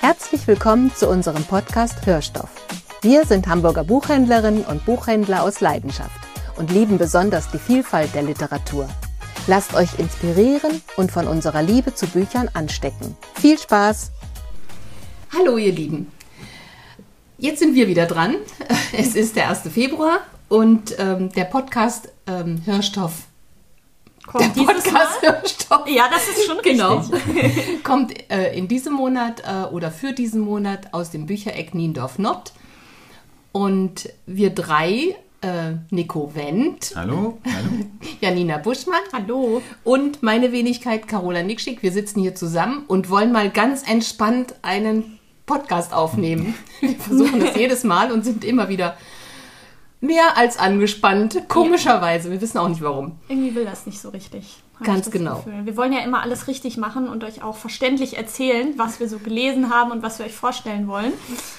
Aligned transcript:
Herzlich 0.00 0.46
willkommen 0.46 0.94
zu 0.94 1.08
unserem 1.08 1.42
Podcast 1.44 2.06
Hörstoff. 2.06 2.50
Wir 3.02 3.26
sind 3.26 3.48
Hamburger 3.48 3.82
Buchhändlerinnen 3.82 4.64
und 4.64 4.84
Buchhändler 4.86 5.42
aus 5.42 5.60
Leidenschaft 5.60 6.20
und 6.56 6.70
lieben 6.70 6.98
besonders 6.98 7.50
die 7.50 7.58
Vielfalt 7.58 8.14
der 8.14 8.22
Literatur. 8.22 8.88
Lasst 9.48 9.74
euch 9.74 9.98
inspirieren 9.98 10.82
und 10.96 11.10
von 11.10 11.26
unserer 11.26 11.62
Liebe 11.62 11.94
zu 11.94 12.06
Büchern 12.06 12.48
anstecken. 12.54 13.16
Viel 13.34 13.58
Spaß! 13.58 14.12
Hallo 15.36 15.56
ihr 15.58 15.72
Lieben. 15.72 16.12
Jetzt 17.36 17.58
sind 17.58 17.74
wir 17.74 17.88
wieder 17.88 18.06
dran. 18.06 18.36
Es 18.96 19.16
ist 19.16 19.36
der 19.36 19.50
1. 19.50 19.62
Februar 19.72 20.20
und 20.48 20.94
ähm, 20.98 21.30
der 21.32 21.44
Podcast 21.44 22.08
ähm, 22.26 22.62
Hörstoff 22.64 23.26
Kommt 24.28 24.56
der 24.56 24.62
Podcast 24.62 25.22
Hörstoff. 25.22 25.88
Ja, 25.88 26.04
das 26.10 26.28
ist 26.28 26.44
schon 26.44 26.58
genau. 26.62 26.98
richtig. 26.98 27.82
Kommt 27.82 28.30
äh, 28.30 28.56
in 28.56 28.68
diesem 28.68 28.92
Monat 28.92 29.42
äh, 29.46 29.72
oder 29.72 29.90
für 29.90 30.12
diesen 30.12 30.40
Monat 30.42 30.92
aus 30.92 31.10
dem 31.10 31.24
Büchereck 31.24 31.74
Niendorf 31.74 32.18
Nord. 32.18 32.52
Und 33.52 34.10
wir 34.26 34.50
drei, 34.50 35.16
äh, 35.40 35.72
Nico 35.90 36.34
Wendt, 36.34 36.92
Hallo, 36.94 37.38
hallo. 37.44 37.86
Janina 38.20 38.58
Buschmann 38.58 39.00
Hallo. 39.12 39.62
und 39.82 40.22
meine 40.22 40.52
Wenigkeit 40.52 41.08
Carola 41.08 41.42
Nickschick, 41.42 41.82
wir 41.82 41.92
sitzen 41.92 42.20
hier 42.20 42.34
zusammen 42.34 42.84
und 42.86 43.08
wollen 43.08 43.32
mal 43.32 43.48
ganz 43.48 43.88
entspannt 43.88 44.56
einen 44.60 45.18
Podcast 45.46 45.94
aufnehmen. 45.94 46.54
Wir 46.80 46.94
versuchen 46.96 47.40
es 47.40 47.56
jedes 47.56 47.82
Mal 47.82 48.12
und 48.12 48.22
sind 48.22 48.44
immer 48.44 48.68
wieder 48.68 48.98
mehr 50.00 50.36
als 50.36 50.58
angespannt. 50.58 51.42
Komischerweise, 51.48 52.30
wir 52.30 52.40
wissen 52.40 52.58
auch 52.58 52.68
nicht 52.68 52.82
warum. 52.82 53.18
Irgendwie 53.28 53.54
will 53.54 53.64
das 53.64 53.86
nicht 53.86 54.00
so 54.00 54.10
richtig. 54.10 54.62
Ganz 54.84 55.10
genau. 55.10 55.38
Gefühl. 55.38 55.66
Wir 55.66 55.76
wollen 55.76 55.92
ja 55.92 56.00
immer 56.04 56.22
alles 56.22 56.46
richtig 56.46 56.76
machen 56.76 57.08
und 57.08 57.24
euch 57.24 57.42
auch 57.42 57.56
verständlich 57.56 58.16
erzählen, 58.16 58.74
was 58.76 59.00
wir 59.00 59.08
so 59.08 59.18
gelesen 59.18 59.70
haben 59.74 59.90
und 59.90 60.04
was 60.04 60.20
wir 60.20 60.26
euch 60.26 60.36
vorstellen 60.36 60.86
wollen. 60.86 61.12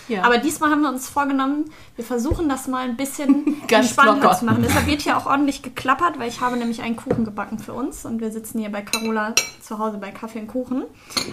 Ja. 0.07 0.23
Aber 0.23 0.37
diesmal 0.37 0.71
haben 0.71 0.81
wir 0.83 0.87
uns 0.87 1.09
vorgenommen, 1.09 1.65
wir 1.97 2.05
versuchen 2.05 2.47
das 2.47 2.67
mal 2.69 2.85
ein 2.85 2.95
bisschen 2.95 3.61
entspannter 3.69 4.31
zu 4.37 4.45
machen. 4.45 4.63
Deshalb 4.63 4.87
wird 4.87 5.01
hier 5.01 5.17
auch 5.17 5.25
ordentlich 5.25 5.61
geklappert, 5.61 6.17
weil 6.17 6.29
ich 6.29 6.39
habe 6.39 6.55
nämlich 6.55 6.81
einen 6.81 6.95
Kuchen 6.95 7.25
gebacken 7.25 7.59
für 7.59 7.73
uns 7.73 8.05
und 8.05 8.21
wir 8.21 8.31
sitzen 8.31 8.59
hier 8.59 8.71
bei 8.71 8.83
Carola 8.83 9.35
zu 9.61 9.79
Hause 9.79 9.97
bei 9.97 10.11
Kaffee 10.11 10.39
und 10.39 10.47
Kuchen. 10.47 10.83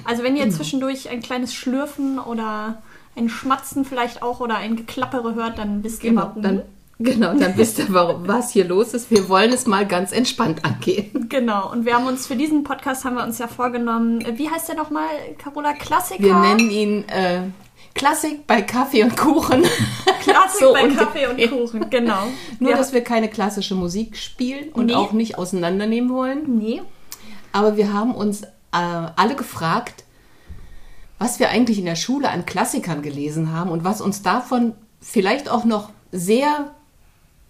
Also 0.04 0.24
wenn 0.24 0.34
ihr 0.36 0.50
zwischendurch 0.50 1.08
ein 1.08 1.20
kleines 1.20 1.54
Schlürfen 1.54 2.18
oder 2.18 2.82
ein 3.14 3.28
Schmatzen 3.28 3.84
vielleicht 3.84 4.22
auch 4.22 4.40
oder 4.40 4.56
ein 4.56 4.74
Geklappere 4.74 5.36
hört, 5.36 5.58
dann 5.58 5.84
wisst 5.84 6.02
ihr 6.02 6.10
Genau, 6.10 6.22
warum. 6.22 6.42
dann, 6.42 6.62
genau, 6.98 7.34
dann 7.34 7.52
wisst 7.56 7.78
ihr, 7.78 7.86
warum, 7.90 8.26
was 8.28 8.50
hier 8.50 8.64
los 8.66 8.94
ist. 8.94 9.10
Wir 9.10 9.28
wollen 9.28 9.52
es 9.52 9.66
mal 9.66 9.86
ganz 9.86 10.12
entspannt 10.12 10.64
angehen. 10.64 11.26
Genau, 11.28 11.70
und 11.70 11.84
wir 11.84 11.94
haben 11.94 12.06
uns 12.06 12.26
für 12.26 12.36
diesen 12.36 12.64
Podcast 12.64 13.04
haben 13.04 13.16
wir 13.16 13.24
uns 13.24 13.38
ja 13.38 13.48
vorgenommen, 13.48 14.24
wie 14.38 14.48
heißt 14.50 14.68
der 14.68 14.76
nochmal, 14.76 15.08
Carola? 15.38 15.72
Klassiker? 15.74 16.22
Wir 16.22 16.34
nennen 16.34 16.70
ihn 16.70 17.08
äh, 17.08 17.42
Klassik 17.94 18.46
bei 18.46 18.62
Kaffee 18.62 19.02
und 19.04 19.16
Kuchen. 19.16 19.62
Klassik 20.22 20.60
so 20.60 20.72
bei 20.72 20.82
ungefähr. 20.84 21.06
Kaffee 21.06 21.26
und 21.26 21.50
Kuchen, 21.50 21.90
genau. 21.90 22.24
Nur, 22.58 22.70
wir, 22.70 22.76
dass 22.76 22.92
wir 22.92 23.02
keine 23.02 23.28
klassische 23.28 23.74
Musik 23.74 24.16
spielen 24.16 24.70
und 24.72 24.86
Nee. 24.86 24.94
auch 24.94 25.12
nicht 25.12 25.38
auseinandernehmen 25.38 26.10
wollen. 26.12 26.58
Nee, 26.58 26.82
Aber 27.52 27.76
wir 27.76 27.92
haben 27.92 28.14
uns 28.14 28.42
äh, 28.42 28.46
alle 28.72 29.34
gefragt, 29.34 30.04
was 31.18 31.38
wir 31.40 31.48
eigentlich 31.48 31.78
in 31.78 31.86
der 31.86 31.96
Schule 31.96 32.28
an 32.28 32.44
Klassikern 32.44 33.00
gelesen 33.00 33.50
haben 33.52 33.70
und 33.70 33.84
was 33.84 34.02
uns 34.02 34.20
davon 34.22 34.74
vielleicht 35.00 35.48
auch 35.48 35.64
noch 35.64 35.88
sehr 36.12 36.74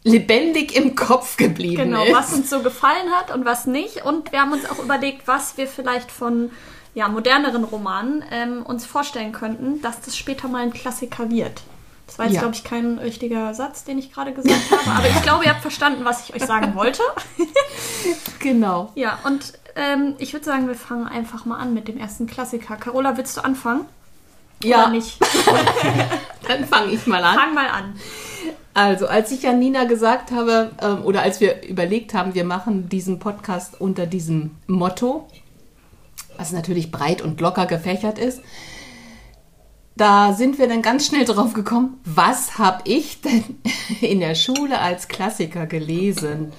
lebendig 0.07 0.77
im 0.77 0.95
Kopf 0.95 1.37
geblieben 1.37 1.91
genau, 1.91 2.05
ist. 2.05 2.15
was 2.15 2.33
uns 2.33 2.49
so 2.49 2.62
gefallen 2.62 3.11
hat 3.19 3.35
und 3.35 3.45
was 3.45 3.67
nicht. 3.67 4.05
Und 4.05 4.31
wir 4.31 4.41
haben 4.41 4.53
uns 4.53 4.65
auch 4.71 4.79
überlegt, 4.79 5.27
was 5.27 5.57
wir 5.59 5.67
vielleicht 5.67 6.12
von 6.12 6.53
ja, 6.95 7.09
moderneren 7.09 7.65
Romanen 7.65 8.25
ähm, 8.31 8.62
uns 8.62 8.87
vorstellen 8.87 9.33
könnten, 9.33 9.83
dass 9.83 10.01
das 10.01 10.17
später 10.17 10.47
mal 10.47 10.62
ein 10.62 10.73
Klassiker 10.73 11.29
wird. 11.31 11.62
Das 12.07 12.21
war 12.21 12.27
jetzt, 12.27 12.37
Ja. 12.37 12.41
glaube 12.43 12.55
ich, 12.55 12.62
kein 12.62 12.99
richtiger 12.99 13.53
Satz, 13.53 13.83
den 13.83 13.99
ich 13.99 14.12
gerade 14.12 14.33
gesagt 14.33 14.71
habe, 14.71 14.97
aber 14.97 15.09
ich 15.09 15.22
glaube, 15.22 15.45
ihr 15.45 15.50
habt 15.50 15.61
verstanden, 15.62 16.05
was 16.05 16.28
ich 16.28 16.34
euch 16.34 16.47
sagen 16.47 16.75
wollte. 16.75 17.03
Genau. 18.39 18.93
Ja, 18.95 19.19
und 19.25 19.55
ähm, 19.75 20.15
ich 20.19 20.33
würde 20.33 20.45
sagen, 20.45 20.69
wir 20.69 20.77
fangen 20.77 21.09
einfach 21.09 21.47
mal 21.47 21.59
an 21.59 21.75
mit 21.75 21.89
dem 21.89 21.99
ersten 21.99 22.28
Klassiker. 22.28 22.77
Carola, 22.77 23.16
willst 23.16 23.37
du 23.37 23.41
anfangen? 23.41 23.87
Ja, 24.62 24.83
Oder 24.84 24.91
nicht? 24.91 25.19
dann 26.49 26.65
fange 26.66 26.93
ich 26.93 27.06
mal 27.09 27.25
an. 27.25 27.34
Fang 27.37 27.55
mal 27.55 27.69
an. 27.69 27.99
Also, 28.76 29.06
als 29.06 29.32
ich 29.32 29.44
Janina 29.44 29.84
gesagt 29.84 30.32
habe, 30.32 30.70
ähm, 30.82 31.03
oder 31.06 31.22
als 31.22 31.41
wir 31.41 31.66
überlegt 31.66 32.12
haben, 32.12 32.34
wir 32.34 32.44
machen 32.44 32.91
diesen 32.91 33.19
Podcast 33.19 33.81
unter 33.81 34.04
diesem 34.04 34.50
Motto, 34.66 35.26
was 36.37 36.53
natürlich 36.53 36.91
breit 36.91 37.22
und 37.22 37.41
locker 37.41 37.65
gefächert 37.65 38.19
ist, 38.19 38.42
da 39.97 40.34
sind 40.34 40.59
wir 40.59 40.69
dann 40.69 40.82
ganz 40.82 41.06
schnell 41.06 41.25
drauf 41.25 41.54
gekommen, 41.54 41.98
was 42.04 42.59
habe 42.59 42.82
ich 42.84 43.22
denn 43.22 43.44
in 44.03 44.20
der 44.20 44.34
Schule 44.34 44.78
als 44.78 45.09
Klassiker 45.09 45.65
gelesen? 45.65 46.53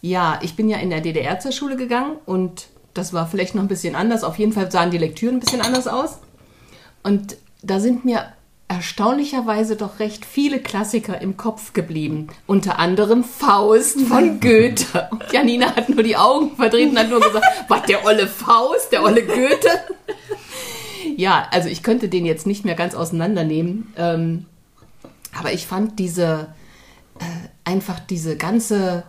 Ja, 0.00 0.38
ich 0.40 0.56
bin 0.56 0.70
ja 0.70 0.78
in 0.78 0.88
der 0.88 1.02
DDR 1.02 1.40
zur 1.40 1.52
Schule 1.52 1.76
gegangen 1.76 2.16
und 2.24 2.68
das 2.94 3.12
war 3.12 3.26
vielleicht 3.26 3.54
noch 3.54 3.60
ein 3.60 3.68
bisschen 3.68 3.96
anders. 3.96 4.24
Auf 4.24 4.38
jeden 4.38 4.54
Fall 4.54 4.72
sahen 4.72 4.90
die 4.90 4.96
Lektüren 4.96 5.36
ein 5.36 5.40
bisschen 5.40 5.60
anders 5.60 5.88
aus. 5.88 6.20
Und 7.02 7.36
da 7.62 7.80
sind 7.80 8.06
mir 8.06 8.32
erstaunlicherweise 8.68 9.76
doch 9.76 9.98
recht 9.98 10.26
viele 10.26 10.60
Klassiker 10.60 11.20
im 11.20 11.38
Kopf 11.38 11.72
geblieben. 11.72 12.28
Unter 12.46 12.78
anderem 12.78 13.24
Faust 13.24 14.00
von 14.02 14.40
Goethe. 14.40 15.08
Und 15.10 15.32
Janina 15.32 15.74
hat 15.74 15.88
nur 15.88 16.02
die 16.02 16.16
Augen 16.16 16.54
verdreht 16.54 16.90
und 16.90 16.98
hat 16.98 17.08
nur 17.08 17.20
gesagt, 17.20 17.44
was, 17.68 17.82
der 17.82 18.04
olle 18.04 18.26
Faust, 18.26 18.92
der 18.92 19.02
olle 19.02 19.24
Goethe? 19.24 19.70
Ja, 21.16 21.48
also 21.50 21.68
ich 21.68 21.82
könnte 21.82 22.08
den 22.08 22.26
jetzt 22.26 22.46
nicht 22.46 22.64
mehr 22.64 22.74
ganz 22.74 22.94
auseinandernehmen. 22.94 23.92
Ähm, 23.96 24.44
aber 25.36 25.52
ich 25.52 25.66
fand 25.66 25.98
diese, 25.98 26.54
äh, 27.18 27.48
einfach 27.64 27.98
diese 28.00 28.36
ganze 28.36 29.04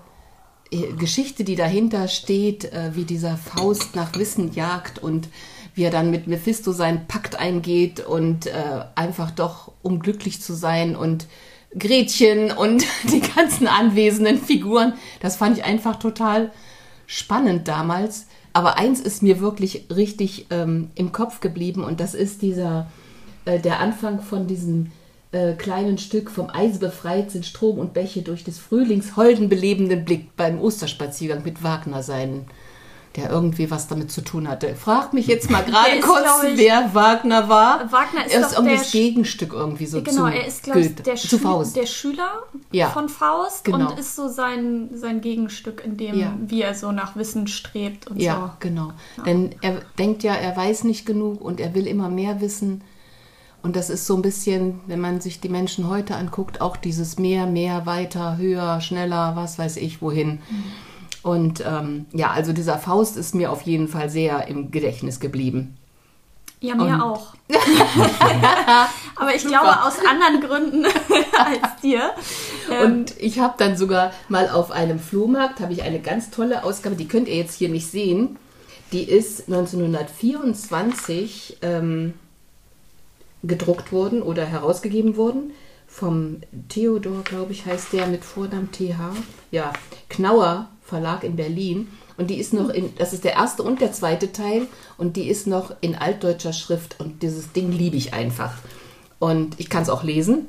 äh, 0.71 0.93
Geschichte, 0.93 1.43
die 1.43 1.55
dahinter 1.55 2.07
steht, 2.07 2.71
äh, 2.71 2.95
wie 2.95 3.03
dieser 3.03 3.37
Faust 3.37 3.95
nach 3.95 4.15
Wissen 4.15 4.53
jagt 4.53 4.99
und 4.99 5.27
wie 5.79 5.85
er 5.85 5.91
dann 5.91 6.11
mit 6.11 6.27
Mephisto 6.27 6.73
seinen 6.73 7.07
Pakt 7.07 7.39
eingeht 7.39 8.01
und 8.01 8.47
äh, 8.47 8.51
einfach 8.95 9.31
doch, 9.31 9.71
um 9.81 10.01
glücklich 10.01 10.41
zu 10.41 10.53
sein 10.53 10.93
und 10.97 11.27
Gretchen 11.77 12.51
und 12.51 12.85
die 13.09 13.21
ganzen 13.21 13.65
anwesenden 13.65 14.39
Figuren, 14.39 14.93
das 15.21 15.37
fand 15.37 15.57
ich 15.57 15.63
einfach 15.63 15.95
total 15.97 16.51
spannend 17.07 17.69
damals. 17.69 18.27
Aber 18.51 18.77
eins 18.77 18.99
ist 18.99 19.23
mir 19.23 19.39
wirklich 19.39 19.85
richtig 19.95 20.47
ähm, 20.49 20.89
im 20.95 21.13
Kopf 21.13 21.39
geblieben 21.39 21.85
und 21.85 22.01
das 22.01 22.13
ist 22.13 22.41
dieser, 22.41 22.87
äh, 23.45 23.57
der 23.59 23.79
Anfang 23.79 24.19
von 24.19 24.47
diesem 24.47 24.91
äh, 25.31 25.53
kleinen 25.53 25.97
Stück 25.97 26.29
vom 26.29 26.49
Eise 26.49 26.79
befreit 26.79 27.31
sind 27.31 27.45
Strom 27.45 27.77
und 27.77 27.93
Bäche 27.93 28.21
durch 28.21 28.43
des 28.43 28.59
Frühlings 28.59 29.15
holden 29.15 29.47
belebenden 29.47 30.03
Blick 30.03 30.35
beim 30.35 30.59
Osterspaziergang 30.59 31.41
mit 31.45 31.63
Wagner 31.63 32.03
seinen, 32.03 32.47
der 33.19 33.29
irgendwie 33.29 33.69
was 33.69 33.87
damit 33.87 34.11
zu 34.11 34.21
tun 34.21 34.47
hatte. 34.47 34.75
Fragt 34.75 35.13
mich 35.13 35.27
jetzt 35.27 35.49
mal 35.51 35.63
gerade 35.65 35.99
kurz, 35.99 36.43
ich- 36.47 36.57
wer 36.57 36.93
Wagner 36.93 37.49
war. 37.49 37.91
Wagner 37.91 38.25
ist 38.25 38.33
er 38.33 38.41
doch 38.41 38.47
ist 38.47 38.53
irgendwie 38.53 38.75
der 38.75 38.83
das 38.83 38.91
Gegenstück 38.91 39.53
irgendwie 39.53 39.85
so 39.85 40.01
Genau, 40.01 40.27
zu 40.27 40.33
er 40.33 40.47
ist, 40.47 40.63
glaube 40.63 40.79
ich, 40.81 40.95
der, 40.95 41.17
Schü- 41.17 41.39
Faust. 41.39 41.75
der 41.75 41.85
Schüler 41.85 42.43
Ja. 42.71 42.89
von 42.89 43.09
Faust 43.09 43.65
Genau. 43.65 43.91
und 43.91 43.99
ist 43.99 44.15
so 44.15 44.27
sein, 44.29 44.89
sein 44.93 45.21
Gegenstück, 45.21 45.83
in 45.85 45.97
dem, 45.97 46.17
Ja. 46.17 46.33
wie 46.45 46.61
er 46.61 46.73
so 46.73 46.91
nach 46.91 47.15
Wissen 47.15 47.47
strebt 47.47 48.07
und 48.07 48.21
Ja, 48.21 48.55
genau. 48.59 48.91
Denn 49.25 49.55
er 49.61 49.81
denkt 49.97 50.23
ja, 50.23 50.33
er 50.33 50.55
weiß 50.55 50.85
nicht 50.85 51.05
genug 51.05 51.41
und 51.41 51.59
er 51.59 51.75
will 51.75 51.87
immer 51.87 52.09
mehr 52.09 52.39
wissen. 52.41 52.83
Und 53.61 53.75
das 53.75 53.89
ist 53.89 54.05
so 54.05 54.15
ein 54.15 54.21
bisschen, 54.21 54.79
wenn 54.87 55.01
man 55.01 55.19
sich 55.19 55.41
die 55.41 55.49
Menschen 55.49 55.89
heute 55.89 56.15
anguckt, 56.15 56.61
auch 56.61 56.77
dieses 56.77 57.19
mehr, 57.19 57.45
mehr, 57.45 57.85
weiter, 57.85 58.37
höher, 58.37 58.79
schneller, 58.79 59.35
was 59.35 59.59
weiß 59.59 59.75
ich, 59.75 60.01
wohin. 60.01 60.39
Und 61.29 61.63
ähm, 61.65 62.05
ja, 62.13 62.31
also 62.31 62.53
dieser 62.53 62.77
Faust 62.77 63.17
ist 63.17 63.35
mir 63.35 63.51
auf 63.51 63.61
jeden 63.63 63.87
Fall 63.87 64.09
sehr 64.09 64.47
im 64.47 64.71
Gedächtnis 64.71 65.19
geblieben. 65.19 65.75
Ja, 66.61 66.75
mir 66.75 66.93
Und- 66.95 67.01
auch. 67.01 67.33
Aber 69.15 69.33
ich 69.35 69.45
glaube 69.45 69.81
aus 69.83 69.93
anderen 70.07 70.41
Gründen 70.41 70.85
als 70.85 71.81
dir. 71.81 72.11
Ähm, 72.71 72.91
Und 72.91 73.15
ich 73.19 73.39
habe 73.39 73.55
dann 73.57 73.75
sogar 73.77 74.11
mal 74.27 74.49
auf 74.49 74.71
einem 74.71 74.99
Flohmarkt, 74.99 75.59
habe 75.61 75.73
ich 75.73 75.83
eine 75.83 75.99
ganz 75.99 76.29
tolle 76.31 76.63
Ausgabe, 76.63 76.95
die 76.95 77.07
könnt 77.07 77.27
ihr 77.27 77.35
jetzt 77.37 77.55
hier 77.55 77.69
nicht 77.69 77.89
sehen. 77.89 78.37
Die 78.91 79.03
ist 79.03 79.47
1924 79.47 81.57
ähm, 81.61 82.13
gedruckt 83.43 83.91
worden 83.91 84.21
oder 84.21 84.45
herausgegeben 84.45 85.15
worden 85.15 85.51
vom 85.87 86.37
Theodor, 86.69 87.23
glaube 87.23 87.51
ich, 87.51 87.65
heißt 87.65 87.93
der 87.93 88.07
mit 88.07 88.23
Vornamen 88.25 88.71
TH. 88.71 88.95
Ja, 89.51 89.73
Knauer 90.09 90.67
Verlag 90.89 91.23
in 91.23 91.35
Berlin. 91.35 91.87
Und 92.17 92.29
die 92.29 92.39
ist 92.39 92.51
noch 92.53 92.69
in, 92.69 92.93
das 92.97 93.13
ist 93.13 93.23
der 93.23 93.33
erste 93.33 93.63
und 93.63 93.79
der 93.79 93.93
zweite 93.93 94.33
Teil 94.33 94.67
und 94.97 95.15
die 95.15 95.29
ist 95.29 95.47
noch 95.47 95.73
in 95.79 95.95
altdeutscher 95.95 96.51
Schrift 96.51 96.99
und 96.99 97.23
dieses 97.23 97.53
Ding 97.53 97.71
liebe 97.71 97.95
ich 97.95 98.13
einfach. 98.13 98.53
Und 99.19 99.57
ich 99.59 99.69
kann 99.69 99.83
es 99.83 99.89
auch 99.89 100.03
lesen. 100.03 100.47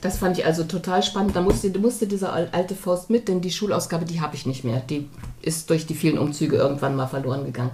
Das 0.00 0.18
fand 0.18 0.38
ich 0.38 0.44
also 0.46 0.62
total 0.64 1.02
spannend. 1.02 1.34
Da 1.34 1.40
musste, 1.40 1.76
musste 1.78 2.06
dieser 2.06 2.32
al- 2.32 2.50
alte 2.52 2.74
Faust 2.76 3.10
mit, 3.10 3.26
denn 3.28 3.40
die 3.40 3.50
Schulausgabe, 3.50 4.04
die 4.04 4.20
habe 4.20 4.36
ich 4.36 4.46
nicht 4.46 4.62
mehr. 4.62 4.78
Die 4.80 5.08
ist 5.42 5.70
durch 5.70 5.86
die 5.86 5.94
vielen 5.94 6.18
Umzüge 6.18 6.56
irgendwann 6.56 6.94
mal 6.94 7.08
verloren 7.08 7.44
gegangen. 7.44 7.70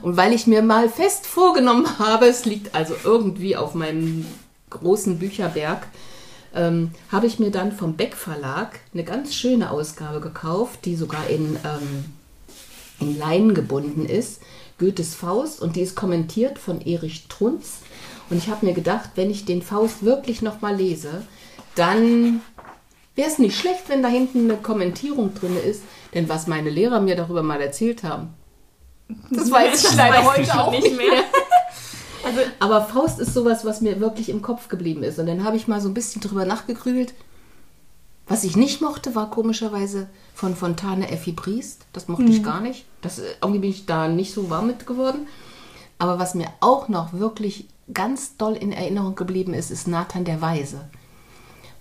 Und 0.00 0.16
weil 0.16 0.32
ich 0.32 0.46
mir 0.46 0.62
mal 0.62 0.88
fest 0.88 1.26
vorgenommen 1.26 1.86
habe, 1.98 2.26
es 2.28 2.44
liegt 2.46 2.74
also 2.74 2.94
irgendwie 3.04 3.56
auf 3.56 3.74
meinem 3.74 4.24
großen 4.70 5.18
Bücherberg, 5.18 5.86
ähm, 6.56 6.90
habe 7.12 7.26
ich 7.26 7.38
mir 7.38 7.50
dann 7.50 7.72
vom 7.72 7.94
Beck 7.94 8.16
Verlag 8.16 8.80
eine 8.92 9.04
ganz 9.04 9.34
schöne 9.34 9.70
Ausgabe 9.70 10.20
gekauft, 10.20 10.80
die 10.84 10.96
sogar 10.96 11.28
in, 11.28 11.56
ähm, 11.64 12.04
in 13.00 13.18
Leinen 13.18 13.54
gebunden 13.54 14.06
ist. 14.06 14.40
Goethes 14.78 15.14
Faust 15.14 15.62
und 15.62 15.76
die 15.76 15.82
ist 15.82 15.94
kommentiert 15.94 16.58
von 16.58 16.80
Erich 16.80 17.26
Trunz. 17.28 17.78
Und 18.28 18.38
ich 18.38 18.48
habe 18.48 18.66
mir 18.66 18.74
gedacht, 18.74 19.10
wenn 19.14 19.30
ich 19.30 19.44
den 19.44 19.62
Faust 19.62 20.04
wirklich 20.04 20.42
nochmal 20.42 20.76
lese, 20.76 21.22
dann 21.76 22.40
wäre 23.14 23.28
es 23.28 23.38
nicht 23.38 23.58
schlecht, 23.58 23.88
wenn 23.88 24.02
da 24.02 24.08
hinten 24.08 24.50
eine 24.50 24.58
Kommentierung 24.58 25.34
drin 25.34 25.56
ist. 25.56 25.82
Denn 26.14 26.28
was 26.28 26.46
meine 26.46 26.70
Lehrer 26.70 27.00
mir 27.00 27.16
darüber 27.16 27.42
mal 27.42 27.60
erzählt 27.60 28.02
haben, 28.02 28.34
das 29.30 29.50
weiß 29.50 29.84
ich 29.84 29.96
leider 29.96 30.24
heute 30.24 30.58
auch 30.58 30.70
nicht 30.70 30.96
mehr. 30.96 31.22
Also, 32.26 32.40
Aber 32.60 32.82
Faust 32.82 33.18
ist 33.20 33.32
sowas, 33.34 33.64
was 33.64 33.80
mir 33.80 34.00
wirklich 34.00 34.28
im 34.28 34.42
Kopf 34.42 34.68
geblieben 34.68 35.02
ist. 35.02 35.18
Und 35.18 35.26
dann 35.26 35.44
habe 35.44 35.56
ich 35.56 35.68
mal 35.68 35.80
so 35.80 35.88
ein 35.88 35.94
bisschen 35.94 36.20
drüber 36.20 36.44
nachgegrübelt. 36.44 37.14
Was 38.28 38.42
ich 38.42 38.56
nicht 38.56 38.80
mochte, 38.80 39.14
war 39.14 39.30
komischerweise 39.30 40.08
von 40.34 40.56
Fontane 40.56 41.10
Effi 41.10 41.30
Briest. 41.32 41.86
Das 41.92 42.08
mochte 42.08 42.24
ich 42.24 42.42
gar 42.42 42.60
nicht. 42.60 42.84
Das, 43.00 43.20
äh, 43.20 43.22
irgendwie 43.40 43.60
bin 43.60 43.70
ich 43.70 43.86
da 43.86 44.08
nicht 44.08 44.34
so 44.34 44.50
warm 44.50 44.66
mit 44.66 44.86
geworden. 44.86 45.28
Aber 45.98 46.18
was 46.18 46.34
mir 46.34 46.48
auch 46.60 46.88
noch 46.88 47.12
wirklich 47.12 47.68
ganz 47.94 48.36
doll 48.36 48.54
in 48.54 48.72
Erinnerung 48.72 49.14
geblieben 49.14 49.54
ist, 49.54 49.70
ist 49.70 49.86
Nathan 49.86 50.24
der 50.24 50.40
Weise. 50.40 50.88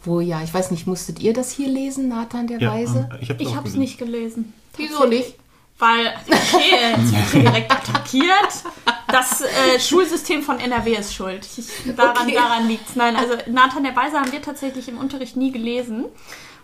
Wo 0.03 0.19
ja, 0.19 0.43
ich 0.43 0.53
weiß 0.53 0.69
nicht, 0.69 0.85
musstet 0.85 1.19
ihr 1.19 1.33
das 1.33 1.49
hier 1.51 1.67
lesen, 1.67 2.09
Nathan 2.09 2.45
der 2.45 2.59
Ja, 2.61 2.71
Weise? 2.71 3.09
ähm, 3.11 3.17
ich 3.21 3.29
habe 3.31 3.41
ich 3.41 3.55
habe 3.55 3.67
es 3.67 3.73
nicht 3.73 3.97
gelesen. 3.97 4.53
Wieso 4.77 5.07
nicht? 5.07 5.35
Weil, 5.77 6.13
okay, 6.27 6.95
jetzt 6.97 7.11
wird 7.13 7.25
hier 7.31 7.41
direkt 7.41 7.71
attackiert. 7.71 8.63
Das 9.09 9.41
äh, 9.41 9.77
Schulsystem 9.79 10.41
von 10.41 10.59
NRW 10.59 10.95
ist 10.95 11.13
schuld. 11.13 11.45
Ich, 11.57 11.67
daran 11.97 12.25
Okay. 12.27 12.33
daran 12.35 12.67
liegt 12.67 12.89
es. 12.89 12.95
Nein, 12.95 13.15
also 13.17 13.33
Nathan 13.47 13.83
der 13.83 13.95
Weise 13.95 14.17
haben 14.19 14.31
wir 14.31 14.41
tatsächlich 14.41 14.87
im 14.87 14.97
Unterricht 14.97 15.35
nie 15.35 15.51
gelesen. 15.51 16.05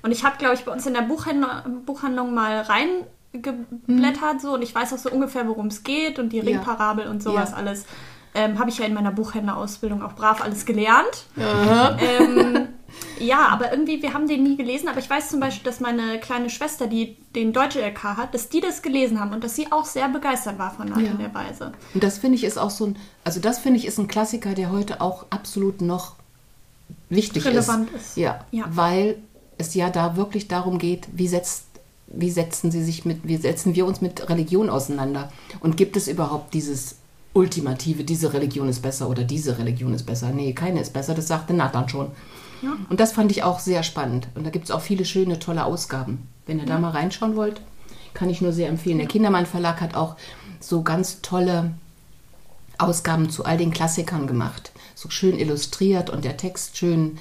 Und 0.02 0.12
ich 0.12 0.24
habe, 0.24 0.38
glaube 0.38 0.56
ich, 0.56 0.64
bei 0.64 0.72
uns 0.72 0.86
in 0.86 0.94
der 0.94 1.02
Buchhandlung, 1.02 1.84
Buchhandlung 1.86 2.34
mal 2.34 2.62
reingeblättert 2.62 4.42
so 4.42 4.54
und 4.54 4.62
ich 4.62 4.74
weiß 4.74 4.94
auch 4.94 4.98
so 4.98 5.10
ungefähr, 5.12 5.48
worum 5.48 5.68
es 5.68 5.84
geht 5.84 6.18
und 6.18 6.30
die 6.30 6.38
Ja. 6.38 6.44
Ringparabel 6.44 7.08
und 7.08 7.22
sowas 7.22 7.52
Ja. 7.52 7.58
alles. 7.58 7.86
Ähm, 8.34 8.60
habe 8.60 8.70
ich 8.70 8.78
ja 8.78 8.86
in 8.86 8.94
meiner 8.94 9.12
Buchhändlerausbildung 9.12 10.02
auch 10.02 10.14
brav 10.14 10.42
alles 10.42 10.66
gelernt. 10.66 11.26
Ähm, 11.38 12.70
ja, 13.20 13.48
aber 13.50 13.72
irgendwie, 13.72 14.02
wir 14.02 14.14
haben 14.14 14.28
den 14.28 14.44
nie 14.44 14.58
gelesen. 14.58 14.88
Aber 14.88 15.00
ich 15.00 15.10
weiß 15.10 15.30
zum 15.30 15.40
Beispiel, 15.40 15.64
dass 15.64 15.80
meine 15.80 16.20
kleine 16.20 16.50
Schwester, 16.50 16.88
die 16.88 17.18
den 17.36 17.54
Deutsche 17.54 17.80
LK 17.82 18.04
hat, 18.18 18.34
dass 18.34 18.50
die 18.50 18.62
das 18.62 18.82
gelesen 18.82 19.20
haben 19.20 19.34
und 19.34 19.44
dass 19.44 19.56
sie 19.56 19.72
auch 19.72 19.86
sehr 19.86 20.10
begeistert 20.10 20.58
war 20.60 20.72
von 20.72 20.88
Nathan 20.90 21.06
Ja. 21.06 21.28
der 21.28 21.34
Weise. 21.34 21.72
Und 21.94 22.04
das 22.04 22.18
finde 22.18 22.36
ich 22.38 22.44
ist 22.44 22.58
auch 22.58 22.70
so 22.72 22.86
ein, 22.88 22.96
also 23.24 23.40
das 23.40 23.60
finde 23.60 23.80
ich 23.80 23.86
ist 23.86 23.98
ein 24.00 24.08
Klassiker, 24.08 24.54
der 24.54 24.72
heute 24.72 25.02
auch 25.02 25.26
absolut 25.30 25.82
noch 25.82 26.16
wichtig 27.10 27.46
Relevant 27.46 27.90
ist. 27.92 28.02
ist. 28.08 28.18
Ja, 28.18 28.44
Ja. 28.52 28.66
weil 28.70 29.18
es 29.58 29.74
ja 29.76 29.90
da 29.90 30.16
wirklich 30.16 30.48
darum 30.48 30.78
geht, 30.80 31.08
wie 31.14 31.28
setzt 31.28 31.66
wie 32.14 32.30
setzen 32.30 32.72
sie 32.72 32.84
sich 32.84 33.06
mit, 33.06 33.20
wie 33.24 33.38
setzen 33.38 33.74
wir 33.74 33.86
uns 33.86 34.02
mit 34.02 34.28
Religion 34.30 34.70
auseinander? 34.70 35.32
Und 35.62 35.78
gibt 35.78 35.96
es 35.96 36.10
überhaupt 36.10 36.54
dieses 36.54 36.96
Ultimative, 37.34 38.04
diese 38.04 38.34
Religion 38.34 38.68
ist 38.68 38.82
besser 38.82 39.08
oder 39.10 39.24
diese 39.24 39.58
Religion 39.58 39.94
ist 39.94 40.04
besser? 40.04 40.30
Nee, 40.32 40.52
keine 40.52 40.82
ist 40.82 40.92
besser, 40.92 41.14
das 41.14 41.30
sagte 41.30 41.54
Nathan 41.54 41.88
schon. 41.88 42.12
Und 42.90 43.00
das 43.00 43.14
fand 43.14 43.32
ich 43.32 43.44
auch 43.44 43.60
sehr 43.60 43.84
spannend. 43.84 44.28
Und 44.36 44.46
da 44.46 44.50
gibt 44.50 44.66
es 44.66 44.72
auch 44.72 44.82
viele 44.82 45.06
schöne, 45.06 45.40
tolle 45.40 45.66
Ausgaben. 45.66 46.28
Wenn 46.46 46.60
ihr 46.60 46.66
da 46.66 46.80
mal 46.80 46.92
reinschauen 46.92 47.36
wollt, 47.36 47.62
kann 48.14 48.30
ich 48.30 48.42
nur 48.42 48.54
sehr 48.54 48.70
empfehlen. 48.70 48.98
Der 48.98 49.08
Kindermann 49.08 49.46
Verlag 49.46 49.82
hat 49.82 49.96
auch 49.96 50.16
so 50.60 50.82
ganz 50.82 51.22
tolle 51.22 51.72
Ausgaben 52.78 53.30
zu 53.30 53.46
all 53.46 53.58
den 53.58 53.72
Klassikern 53.72 54.28
gemacht. 54.28 54.72
So 54.96 55.10
schön 55.10 55.38
illustriert 55.38 56.10
und 56.10 56.26
der 56.26 56.38
Text 56.38 56.78
schön, 56.78 57.18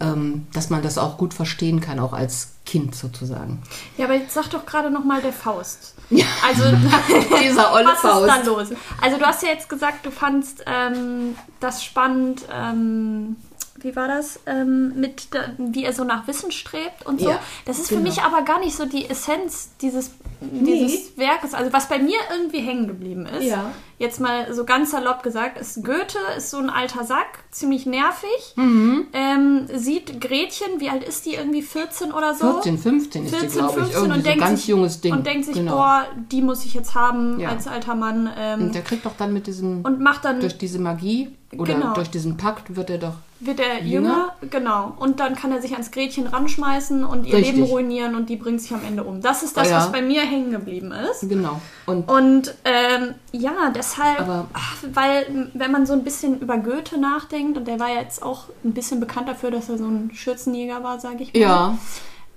ähm, 0.00 0.46
dass 0.52 0.70
man 0.70 0.82
das 0.82 0.98
auch 0.98 1.16
gut 1.16 1.34
verstehen 1.34 1.80
kann, 1.80 1.98
auch 1.98 2.12
als 2.12 2.52
Kind 2.64 2.94
sozusagen. 2.94 3.62
Ja, 3.96 4.06
aber 4.06 4.14
jetzt 4.14 4.34
sag 4.34 4.48
doch 4.50 4.66
gerade 4.66 4.90
noch 4.90 5.04
mal 5.04 5.20
der 5.20 5.32
Faust. 5.32 5.94
Ja. 6.10 6.26
Also, 6.46 6.64
Dieser 7.42 7.72
olle 7.72 7.86
was 7.86 7.94
ist 7.94 8.00
Faust. 8.00 8.28
da 8.28 8.42
los? 8.42 8.68
Also, 9.00 9.18
du 9.18 9.24
hast 9.24 9.42
ja 9.42 9.48
jetzt 9.48 9.68
gesagt, 9.68 10.06
du 10.06 10.10
fandst 10.10 10.64
ähm, 10.66 11.36
das 11.60 11.84
spannend. 11.84 12.42
Ähm, 12.52 13.36
wie 13.82 13.94
war 13.96 14.08
das? 14.08 14.40
Ähm, 14.46 14.94
mit, 15.00 15.32
der- 15.34 15.54
wie 15.58 15.84
er 15.84 15.92
so 15.92 16.04
nach 16.04 16.26
Wissen 16.26 16.50
strebt 16.52 17.04
und 17.06 17.20
so. 17.20 17.30
Ja, 17.30 17.38
das 17.64 17.78
ist 17.78 17.88
genau. 17.88 18.00
für 18.02 18.06
mich 18.08 18.22
aber 18.22 18.42
gar 18.42 18.60
nicht 18.60 18.76
so 18.76 18.84
die 18.86 19.08
Essenz 19.08 19.70
dieses, 19.80 20.12
dieses 20.40 21.16
Werkes. 21.16 21.54
Also, 21.54 21.72
was 21.72 21.88
bei 21.88 21.98
mir 21.98 22.18
irgendwie 22.34 22.60
hängen 22.60 22.86
geblieben 22.86 23.26
ist. 23.26 23.44
Ja. 23.44 23.72
Jetzt 23.98 24.18
mal 24.18 24.52
so 24.54 24.64
ganz 24.64 24.92
salopp 24.92 25.22
gesagt, 25.22 25.58
ist 25.60 25.84
Goethe 25.84 26.16
ist 26.38 26.50
so 26.50 26.56
ein 26.56 26.70
alter 26.70 27.04
Sack, 27.04 27.44
ziemlich 27.50 27.84
nervig. 27.84 28.54
Mhm. 28.56 29.08
Ähm, 29.12 29.66
sieht 29.74 30.20
Gretchen, 30.22 30.80
wie 30.80 30.88
alt 30.88 31.04
ist 31.04 31.26
die? 31.26 31.34
Irgendwie 31.34 31.60
14 31.60 32.10
oder 32.12 32.34
so? 32.34 32.52
14, 32.54 32.78
15 32.78 33.24
ist 33.26 33.34
die, 33.34 33.38
14, 33.40 33.58
glaube 33.58 33.80
ich. 33.80 33.86
15 33.88 33.94
Irgendwie 33.96 34.12
und 34.12 34.16
so 34.16 34.22
denkt 34.30 34.40
ganz 34.44 34.60
sich, 34.60 34.68
junges 34.68 35.00
Ding. 35.02 35.12
Und 35.12 35.26
denkt 35.26 35.44
sich, 35.44 35.54
Genau. 35.54 35.72
boah, 35.76 36.06
die 36.32 36.40
muss 36.40 36.64
ich 36.64 36.72
jetzt 36.72 36.94
haben 36.94 37.38
Ja. 37.40 37.50
als 37.50 37.66
alter 37.66 37.94
Mann. 37.94 38.30
Ähm, 38.38 38.60
Und 38.62 38.74
der 38.74 38.82
kriegt 38.82 39.04
doch 39.04 39.16
dann 39.18 39.34
mit 39.34 39.46
diesem, 39.46 39.82
und 39.84 40.00
macht 40.00 40.24
dann, 40.24 40.40
durch 40.40 40.56
diese 40.56 40.78
Magie 40.78 41.36
oder 41.56 41.74
Genau. 41.74 41.94
durch 41.94 42.08
diesen 42.10 42.36
Pakt 42.36 42.76
wird 42.76 42.90
er 42.90 42.98
doch, 42.98 43.14
wird 43.40 43.58
er 43.58 43.82
Jünger? 43.82 44.32
jünger, 44.40 44.50
genau. 44.50 44.94
Und 44.98 45.18
dann 45.18 45.34
kann 45.34 45.50
er 45.50 45.60
sich 45.60 45.72
ans 45.72 45.90
Gretchen 45.90 46.26
ranschmeißen 46.28 47.02
und 47.04 47.26
ihr 47.26 47.34
Richtig. 47.34 47.56
Leben 47.56 47.66
ruinieren 47.66 48.14
und 48.14 48.28
die 48.28 48.36
bringt 48.36 48.60
sich 48.60 48.72
am 48.72 48.84
Ende 48.86 49.02
um. 49.02 49.20
Das 49.20 49.42
ist 49.42 49.56
das, 49.56 49.68
Ja. 49.68 49.78
was 49.78 49.90
bei 49.90 50.00
mir 50.02 50.20
hängen 50.22 50.52
geblieben 50.52 50.92
ist. 50.92 51.28
genau. 51.28 51.60
Und 51.86 52.08
Und 52.08 52.54
ähm, 52.64 53.14
ja, 53.32 53.70
deshalb, 53.74 54.20
Aber- 54.20 54.46
ach, 54.52 54.76
weil 54.92 55.50
wenn 55.54 55.72
man 55.72 55.86
so 55.86 55.92
ein 55.94 56.04
bisschen 56.04 56.38
über 56.40 56.56
Goethe 56.58 56.98
nachdenkt, 56.98 57.58
und 57.58 57.66
der 57.66 57.80
war 57.80 57.88
ja 57.88 58.00
jetzt 58.00 58.22
auch 58.22 58.44
ein 58.64 58.72
bisschen 58.72 59.00
bekannt 59.00 59.28
dafür, 59.28 59.50
dass 59.50 59.68
er 59.68 59.78
so 59.78 59.86
ein 59.86 60.10
Schürzenjäger 60.14 60.84
war, 60.84 61.00
sage 61.00 61.24
ich 61.24 61.32
mal. 61.34 61.40
ja, 61.40 61.78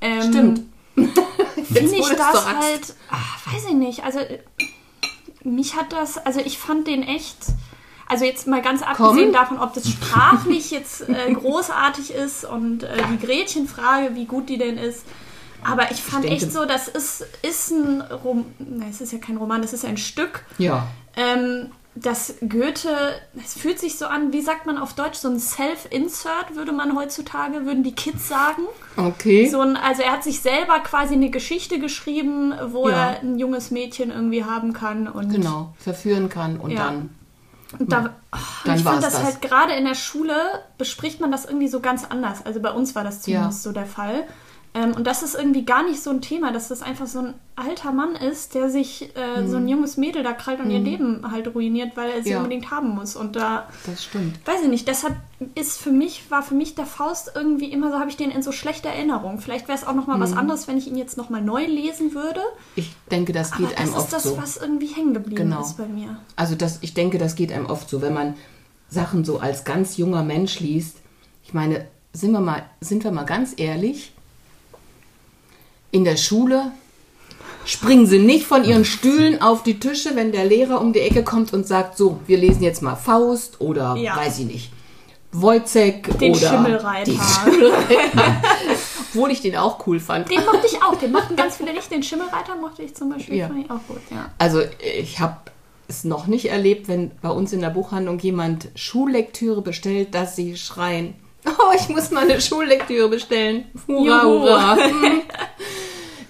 ähm, 0.01 0.21
stimmt. 0.23 0.61
Finde 0.95 1.95
ich 1.95 2.07
das 2.09 2.45
halt, 2.47 2.95
ach, 3.09 3.47
weiß 3.53 3.65
ich 3.67 3.73
nicht, 3.75 4.03
also 4.03 4.19
mich 5.43 5.75
hat 5.75 5.91
das, 5.91 6.17
also 6.25 6.39
ich 6.39 6.57
fand 6.57 6.87
den 6.87 7.03
echt, 7.03 7.37
also 8.13 8.25
jetzt 8.25 8.47
mal 8.47 8.61
ganz 8.61 8.81
abgesehen 8.81 9.31
Komm. 9.31 9.33
davon, 9.33 9.59
ob 9.59 9.73
das 9.73 9.89
sprachlich 9.89 10.71
jetzt 10.71 11.09
äh, 11.09 11.33
großartig 11.33 12.13
ist 12.13 12.45
und 12.45 12.83
äh, 12.83 12.97
die 13.11 13.25
Gretchenfrage, 13.25 14.15
wie 14.15 14.25
gut 14.25 14.47
die 14.49 14.57
denn 14.57 14.77
ist. 14.77 15.03
Aber 15.63 15.91
ich 15.91 16.01
fand 16.01 16.23
denke- 16.25 16.35
echt 16.37 16.51
so, 16.51 16.65
das 16.65 16.87
ist, 16.87 17.25
ist 17.41 17.71
ein 17.71 18.01
Roman, 18.01 18.45
es 18.89 19.01
ist 19.01 19.13
ja 19.13 19.19
kein 19.19 19.37
Roman, 19.37 19.63
es 19.63 19.73
ist 19.73 19.85
ein 19.85 19.97
Stück, 19.97 20.45
Ja. 20.57 20.87
ähm, 21.15 21.71
dass 21.95 22.33
Goethe, 22.41 22.89
es 23.43 23.53
fühlt 23.53 23.79
sich 23.79 23.97
so 23.99 24.07
an, 24.07 24.33
wie 24.33 24.41
sagt 24.41 24.65
man 24.65 24.77
auf 24.79 24.93
Deutsch, 24.93 25.19
so 25.19 25.29
ein 25.29 25.39
Self-Insert, 25.39 26.55
würde 26.55 26.71
man 26.71 26.95
heutzutage, 26.97 27.65
würden 27.65 27.83
die 27.83 27.93
Kids 27.93 28.27
sagen. 28.27 28.63
Okay. 28.97 29.47
So 29.47 29.61
ein, 29.61 29.77
also 29.77 30.01
er 30.01 30.11
hat 30.13 30.23
sich 30.23 30.41
selber 30.41 30.79
quasi 30.79 31.13
eine 31.13 31.29
Geschichte 31.29 31.79
geschrieben, 31.79 32.53
wo 32.71 32.89
Ja. 32.89 32.95
er 33.11 33.19
ein 33.21 33.37
junges 33.37 33.69
Mädchen 33.71 34.09
irgendwie 34.11 34.43
haben 34.43 34.73
kann. 34.73 35.07
Und, 35.07 35.29
Genau, 35.31 35.73
verführen 35.77 36.29
kann 36.29 36.59
und 36.59 36.71
Ja. 36.71 36.85
dann. 36.85 37.09
Und 37.79 37.91
da, 37.91 38.09
oh, 38.33 38.37
Dann 38.65 38.75
ich 38.77 38.83
fand 38.83 39.03
das, 39.03 39.13
das. 39.13 39.23
halt 39.23 39.41
gerade 39.41 39.73
in 39.73 39.85
der 39.85 39.95
Schule 39.95 40.35
bespricht 40.77 41.19
man 41.21 41.31
das 41.31 41.45
irgendwie 41.45 41.67
so 41.67 41.79
ganz 41.79 42.05
anders. 42.05 42.45
Also 42.45 42.59
bei 42.61 42.71
uns 42.71 42.95
war 42.95 43.03
das 43.03 43.21
zumindest 43.21 43.59
Ja. 43.65 43.71
so 43.71 43.71
der 43.73 43.85
Fall. 43.85 44.25
Ähm, 44.75 44.93
und 44.95 45.05
das 45.05 45.21
ist 45.21 45.35
irgendwie 45.35 45.65
gar 45.65 45.83
nicht 45.83 46.01
so 46.01 46.09
ein 46.09 46.21
Thema, 46.21 46.51
dass 46.51 46.67
das 46.67 46.81
einfach 46.81 47.05
so 47.05 47.19
ein 47.19 47.33
alter 47.55 47.91
Mann 47.91 48.15
ist, 48.15 48.55
der 48.55 48.71
sich 48.71 49.15
äh, 49.15 49.45
so 49.47 49.57
ein 49.57 49.67
junges 49.67 49.97
Mädel 49.97 50.23
da 50.23 50.33
krallt 50.33 50.59
und 50.59 50.71
ihr 50.71 50.79
Leben 50.79 51.23
halt 51.31 51.53
ruiniert, 51.53 51.95
weil 51.95 52.09
er 52.09 52.23
sie 52.23 52.29
Mhm. 52.29 52.33
Ja. 52.33 52.37
unbedingt 52.39 52.71
haben 52.71 52.89
muss. 52.89 53.15
Und 53.15 53.35
da 53.35 53.67
Das 53.85 54.03
stimmt. 54.05 54.39
weiß 54.47 54.61
ich 54.63 54.69
nicht, 54.69 54.87
deshalb 54.87 55.15
ist 55.53 55.79
für 55.79 55.91
mich, 55.91 56.31
war 56.31 56.41
für 56.41 56.55
mich 56.55 56.73
der 56.73 56.87
Faust 56.87 57.33
irgendwie 57.35 57.71
immer 57.71 57.91
so, 57.91 57.99
habe 57.99 58.09
ich 58.09 58.17
den 58.17 58.31
in 58.31 58.41
so 58.41 58.51
schlechter 58.51 58.89
Erinnerung. 58.89 59.39
Vielleicht 59.39 59.67
wäre 59.67 59.77
es 59.77 59.85
auch 59.85 59.93
nochmal 59.93 60.17
Mhm. 60.17 60.21
was 60.23 60.33
anderes, 60.33 60.67
wenn 60.67 60.77
ich 60.79 60.87
ihn 60.87 60.97
jetzt 60.97 61.17
nochmal 61.17 61.43
neu 61.43 61.65
lesen 61.67 62.15
würde. 62.15 62.41
Ich 62.75 62.95
denke, 63.11 63.31
das 63.31 63.51
Aber 63.51 63.61
geht 63.61 63.73
das 63.73 63.77
einem 63.77 63.89
ist 63.89 63.95
oft 63.97 64.13
das, 64.13 64.23
so. 64.23 64.37
was 64.37 64.57
irgendwie 64.57 64.87
hängen 64.87 65.13
geblieben 65.13 65.35
Genau. 65.49 65.61
ist 65.61 65.77
bei 65.77 65.85
mir. 65.85 66.17
Also 66.35 66.55
das, 66.55 66.79
ich 66.81 66.95
denke, 66.95 67.19
das 67.19 67.35
geht 67.35 67.51
einem 67.51 67.67
oft 67.67 67.87
so, 67.87 68.01
wenn 68.01 68.15
man 68.15 68.33
Sachen 68.89 69.23
so 69.23 69.39
als 69.39 69.63
ganz 69.65 69.97
junger 69.97 70.23
Mensch 70.23 70.59
liest. 70.59 70.97
Ich 71.43 71.53
meine, 71.53 71.85
sind 72.13 72.31
wir 72.31 72.39
mal, 72.41 72.63
sind 72.81 73.03
wir 73.03 73.11
mal 73.11 73.23
ganz 73.25 73.53
ehrlich, 73.57 74.12
in 75.93 76.03
der 76.03 76.17
Schule 76.17 76.71
springen 77.65 78.05
sie 78.05 78.19
nicht 78.19 78.45
von 78.45 78.65
ihren 78.65 78.83
Stühlen 78.83 79.41
auf 79.41 79.63
die 79.63 79.79
Tische, 79.79 80.15
wenn 80.15 80.31
der 80.33 80.43
Lehrer 80.43 80.81
um 80.81 80.91
die 80.91 80.99
Ecke 80.99 81.23
kommt 81.23 81.53
und 81.53 81.65
sagt, 81.65 81.97
so, 81.97 82.19
wir 82.27 82.37
lesen 82.37 82.63
jetzt 82.63 82.81
mal 82.81 82.95
Faust 82.95 83.61
oder 83.61 83.95
Ja. 83.95 84.17
weiß 84.17 84.39
ich 84.39 84.45
nicht, 84.45 84.71
Wojcek 85.31 86.17
Den 86.19 86.35
oder 86.35 86.49
Schimmelreiter. 86.49 87.11
Den 87.11 87.19
Schimmelreiter. 87.21 88.21
Obwohl 89.13 89.31
ich 89.31 89.41
den 89.41 89.55
auch 89.55 89.85
cool 89.87 89.99
fand. 89.99 90.29
Den 90.29 90.43
mochte 90.45 90.65
ich 90.65 90.81
auch. 90.81 90.95
Den 90.95 91.11
mochten 91.11 91.35
ganz 91.35 91.57
viele 91.57 91.73
nicht. 91.73 91.91
Den 91.91 92.01
Schimmelreiter 92.03 92.55
mochte 92.59 92.81
ich 92.81 92.95
zum 92.95 93.09
Beispiel. 93.09 93.37
Ja. 93.37 93.47
Fand 93.47 93.63
ich 93.63 93.69
auch 93.71 93.79
gut, 93.87 94.01
ja. 94.09 94.31
Also 94.39 94.61
ich 95.01 95.19
habe 95.19 95.37
es 95.87 96.03
noch 96.03 96.25
nicht 96.27 96.45
erlebt, 96.49 96.87
wenn 96.87 97.11
bei 97.21 97.29
uns 97.29 97.53
in 97.53 97.61
der 97.61 97.69
Buchhandlung 97.69 98.19
jemand 98.19 98.69
Schullektüre 98.75 99.61
bestellt, 99.61 100.15
dass 100.15 100.35
sie 100.35 100.57
schreien. 100.57 101.13
oh, 101.47 101.73
ich 101.75 101.89
muss 101.89 102.11
mal 102.11 102.23
eine 102.23 102.41
Schullektüre 102.41 103.09
bestellen. 103.09 103.65
Hurra, 103.87 104.23
Juhu. 104.23 104.39
hurra. 104.41 104.77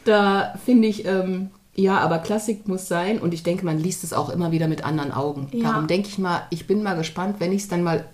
da 0.06 0.54
finde 0.66 0.88
ich, 0.88 1.06
ähm, 1.06 1.50
ja, 1.76 2.00
aber 2.00 2.20
Klassik 2.20 2.68
muss 2.68 2.88
sein 2.88 3.20
und 3.20 3.34
ich 3.34 3.44
denke, 3.44 3.66
man 3.66 3.80
liest 3.80 4.04
es 4.04 4.14
auch 4.14 4.30
immer 4.30 4.52
wieder 4.52 4.68
mit 4.68 4.84
anderen 4.84 5.12
Augen. 5.12 5.48
Ja. 5.52 5.72
Darum 5.72 5.88
denke 5.88 6.08
ich 6.08 6.18
mal, 6.18 6.44
ich 6.52 6.68
bin 6.68 6.84
mal 6.84 6.96
gespannt, 6.96 7.38
wenn 7.40 7.52
ich 7.52 7.64
es 7.64 7.68
dann 7.68 7.84
mal 7.84 8.06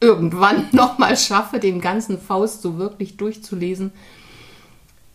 irgendwann 0.00 0.66
nochmal 0.72 1.16
schaffe, 1.16 1.58
den 1.58 1.80
ganzen 1.80 2.18
Faust 2.18 2.62
so 2.62 2.78
wirklich 2.78 3.16
durchzulesen, 3.16 3.92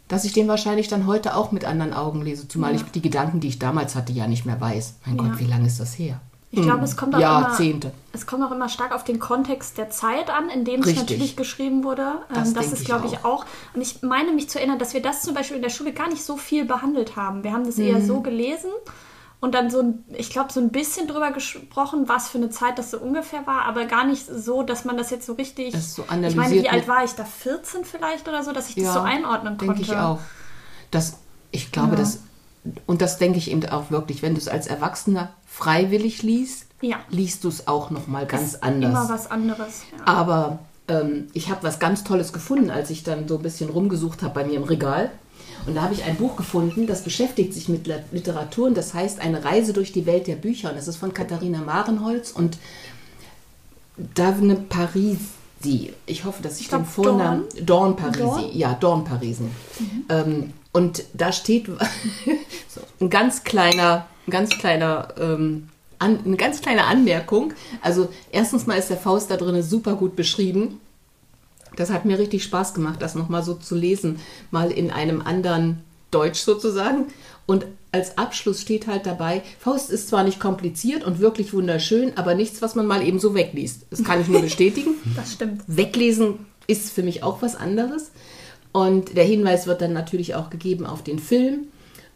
dass 0.07 0.25
ich 0.25 0.33
den 0.33 0.47
wahrscheinlich 0.47 0.87
dann 0.87 1.07
heute 1.07 1.35
auch 1.35 1.51
mit 1.51 1.65
anderen 1.65 1.93
Augen 1.93 2.21
lese, 2.21 2.47
zumal 2.47 2.75
ja. 2.75 2.81
ich 2.81 2.91
die 2.91 3.01
Gedanken, 3.01 3.39
die 3.39 3.47
ich 3.47 3.57
damals 3.57 3.95
hatte, 3.95 4.13
ja 4.13 4.27
nicht 4.27 4.45
mehr 4.45 4.61
weiß. 4.61 4.95
Mein 5.05 5.17
ja. 5.17 5.23
Gott, 5.23 5.39
wie 5.39 5.45
lange 5.45 5.65
ist 5.65 5.79
das 5.79 5.97
her? 5.97 6.21
Ich 6.51 6.61
glaube, 6.61 6.85
es 6.85 6.95
kommt 6.95 7.13
auch 7.15 7.19
Jahrzehnte. 7.19 7.87
immer, 7.87 7.95
es 8.13 8.25
kommt 8.25 8.43
auch 8.43 8.51
immer 8.51 8.69
stark 8.69 8.93
auf 8.93 9.03
den 9.03 9.19
Kontext 9.19 9.77
der 9.77 9.89
Zeit 9.89 10.29
an, 10.29 10.49
in 10.49 10.63
dem 10.63 10.81
es 10.81 10.95
natürlich 10.95 11.35
geschrieben 11.35 11.83
wurde. 11.83 12.13
Das, 12.33 12.49
ähm, 12.49 12.53
das 12.53 12.71
ist, 12.71 12.85
glaube 12.85 13.07
ich, 13.07 13.25
auch. 13.25 13.45
Und 13.73 13.81
ich 13.81 14.03
meine 14.03 14.31
mich 14.31 14.49
zu 14.49 14.59
erinnern, 14.59 14.79
dass 14.79 14.93
wir 14.93 15.01
das 15.01 15.21
zum 15.21 15.33
Beispiel 15.33 15.57
in 15.57 15.63
der 15.63 15.69
Schule 15.69 15.91
gar 15.91 16.07
nicht 16.07 16.23
so 16.23 16.37
viel 16.37 16.63
behandelt 16.63 17.17
haben. 17.17 17.43
Wir 17.43 17.51
haben 17.51 17.65
das 17.65 17.75
mhm. 17.75 17.87
eher 17.87 18.01
so 18.01 18.21
gelesen 18.21 18.71
und 19.41 19.53
dann 19.53 19.69
so 19.69 19.81
ein, 19.81 20.03
ich 20.09 20.29
glaube, 20.29 20.51
so 20.51 20.59
ein 20.59 20.69
bisschen 20.69 21.07
drüber 21.07 21.31
gesprochen, 21.31 22.07
was 22.07 22.29
für 22.29 22.37
eine 22.37 22.49
Zeit 22.49 22.79
das 22.79 22.91
so 22.91 22.97
ungefähr 22.97 23.45
war, 23.45 23.65
aber 23.65 23.85
gar 23.85 24.05
nicht 24.05 24.25
so, 24.25 24.63
dass 24.63 24.85
man 24.85 24.97
das 24.97 25.11
jetzt 25.11 25.25
so 25.25 25.33
richtig. 25.33 25.73
Das 25.73 25.93
so 25.93 26.03
ich 26.03 26.35
meine, 26.35 26.55
wie 26.55 26.69
alt 26.69 26.87
war 26.87 27.03
ich 27.03 27.11
da? 27.11 27.25
14 27.25 27.85
vielleicht 27.85 28.27
oder 28.27 28.43
so, 28.43 28.53
dass 28.53 28.69
ich 28.69 28.75
das 28.75 28.93
so 28.93 29.01
einordnen 29.01 29.57
konnte. 29.57 29.75
Denke 29.75 29.81
ich 29.81 29.95
auch. 29.95 30.19
Das, 30.89 31.17
ich 31.51 31.71
glaube, 31.71 31.91
ja. 31.91 31.97
das, 31.97 32.21
und 32.85 33.01
das 33.01 33.17
denke 33.17 33.37
ich 33.37 33.51
eben 33.51 33.63
auch 33.69 33.91
wirklich, 33.91 34.21
wenn 34.21 34.33
du 34.33 34.39
es 34.39 34.47
als 34.47 34.67
Erwachsener 34.67 35.33
freiwillig 35.55 36.21
liest, 36.21 36.65
ja. 36.81 36.97
liest 37.09 37.45
du 37.45 37.47
es 37.47 37.65
auch 37.67 37.89
nochmal 37.89 38.25
ganz 38.25 38.55
ist 38.55 38.63
anders. 38.63 38.89
Immer 38.89 39.09
was 39.09 39.31
anderes. 39.31 39.83
Ja. 39.97 40.05
Aber 40.05 40.59
ähm, 40.89 41.27
ich 41.31 41.49
habe 41.49 41.63
was 41.63 41.79
ganz 41.79 42.03
Tolles 42.03 42.33
gefunden, 42.33 42.69
als 42.69 42.89
ich 42.89 43.03
dann 43.03 43.25
so 43.29 43.37
ein 43.37 43.41
bisschen 43.41 43.69
rumgesucht 43.69 44.21
habe 44.21 44.33
bei 44.33 44.45
mir 44.45 44.55
im 44.55 44.63
Regal. 44.63 45.11
Und 45.65 45.75
da 45.75 45.83
habe 45.83 45.93
ich 45.93 46.03
ein 46.03 46.17
Buch 46.17 46.35
gefunden, 46.35 46.87
das 46.87 47.03
beschäftigt 47.03 47.53
sich 47.53 47.69
mit 47.69 47.89
Literatur 48.11 48.67
und 48.67 48.75
das 48.75 48.93
heißt 48.93 49.21
Eine 49.21 49.45
Reise 49.45 49.71
durch 49.71 49.93
die 49.93 50.05
Welt 50.05 50.27
der 50.27 50.35
Bücher. 50.35 50.69
Und 50.69 50.75
das 50.75 50.89
ist 50.89 50.97
von 50.97 51.13
Katharina 51.13 51.59
Marenholz 51.59 52.31
und 52.31 52.57
Davne 54.13 54.55
Parisi. 54.55 55.93
Ich 56.05 56.25
hoffe, 56.25 56.43
dass 56.43 56.55
ich, 56.59 56.63
ich 56.63 56.69
den 56.69 56.85
Vornamen. 56.85 57.45
Dorn, 57.55 57.65
Dorn 57.65 57.95
Parisi. 57.95 58.19
Dorn? 58.19 58.49
Ja, 58.53 58.73
Dorn 58.73 59.05
Parisi. 59.05 59.43
Mhm. 59.43 60.05
Ähm, 60.09 60.53
und 60.73 61.05
da 61.13 61.31
steht 61.31 61.67
so 62.67 62.81
ein 62.99 63.09
ganz 63.09 63.45
kleiner, 63.45 64.05
ein 64.27 64.31
ganz 64.31 64.57
kleiner 64.57 65.09
ähm, 65.19 65.69
an, 65.99 66.19
eine 66.25 66.37
ganz 66.37 66.61
kleine 66.61 66.85
Anmerkung. 66.85 67.53
Also 67.81 68.09
erstens 68.31 68.67
mal 68.67 68.77
ist 68.77 68.89
der 68.89 68.97
Faust 68.97 69.31
da 69.31 69.37
drin 69.37 69.61
super 69.61 69.95
gut 69.95 70.15
beschrieben. 70.15 70.79
Das 71.75 71.89
hat 71.89 72.05
mir 72.05 72.19
richtig 72.19 72.43
Spaß 72.43 72.73
gemacht, 72.73 73.01
das 73.01 73.15
nochmal 73.15 73.43
so 73.43 73.53
zu 73.53 73.75
lesen, 73.75 74.19
mal 74.51 74.71
in 74.71 74.91
einem 74.91 75.21
anderen 75.21 75.83
Deutsch 76.11 76.39
sozusagen. 76.39 77.07
Und 77.45 77.65
als 77.91 78.17
Abschluss 78.17 78.61
steht 78.61 78.87
halt 78.87 79.05
dabei, 79.05 79.41
Faust 79.59 79.89
ist 79.89 80.09
zwar 80.09 80.23
nicht 80.23 80.39
kompliziert 80.39 81.03
und 81.03 81.19
wirklich 81.19 81.53
wunderschön, 81.53 82.17
aber 82.17 82.33
nichts, 82.33 82.61
was 82.61 82.75
man 82.75 82.87
mal 82.87 83.05
eben 83.05 83.19
so 83.19 83.35
wegliest. 83.35 83.85
Das 83.89 84.03
kann 84.03 84.21
ich 84.21 84.27
nur 84.27 84.41
bestätigen. 84.41 84.95
Das 85.15 85.33
stimmt. 85.33 85.61
Weglesen 85.67 86.45
ist 86.67 86.91
für 86.91 87.03
mich 87.03 87.23
auch 87.23 87.41
was 87.41 87.55
anderes. 87.55 88.11
Und 88.71 89.15
der 89.15 89.23
Hinweis 89.23 89.67
wird 89.67 89.81
dann 89.81 89.93
natürlich 89.93 90.35
auch 90.35 90.49
gegeben 90.49 90.85
auf 90.85 91.03
den 91.03 91.19
Film. 91.19 91.67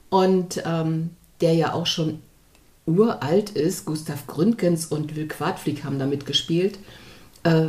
Und 0.09 0.61
ähm, 0.65 1.11
der 1.41 1.53
ja 1.53 1.74
auch 1.74 1.86
schon 1.86 2.22
uralt 2.86 3.51
ist. 3.51 3.86
Gustav 3.86 4.27
Gründgens 4.27 4.86
und 4.86 5.15
Will 5.15 5.27
Quadflieg 5.27 5.84
haben 5.84 6.00
da 6.00 6.05
mitgespielt. 6.05 6.79
Äh, 7.43 7.67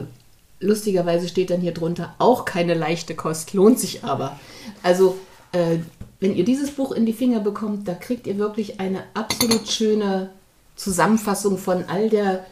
lustigerweise 0.61 1.29
steht 1.29 1.51
dann 1.51 1.61
hier 1.61 1.75
drunter, 1.75 2.15
auch 2.19 2.45
keine 2.45 2.75
leichte 2.75 3.15
Kost, 3.15 3.55
lohnt 3.55 3.79
sich 3.79 4.05
aber. 4.05 4.39
Also, 4.83 5.19
äh, 5.53 5.79
wenn 6.21 6.35
ihr 6.37 6.45
dieses 6.45 6.71
Buch 6.73 6.93
in 6.93 7.07
die 7.07 7.15
Finger 7.15 7.41
bekommt, 7.41 7.89
da 7.89 7.95
kriegt 7.95 8.27
ihr 8.27 8.37
wirklich 8.37 8.79
eine 8.79 9.05
absolut 9.15 9.69
schöne 9.69 10.31
Zusammenfassung 10.77 11.57
von 11.57 11.85
all 11.85 12.11
der 12.11 12.45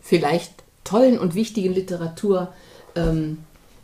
vielleicht 0.00 0.52
tollen 0.84 1.18
und 1.18 1.34
wichtigen 1.34 1.74
Literatur. 1.74 2.52
Ähm, 2.94 3.38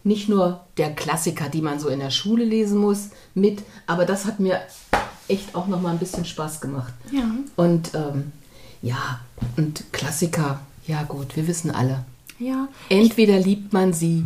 nicht 0.04 0.28
nur 0.28 0.64
der 0.76 0.94
Klassiker, 0.94 1.49
die 1.49 1.61
man 1.61 1.80
so 1.80 1.88
in 1.88 1.99
der 1.99 2.11
Schule 2.11 2.44
lesen 2.44 2.78
muss, 2.78 3.11
mit, 3.35 3.62
aber 3.87 4.04
das 4.04 4.25
hat 4.26 4.40
mir 4.40 4.61
echt 5.28 5.54
auch 5.54 5.66
noch 5.66 5.80
mal 5.80 5.90
ein 5.90 5.99
bisschen 5.99 6.25
Spaß 6.25 6.61
gemacht. 6.61 6.92
Ja. 7.11 7.25
Und 7.56 7.94
ähm, 7.94 8.32
ja, 8.82 9.20
und 9.56 9.92
Klassiker, 9.92 10.61
ja 10.87 11.02
gut, 11.02 11.37
wir 11.37 11.47
wissen 11.47 11.70
alle. 11.70 12.04
Ja. 12.38 12.68
Entweder 12.88 13.38
liebt 13.38 13.73
man 13.73 13.92
sie 13.92 14.25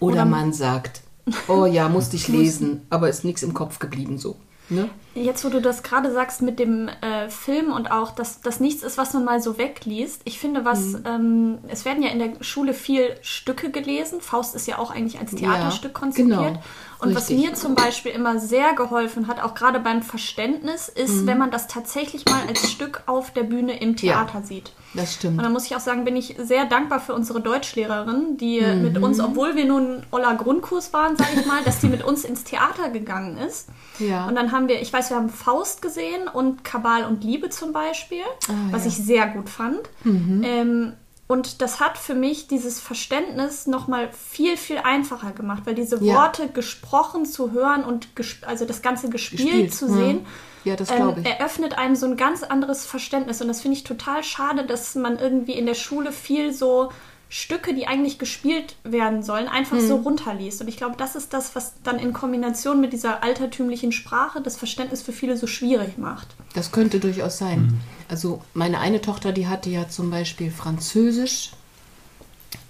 oder, 0.00 0.14
oder 0.14 0.24
man 0.24 0.52
sagt, 0.52 1.02
oh 1.48 1.66
ja, 1.66 1.88
musste 1.88 2.16
ich 2.16 2.28
lesen, 2.28 2.82
aber 2.90 3.08
ist 3.08 3.24
nichts 3.24 3.42
im 3.42 3.54
Kopf 3.54 3.78
geblieben 3.78 4.18
so. 4.18 4.36
Ne? 4.68 4.88
Jetzt, 5.16 5.44
wo 5.44 5.48
du 5.48 5.62
das 5.62 5.82
gerade 5.82 6.12
sagst 6.12 6.42
mit 6.42 6.58
dem 6.58 6.88
äh, 6.88 7.30
Film 7.30 7.72
und 7.72 7.90
auch, 7.90 8.10
dass 8.10 8.42
das 8.42 8.60
nichts 8.60 8.82
ist, 8.82 8.98
was 8.98 9.14
man 9.14 9.24
mal 9.24 9.40
so 9.40 9.56
wegliest. 9.56 10.20
Ich 10.24 10.38
finde, 10.38 10.64
was, 10.66 10.80
mhm. 10.80 11.04
ähm, 11.06 11.58
es 11.68 11.86
werden 11.86 12.02
ja 12.02 12.10
in 12.10 12.18
der 12.18 12.32
Schule 12.42 12.74
viel 12.74 13.16
Stücke 13.22 13.70
gelesen. 13.70 14.20
Faust 14.20 14.54
ist 14.54 14.66
ja 14.66 14.78
auch 14.78 14.90
eigentlich 14.90 15.18
als 15.18 15.34
Theaterstück 15.34 15.92
ja, 15.94 16.00
konzipiert. 16.00 16.38
Genau. 16.38 16.60
Und 16.98 17.08
Richtig. 17.08 17.36
was 17.36 17.44
mir 17.44 17.54
zum 17.54 17.74
Beispiel 17.74 18.12
immer 18.12 18.38
sehr 18.38 18.72
geholfen 18.72 19.26
hat, 19.26 19.42
auch 19.42 19.54
gerade 19.54 19.80
beim 19.80 20.02
Verständnis, 20.02 20.88
ist, 20.88 21.22
mhm. 21.22 21.26
wenn 21.26 21.38
man 21.38 21.50
das 21.50 21.66
tatsächlich 21.66 22.24
mal 22.24 22.40
als 22.48 22.70
Stück 22.70 23.02
auf 23.06 23.30
der 23.32 23.42
Bühne 23.42 23.78
im 23.80 23.96
Theater 23.96 24.38
ja, 24.40 24.46
sieht. 24.46 24.72
Das 24.94 25.14
stimmt. 25.14 25.36
Und 25.36 25.44
da 25.44 25.50
muss 25.50 25.66
ich 25.66 25.76
auch 25.76 25.80
sagen, 25.80 26.06
bin 26.06 26.16
ich 26.16 26.36
sehr 26.38 26.64
dankbar 26.64 27.00
für 27.00 27.12
unsere 27.12 27.42
Deutschlehrerin, 27.42 28.38
die 28.38 28.62
mhm. 28.62 28.82
mit 28.82 28.98
uns, 28.98 29.20
obwohl 29.20 29.56
wir 29.56 29.66
nun 29.66 30.04
Olla 30.10 30.34
Grundkurs 30.34 30.94
waren, 30.94 31.16
sage 31.16 31.30
ich 31.38 31.46
mal, 31.46 31.62
dass 31.64 31.80
die 31.80 31.88
mit 31.88 32.02
uns 32.02 32.24
ins 32.24 32.44
Theater 32.44 32.88
gegangen 32.88 33.36
ist. 33.36 33.68
Ja. 33.98 34.26
Und 34.26 34.34
dann 34.34 34.52
haben 34.52 34.68
wir, 34.68 34.80
ich 34.80 34.90
weiß, 34.90 35.05
wir 35.10 35.16
haben 35.16 35.30
Faust 35.30 35.82
gesehen 35.82 36.28
und 36.28 36.64
Kabal 36.64 37.04
und 37.04 37.24
Liebe 37.24 37.50
zum 37.50 37.72
Beispiel, 37.72 38.24
ah, 38.48 38.52
was 38.70 38.84
ja. 38.84 38.88
ich 38.88 38.96
sehr 38.96 39.26
gut 39.28 39.48
fand. 39.48 39.80
Mhm. 40.04 40.42
Ähm, 40.44 40.92
und 41.28 41.60
das 41.60 41.80
hat 41.80 41.98
für 41.98 42.14
mich 42.14 42.46
dieses 42.46 42.80
Verständnis 42.80 43.66
nochmal 43.66 44.10
viel, 44.12 44.56
viel 44.56 44.78
einfacher 44.78 45.32
gemacht, 45.32 45.62
weil 45.64 45.74
diese 45.74 46.02
ja. 46.02 46.14
Worte 46.14 46.48
gesprochen 46.48 47.26
zu 47.26 47.50
hören 47.50 47.82
und 47.82 48.08
also 48.46 48.64
das 48.64 48.80
ganze 48.80 49.10
gespielt, 49.10 49.40
gespielt. 49.40 49.74
zu 49.74 49.92
sehen, 49.92 50.26
ja, 50.62 50.76
das 50.76 50.90
ähm, 50.90 51.14
ich. 51.18 51.26
eröffnet 51.26 51.78
einem 51.78 51.96
so 51.96 52.06
ein 52.06 52.16
ganz 52.16 52.44
anderes 52.44 52.86
Verständnis. 52.86 53.40
Und 53.40 53.48
das 53.48 53.60
finde 53.60 53.76
ich 53.76 53.84
total 53.84 54.22
schade, 54.22 54.64
dass 54.64 54.94
man 54.94 55.18
irgendwie 55.18 55.52
in 55.52 55.66
der 55.66 55.74
Schule 55.74 56.12
viel 56.12 56.52
so 56.52 56.90
Stücke, 57.28 57.74
die 57.74 57.88
eigentlich 57.88 58.18
gespielt 58.18 58.76
werden 58.84 59.22
sollen, 59.22 59.48
einfach 59.48 59.76
mhm. 59.76 59.88
so 59.88 59.96
runterliest. 59.96 60.60
Und 60.60 60.68
ich 60.68 60.76
glaube, 60.76 60.94
das 60.96 61.16
ist 61.16 61.32
das, 61.32 61.56
was 61.56 61.74
dann 61.82 61.98
in 61.98 62.12
Kombination 62.12 62.80
mit 62.80 62.92
dieser 62.92 63.22
altertümlichen 63.22 63.90
Sprache 63.90 64.40
das 64.40 64.56
Verständnis 64.56 65.02
für 65.02 65.12
viele 65.12 65.36
so 65.36 65.46
schwierig 65.46 65.98
macht. 65.98 66.28
Das 66.54 66.70
könnte 66.70 67.00
durchaus 67.00 67.38
sein. 67.38 67.62
Mhm. 67.62 67.80
Also 68.08 68.42
meine 68.54 68.78
eine 68.78 69.00
Tochter, 69.00 69.32
die 69.32 69.48
hatte 69.48 69.70
ja 69.70 69.88
zum 69.88 70.10
Beispiel 70.10 70.50
Französisch. 70.50 71.52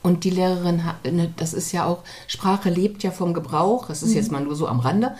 Und 0.02 0.22
die 0.22 0.30
Lehrerin, 0.30 0.82
ne, 1.04 1.34
das 1.36 1.52
ist 1.52 1.72
ja 1.72 1.84
auch, 1.84 2.04
Sprache 2.28 2.70
lebt 2.70 3.02
ja 3.02 3.10
vom 3.10 3.34
Gebrauch, 3.34 3.88
das 3.88 4.04
ist 4.04 4.10
mhm. 4.10 4.16
jetzt 4.16 4.30
mal 4.30 4.40
nur 4.40 4.54
so 4.54 4.68
am 4.68 4.78
Rande. 4.78 5.16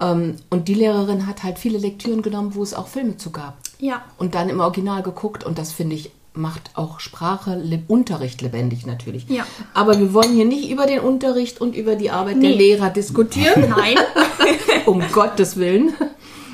Ähm, 0.00 0.36
und 0.50 0.68
die 0.68 0.74
Lehrerin 0.74 1.26
hat 1.26 1.42
halt 1.42 1.58
viele 1.58 1.78
Lektüren 1.78 2.22
genommen, 2.22 2.54
wo 2.54 2.62
es 2.62 2.74
auch 2.74 2.88
Filme 2.88 3.16
zu 3.16 3.30
gab. 3.30 3.56
Ja. 3.78 4.04
Und 4.18 4.34
dann 4.34 4.48
im 4.48 4.60
Original 4.60 5.02
geguckt 5.02 5.44
und 5.44 5.58
das 5.58 5.72
finde 5.72 5.96
ich 5.96 6.12
macht 6.34 6.70
auch 6.74 7.00
Sprache, 7.00 7.60
Unterricht 7.88 8.42
lebendig 8.42 8.86
natürlich. 8.86 9.28
Ja. 9.28 9.46
Aber 9.74 9.98
wir 9.98 10.14
wollen 10.14 10.34
hier 10.34 10.44
nicht 10.44 10.70
über 10.70 10.86
den 10.86 11.00
Unterricht 11.00 11.60
und 11.60 11.74
über 11.74 11.96
die 11.96 12.10
Arbeit 12.10 12.36
nee. 12.36 12.48
der 12.48 12.56
Lehrer 12.56 12.90
diskutieren. 12.90 13.68
Nein. 13.76 13.96
um 14.86 15.02
Gottes 15.12 15.56
Willen. 15.56 15.92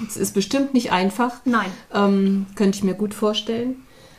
Es 0.08 0.16
ist 0.16 0.34
bestimmt 0.34 0.74
nicht 0.74 0.92
einfach. 0.92 1.32
Nein. 1.44 1.70
Ähm, 1.92 2.46
könnte 2.54 2.78
ich 2.78 2.84
mir 2.84 2.94
gut 2.94 3.14
vorstellen. 3.14 3.76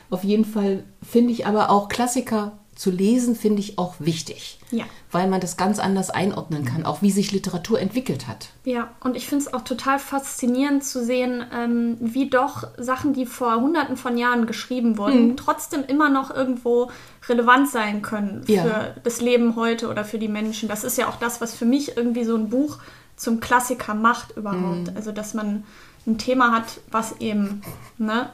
Auf 0.09 0.23
jeden 0.23 0.45
Fall 0.45 0.83
finde 1.01 1.31
ich 1.33 1.45
aber 1.47 1.69
auch 1.69 1.89
Klassiker 1.89 2.53
zu 2.75 2.91
lesen, 2.91 3.35
finde 3.35 3.61
ich 3.61 3.77
auch 3.77 3.95
wichtig. 3.99 4.59
Ja. 4.69 4.83
Weil 5.09 5.29
man 5.29 5.39
das 5.39 5.55
ganz 5.55 5.79
anders 5.79 6.09
einordnen 6.09 6.65
kann, 6.65 6.85
auch 6.85 7.01
wie 7.01 7.09
sich 7.09 7.31
Literatur 7.31 7.79
entwickelt 7.79 8.27
hat. 8.27 8.49
Ja, 8.65 8.91
und 8.99 9.15
ich 9.15 9.27
finde 9.27 9.45
es 9.45 9.53
auch 9.53 9.61
total 9.61 9.97
faszinierend 9.97 10.83
zu 10.83 11.03
sehen, 11.03 11.45
ähm, 11.53 11.97
wie 12.01 12.29
doch 12.29 12.67
Sachen, 12.77 13.13
die 13.13 13.25
vor 13.25 13.55
hunderten 13.55 13.95
von 13.95 14.17
Jahren 14.17 14.45
geschrieben 14.45 14.97
wurden, 14.97 15.29
mhm. 15.29 15.37
trotzdem 15.37 15.85
immer 15.85 16.09
noch 16.09 16.35
irgendwo 16.35 16.91
relevant 17.29 17.69
sein 17.69 18.01
können 18.01 18.43
für 18.43 18.51
ja. 18.51 18.93
das 19.03 19.21
Leben 19.21 19.55
heute 19.55 19.87
oder 19.87 20.03
für 20.03 20.19
die 20.19 20.27
Menschen. 20.27 20.67
Das 20.67 20.83
ist 20.83 20.97
ja 20.97 21.07
auch 21.07 21.17
das, 21.17 21.39
was 21.39 21.55
für 21.55 21.65
mich 21.65 21.95
irgendwie 21.95 22.25
so 22.25 22.35
ein 22.35 22.49
Buch 22.49 22.79
zum 23.15 23.39
Klassiker 23.39 23.93
macht 23.93 24.35
überhaupt. 24.35 24.91
Mhm. 24.91 24.95
Also, 24.95 25.13
dass 25.13 25.33
man 25.33 25.63
ein 26.05 26.17
Thema 26.17 26.51
hat, 26.51 26.81
was 26.91 27.19
eben 27.19 27.61
ne, 27.97 28.29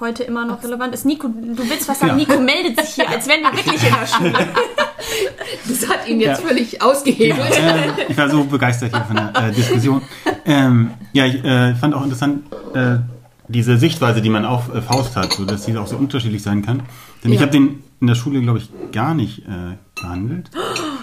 heute 0.00 0.24
immer 0.24 0.44
noch 0.44 0.62
relevant 0.62 0.94
ist. 0.94 1.04
Nico, 1.04 1.28
du 1.28 1.68
willst 1.68 1.88
was 1.88 1.98
sagen? 2.00 2.18
Ja. 2.18 2.26
Nico 2.26 2.40
meldet 2.40 2.80
sich 2.80 2.94
hier, 2.94 3.08
als 3.08 3.28
wenn 3.28 3.42
er 3.44 3.52
wirklich 3.52 3.82
in 3.82 3.94
der 3.94 4.06
Schule. 4.06 4.48
Das 5.68 5.88
hat 5.88 6.08
ihn 6.08 6.20
jetzt 6.20 6.40
ja. 6.40 6.48
völlig 6.48 6.82
ausgehebelt. 6.82 7.56
Ja, 7.56 7.76
äh, 7.76 7.90
ich 8.08 8.16
war 8.16 8.28
so 8.28 8.44
begeistert 8.44 8.94
hier 8.94 9.04
von 9.04 9.16
der 9.16 9.32
äh, 9.36 9.52
Diskussion. 9.52 10.02
Ähm, 10.44 10.90
ja, 11.12 11.26
ich 11.26 11.44
äh, 11.44 11.74
fand 11.74 11.94
auch 11.94 12.02
interessant 12.02 12.44
äh, 12.74 12.96
diese 13.48 13.76
Sichtweise, 13.76 14.22
die 14.22 14.30
man 14.30 14.44
auf 14.44 14.74
äh, 14.74 14.82
Faust 14.82 15.16
hat, 15.16 15.34
so 15.34 15.44
dass 15.44 15.64
sie 15.64 15.76
auch 15.76 15.86
so 15.86 15.96
unterschiedlich 15.96 16.42
sein 16.42 16.62
kann. 16.62 16.82
Denn 17.22 17.32
ich 17.32 17.40
habe 17.40 17.52
den 17.52 17.82
in 18.00 18.06
der 18.06 18.14
Schule, 18.14 18.40
glaube 18.42 18.58
ich, 18.58 18.70
gar 18.92 19.14
nicht 19.14 19.40
äh, 19.40 19.76
behandelt. 20.00 20.50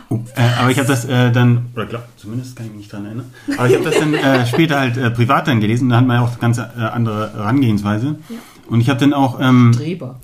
Oh, 0.09 0.19
äh, 0.35 0.41
aber 0.59 0.69
ich 0.69 0.77
habe 0.77 0.87
das 0.87 1.05
äh, 1.05 1.31
dann, 1.31 1.67
oder 1.73 1.85
glaub, 1.85 2.03
zumindest 2.17 2.55
kann 2.55 2.65
ich 2.67 2.71
mich 2.71 2.81
nicht 2.81 2.93
dran 2.93 3.05
erinnern, 3.05 3.33
aber 3.57 3.67
ich 3.67 3.75
habe 3.75 3.85
das 3.85 3.97
dann 3.97 4.13
äh, 4.13 4.45
später 4.45 4.79
halt 4.79 4.97
äh, 4.97 5.09
privat 5.09 5.47
dann 5.47 5.59
gelesen. 5.59 5.89
Da 5.89 5.97
hat 5.97 6.05
man 6.05 6.17
ja 6.17 6.23
auch 6.23 6.39
ganz 6.39 6.59
äh, 6.59 6.61
andere 6.61 7.33
Herangehensweise. 7.33 8.15
Ja. 8.29 8.35
Und 8.67 8.81
ich 8.81 8.89
habe 8.89 8.99
dann 8.99 9.13
auch... 9.13 9.39
Ähm, 9.39 9.71
Streber. 9.73 10.19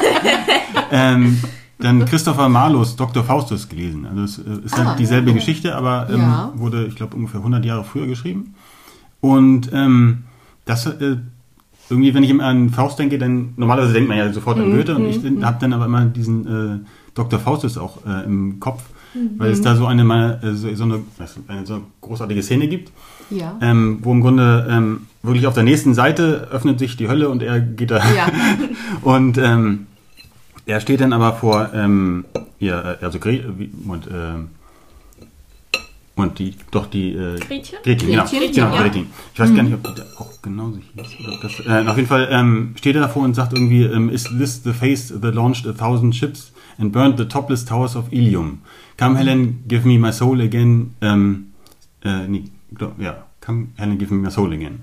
ähm, 0.90 1.38
dann 1.78 2.04
Christopher 2.04 2.48
Marlos 2.48 2.96
Dr. 2.96 3.24
Faustus 3.24 3.68
gelesen. 3.68 4.06
Also 4.06 4.22
es 4.22 4.38
äh, 4.38 4.64
ist 4.66 4.76
halt 4.76 4.88
ah, 4.88 4.96
dieselbe 4.96 5.30
ja. 5.30 5.36
Geschichte, 5.36 5.74
aber 5.74 6.08
ähm, 6.10 6.20
ja. 6.20 6.52
wurde, 6.54 6.86
ich 6.86 6.94
glaube, 6.94 7.16
ungefähr 7.16 7.40
100 7.40 7.64
Jahre 7.64 7.84
früher 7.84 8.06
geschrieben. 8.06 8.54
Und 9.20 9.70
ähm, 9.72 10.24
das 10.66 10.86
äh, 10.86 11.16
irgendwie, 11.88 12.14
wenn 12.14 12.22
ich 12.22 12.30
immer 12.30 12.44
an 12.44 12.70
Faust 12.70 12.98
denke, 12.98 13.18
dann 13.18 13.54
normalerweise 13.56 13.92
denkt 13.92 14.08
man 14.08 14.18
ja 14.18 14.32
sofort 14.32 14.58
an 14.58 14.70
mhm, 14.70 14.76
Goethe 14.76 14.94
und 14.94 15.06
ich 15.06 15.22
mhm, 15.22 15.44
habe 15.44 15.58
dann 15.60 15.72
aber 15.72 15.86
immer 15.86 16.04
diesen 16.04 16.46
äh, 16.46 16.78
Dr. 17.14 17.38
Faustus 17.38 17.76
auch 17.76 18.04
äh, 18.06 18.24
im 18.24 18.60
Kopf, 18.60 18.82
mhm. 19.14 19.38
weil 19.38 19.50
es 19.50 19.60
da 19.60 19.76
so 19.76 19.86
eine, 19.86 20.40
äh, 20.42 20.52
so, 20.54 20.74
so, 20.74 20.84
eine, 20.84 21.00
eine 21.48 21.66
so 21.66 21.82
großartige 22.00 22.42
Szene 22.42 22.68
gibt, 22.68 22.92
ja. 23.30 23.56
ähm, 23.60 23.98
wo 24.02 24.12
im 24.12 24.20
Grunde 24.20 24.66
ähm, 24.70 25.06
wirklich 25.22 25.46
auf 25.46 25.54
der 25.54 25.64
nächsten 25.64 25.94
Seite 25.94 26.48
öffnet 26.50 26.78
sich 26.78 26.96
die 26.96 27.08
Hölle 27.08 27.28
und 27.28 27.42
er 27.42 27.60
geht 27.60 27.90
da. 27.90 27.98
Ja. 27.98 28.30
und 29.02 29.38
ähm, 29.38 29.86
er 30.66 30.80
steht 30.80 31.00
dann 31.00 31.12
aber 31.12 31.32
vor, 31.34 31.70
ähm, 31.74 32.24
ja, 32.58 32.80
also 33.00 33.18
Gre 33.18 33.40
und, 33.86 34.06
äh, 34.06 34.10
und 36.14 36.38
die, 36.38 36.54
doch 36.70 36.86
die 36.86 37.12
äh, 37.12 37.38
Gretchen? 37.38 37.78
Gretchen, 37.82 38.08
genau. 38.08 38.24
Gretchen, 38.24 38.52
genau, 38.52 38.74
ja. 38.74 38.82
Gretchen. 38.82 39.06
Ich 39.32 39.40
weiß 39.40 39.50
mhm. 39.50 39.56
gar 39.56 39.62
nicht, 39.62 39.74
ob 39.74 39.94
die 39.94 40.02
auch 40.18 40.42
genauso 40.42 40.78
hieß. 40.94 41.26
Oder 41.26 41.38
das, 41.42 41.66
äh, 41.66 41.88
auf 41.88 41.96
jeden 41.96 42.08
Fall 42.08 42.28
ähm, 42.30 42.74
steht 42.76 42.94
er 42.94 43.02
davor 43.02 43.22
und 43.22 43.34
sagt 43.34 43.52
irgendwie, 43.52 43.84
ähm, 43.84 44.10
is 44.10 44.24
this 44.24 44.62
the 44.62 44.72
face 44.72 45.08
that 45.08 45.34
launched 45.34 45.66
a 45.66 45.72
thousand 45.72 46.14
ships 46.14 46.52
and 46.80 46.92
burned 46.92 47.18
the 47.18 47.26
topless 47.26 47.64
towers 47.64 47.94
of 47.96 48.12
Ilium? 48.12 48.62
Come 48.96 49.16
Helen, 49.16 49.64
give 49.68 49.86
me 49.86 49.98
my 49.98 50.12
soul 50.12 50.40
again. 50.40 50.94
Ähm, 51.00 51.52
äh, 52.04 52.26
nee, 52.26 52.44
ja, 52.98 53.26
come 53.40 53.68
Helen, 53.76 53.98
give 53.98 54.12
me 54.12 54.20
my 54.20 54.30
soul 54.30 54.52
again. 54.52 54.80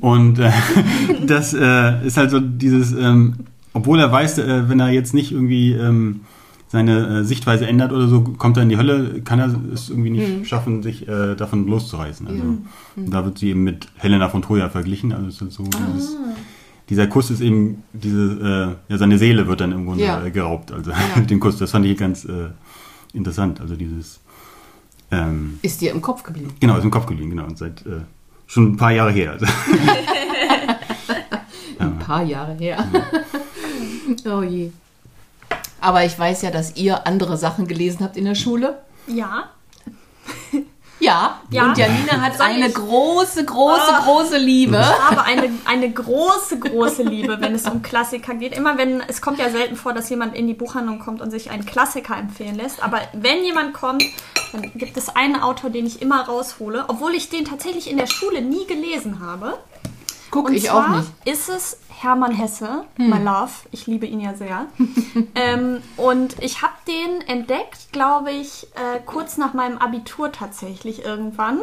Und 0.00 0.38
äh, 0.38 0.50
das 1.26 1.54
äh, 1.54 2.06
ist 2.06 2.16
halt 2.16 2.30
so 2.30 2.40
dieses, 2.40 2.92
ähm, 2.92 3.34
obwohl 3.72 4.00
er 4.00 4.10
weiß, 4.10 4.38
äh, 4.38 4.68
wenn 4.68 4.80
er 4.80 4.90
jetzt 4.90 5.14
nicht 5.14 5.32
irgendwie 5.32 5.72
ähm, 5.72 6.20
seine 6.68 7.20
äh, 7.20 7.24
Sichtweise 7.24 7.66
ändert 7.66 7.92
oder 7.92 8.08
so, 8.08 8.22
kommt 8.22 8.56
er 8.56 8.62
in 8.62 8.68
die 8.68 8.76
Hölle, 8.76 9.20
kann 9.22 9.38
er 9.38 9.54
es 9.72 9.90
irgendwie 9.90 10.10
nicht 10.10 10.38
mhm. 10.38 10.44
schaffen, 10.44 10.82
sich 10.82 11.06
äh, 11.06 11.34
davon 11.36 11.66
loszureißen. 11.66 12.26
Also 12.26 12.42
mhm. 12.42 13.10
da 13.10 13.24
wird 13.24 13.38
sie 13.38 13.50
eben 13.50 13.62
mit 13.62 13.88
Helena 13.96 14.28
von 14.28 14.42
Troja 14.42 14.68
verglichen. 14.68 15.12
Also 15.12 15.28
es 15.28 15.40
ist 15.40 15.54
so 15.54 15.64
ah. 15.64 16.34
Dieser 16.88 17.06
Kuss 17.06 17.30
ist 17.30 17.40
eben 17.40 17.82
diese, 17.92 18.76
äh, 18.88 18.92
ja, 18.92 18.98
seine 18.98 19.18
Seele 19.18 19.46
wird 19.46 19.60
dann 19.60 19.72
im 19.72 19.86
Grunde 19.86 20.04
ja. 20.04 20.24
Äh, 20.24 20.30
geraubt. 20.30 20.72
Also 20.72 20.90
ja. 20.90 20.96
mit 21.16 21.30
dem 21.30 21.40
Kuss. 21.40 21.58
Das 21.58 21.70
fand 21.70 21.86
ich 21.86 21.96
ganz 21.96 22.24
äh, 22.24 22.48
interessant. 23.12 23.60
Also 23.60 23.76
dieses 23.76 24.20
ähm, 25.10 25.58
ist 25.62 25.80
dir 25.80 25.92
im 25.92 26.02
Kopf 26.02 26.22
geblieben? 26.22 26.54
Genau, 26.60 26.76
ist 26.76 26.84
im 26.84 26.90
Kopf 26.90 27.06
geblieben, 27.06 27.30
genau. 27.30 27.44
Und 27.44 27.58
seit 27.58 27.84
äh, 27.86 28.00
schon 28.46 28.72
ein 28.72 28.76
paar 28.76 28.92
Jahre 28.92 29.12
her. 29.12 29.32
Also. 29.32 29.46
ein 31.78 31.98
paar 31.98 32.22
Jahre 32.22 32.54
her. 32.54 32.84
Oh 34.26 34.42
je. 34.42 34.70
Aber 35.80 36.04
ich 36.04 36.18
weiß 36.18 36.42
ja, 36.42 36.50
dass 36.50 36.76
ihr 36.76 37.06
andere 37.06 37.38
Sachen 37.38 37.66
gelesen 37.66 38.04
habt 38.04 38.18
in 38.18 38.26
der 38.26 38.34
Schule. 38.34 38.80
Ja. 39.06 39.48
Ja, 41.04 41.40
ja. 41.50 41.64
und 41.64 41.76
Janina 41.78 42.20
hat 42.20 42.38
Soll 42.38 42.46
eine 42.46 42.68
ich? 42.68 42.74
große, 42.74 43.44
große, 43.44 43.92
oh, 44.00 44.04
große 44.04 44.38
Liebe. 44.38 44.78
Ich 44.80 45.10
habe 45.10 45.22
eine, 45.22 45.50
eine 45.66 45.92
große, 45.92 46.58
große 46.58 47.02
Liebe, 47.02 47.40
wenn 47.40 47.54
es 47.54 47.68
um 47.68 47.82
Klassiker 47.82 48.34
geht. 48.34 48.56
Immer 48.56 48.78
wenn, 48.78 49.02
es 49.06 49.20
kommt 49.20 49.38
ja 49.38 49.50
selten 49.50 49.76
vor, 49.76 49.92
dass 49.92 50.08
jemand 50.08 50.34
in 50.34 50.46
die 50.46 50.54
Buchhandlung 50.54 51.00
kommt 51.00 51.20
und 51.20 51.30
sich 51.30 51.50
einen 51.50 51.66
Klassiker 51.66 52.16
empfehlen 52.16 52.54
lässt. 52.54 52.82
Aber 52.82 53.00
wenn 53.12 53.44
jemand 53.44 53.74
kommt, 53.74 54.02
dann 54.52 54.72
gibt 54.74 54.96
es 54.96 55.14
einen 55.14 55.36
Autor, 55.36 55.68
den 55.68 55.86
ich 55.86 56.00
immer 56.00 56.22
raushole, 56.22 56.84
obwohl 56.88 57.14
ich 57.14 57.28
den 57.28 57.44
tatsächlich 57.44 57.90
in 57.90 57.98
der 57.98 58.06
Schule 58.06 58.40
nie 58.40 58.66
gelesen 58.66 59.20
habe. 59.20 59.58
Guck 60.34 60.48
und 60.48 60.54
ich 60.54 60.68
auch 60.68 60.88
nicht. 60.88 61.12
Ist 61.24 61.48
es 61.48 61.78
Hermann 61.88 62.32
Hesse, 62.32 62.86
hm. 62.96 63.08
my 63.08 63.18
love. 63.18 63.52
Ich 63.70 63.86
liebe 63.86 64.04
ihn 64.04 64.18
ja 64.18 64.34
sehr. 64.34 64.66
ähm, 65.36 65.80
und 65.96 66.42
ich 66.42 66.60
habe 66.60 66.72
den 66.88 67.20
entdeckt, 67.28 67.92
glaube 67.92 68.32
ich, 68.32 68.66
äh, 68.74 68.98
kurz 69.06 69.36
nach 69.36 69.54
meinem 69.54 69.78
Abitur 69.78 70.32
tatsächlich 70.32 71.04
irgendwann. 71.04 71.60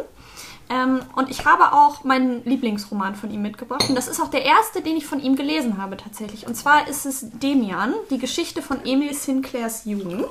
Ähm, 0.69 1.01
und 1.17 1.29
ich 1.29 1.45
habe 1.45 1.73
auch 1.73 2.05
meinen 2.05 2.45
Lieblingsroman 2.45 3.15
von 3.15 3.29
ihm 3.29 3.41
mitgebracht. 3.41 3.89
Und 3.89 3.95
das 3.95 4.07
ist 4.07 4.21
auch 4.21 4.29
der 4.29 4.45
erste, 4.45 4.81
den 4.81 4.95
ich 4.95 5.05
von 5.05 5.19
ihm 5.19 5.35
gelesen 5.35 5.77
habe 5.77 5.97
tatsächlich. 5.97 6.47
Und 6.47 6.55
zwar 6.55 6.87
ist 6.87 7.05
es 7.05 7.25
Demian, 7.29 7.93
die 8.09 8.19
Geschichte 8.19 8.61
von 8.61 8.85
Emil 8.85 9.13
Sinclairs 9.13 9.83
Jugend. 9.83 10.29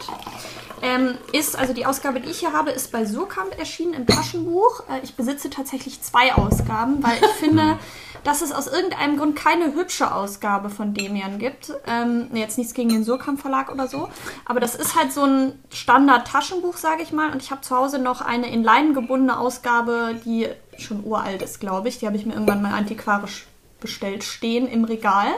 Ähm, 0.82 1.18
ist, 1.32 1.58
also 1.58 1.72
die 1.72 1.86
Ausgabe, 1.86 2.20
die 2.20 2.30
ich 2.30 2.40
hier 2.40 2.52
habe, 2.52 2.70
ist 2.70 2.92
bei 2.92 3.04
Surkamp 3.04 3.58
erschienen 3.58 3.94
im 3.94 4.06
Taschenbuch. 4.06 4.84
Äh, 4.88 5.00
ich 5.02 5.14
besitze 5.14 5.50
tatsächlich 5.50 6.00
zwei 6.02 6.34
Ausgaben, 6.34 7.02
weil 7.02 7.18
ich 7.18 7.30
finde, 7.38 7.78
dass 8.24 8.42
es 8.42 8.52
aus 8.52 8.66
irgendeinem 8.66 9.18
Grund 9.18 9.36
keine 9.36 9.74
hübsche 9.74 10.14
Ausgabe 10.14 10.70
von 10.70 10.94
Demian 10.94 11.38
gibt. 11.38 11.72
Ähm, 11.86 12.28
jetzt 12.34 12.58
nichts 12.58 12.74
gegen 12.74 12.88
den 12.88 13.04
Surkamp 13.04 13.40
Verlag 13.40 13.72
oder 13.72 13.88
so. 13.88 14.08
Aber 14.44 14.60
das 14.60 14.74
ist 14.74 14.96
halt 14.96 15.12
so 15.12 15.24
ein 15.24 15.58
Standard-Taschenbuch, 15.70 16.76
sage 16.76 17.02
ich 17.02 17.12
mal. 17.12 17.30
Und 17.30 17.42
ich 17.42 17.50
habe 17.50 17.60
zu 17.60 17.76
Hause 17.76 17.98
noch 17.98 18.20
eine 18.20 18.50
in 18.50 18.62
Leinen 18.62 18.94
gebundene 18.94 19.38
Ausgabe, 19.38 20.16
die 20.24 20.48
schon 20.78 21.04
uralt 21.04 21.42
ist, 21.42 21.60
glaube 21.60 21.88
ich. 21.88 21.98
Die 21.98 22.06
habe 22.06 22.16
ich 22.16 22.24
mir 22.24 22.32
irgendwann 22.32 22.62
mal 22.62 22.72
antiquarisch 22.72 23.46
bestellt 23.80 24.24
stehen 24.24 24.66
im 24.68 24.84
Regal, 24.84 25.28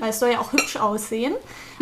weil 0.00 0.10
es 0.10 0.20
soll 0.20 0.30
ja 0.30 0.40
auch 0.40 0.52
hübsch 0.52 0.76
aussehen. 0.76 1.34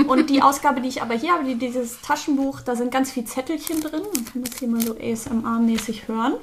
Und 0.07 0.31
die 0.31 0.43
Ausgabe, 0.43 0.81
die 0.81 0.89
ich 0.89 1.03
aber 1.03 1.15
hier 1.15 1.33
habe, 1.33 1.45
die, 1.45 1.57
dieses 1.57 2.01
Taschenbuch, 2.03 2.61
da 2.61 2.77
sind 2.77 2.93
ganz 2.93 3.11
viel 3.11 3.25
Zettelchen 3.25 3.81
drin. 3.81 4.03
Man 4.15 4.25
kann 4.25 4.45
das 4.45 4.59
hier 4.59 4.69
mal 4.69 4.81
so 4.81 4.95
ASMR-mäßig 4.95 6.09
hören. 6.09 6.35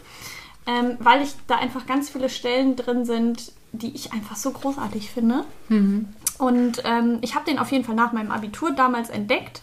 Ähm, 0.67 0.97
weil 0.99 1.21
ich 1.21 1.33
da 1.47 1.57
einfach 1.57 1.85
ganz 1.85 2.09
viele 2.09 2.27
Stellen 2.27 2.75
drin 2.75 3.05
sind, 3.05 3.51
die 3.71 3.95
ich 3.95 4.13
einfach 4.13 4.35
so 4.35 4.51
großartig 4.51 5.11
finde. 5.11 5.45
Mhm. 5.69 6.07
Und 6.37 6.81
ähm, 6.85 7.19
ich 7.21 7.35
habe 7.35 7.45
den 7.45 7.59
auf 7.59 7.71
jeden 7.71 7.85
Fall 7.85 7.95
nach 7.95 8.11
meinem 8.11 8.31
Abitur 8.31 8.71
damals 8.71 9.09
entdeckt, 9.09 9.61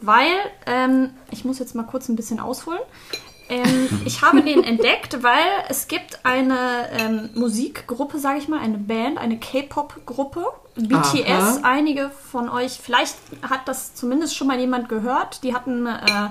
weil, 0.00 0.32
ähm, 0.66 1.10
ich 1.30 1.44
muss 1.44 1.58
jetzt 1.58 1.74
mal 1.74 1.84
kurz 1.84 2.08
ein 2.08 2.16
bisschen 2.16 2.40
ausholen. 2.40 2.80
Ähm, 3.50 3.88
ich 4.04 4.22
habe 4.22 4.42
den 4.42 4.62
entdeckt, 4.64 5.22
weil 5.22 5.44
es 5.68 5.88
gibt 5.88 6.24
eine 6.24 6.88
ähm, 6.92 7.30
Musikgruppe, 7.34 8.18
sage 8.18 8.38
ich 8.38 8.48
mal, 8.48 8.60
eine 8.60 8.78
Band, 8.78 9.18
eine 9.18 9.38
K-Pop-Gruppe, 9.38 10.44
BTS. 10.76 11.28
Aha. 11.28 11.58
Einige 11.62 12.10
von 12.30 12.48
euch, 12.48 12.78
vielleicht 12.80 13.16
hat 13.42 13.66
das 13.66 13.94
zumindest 13.94 14.36
schon 14.36 14.46
mal 14.46 14.58
jemand 14.58 14.88
gehört. 14.88 15.42
Die 15.42 15.54
hatten 15.54 15.86
äh, 15.86 16.28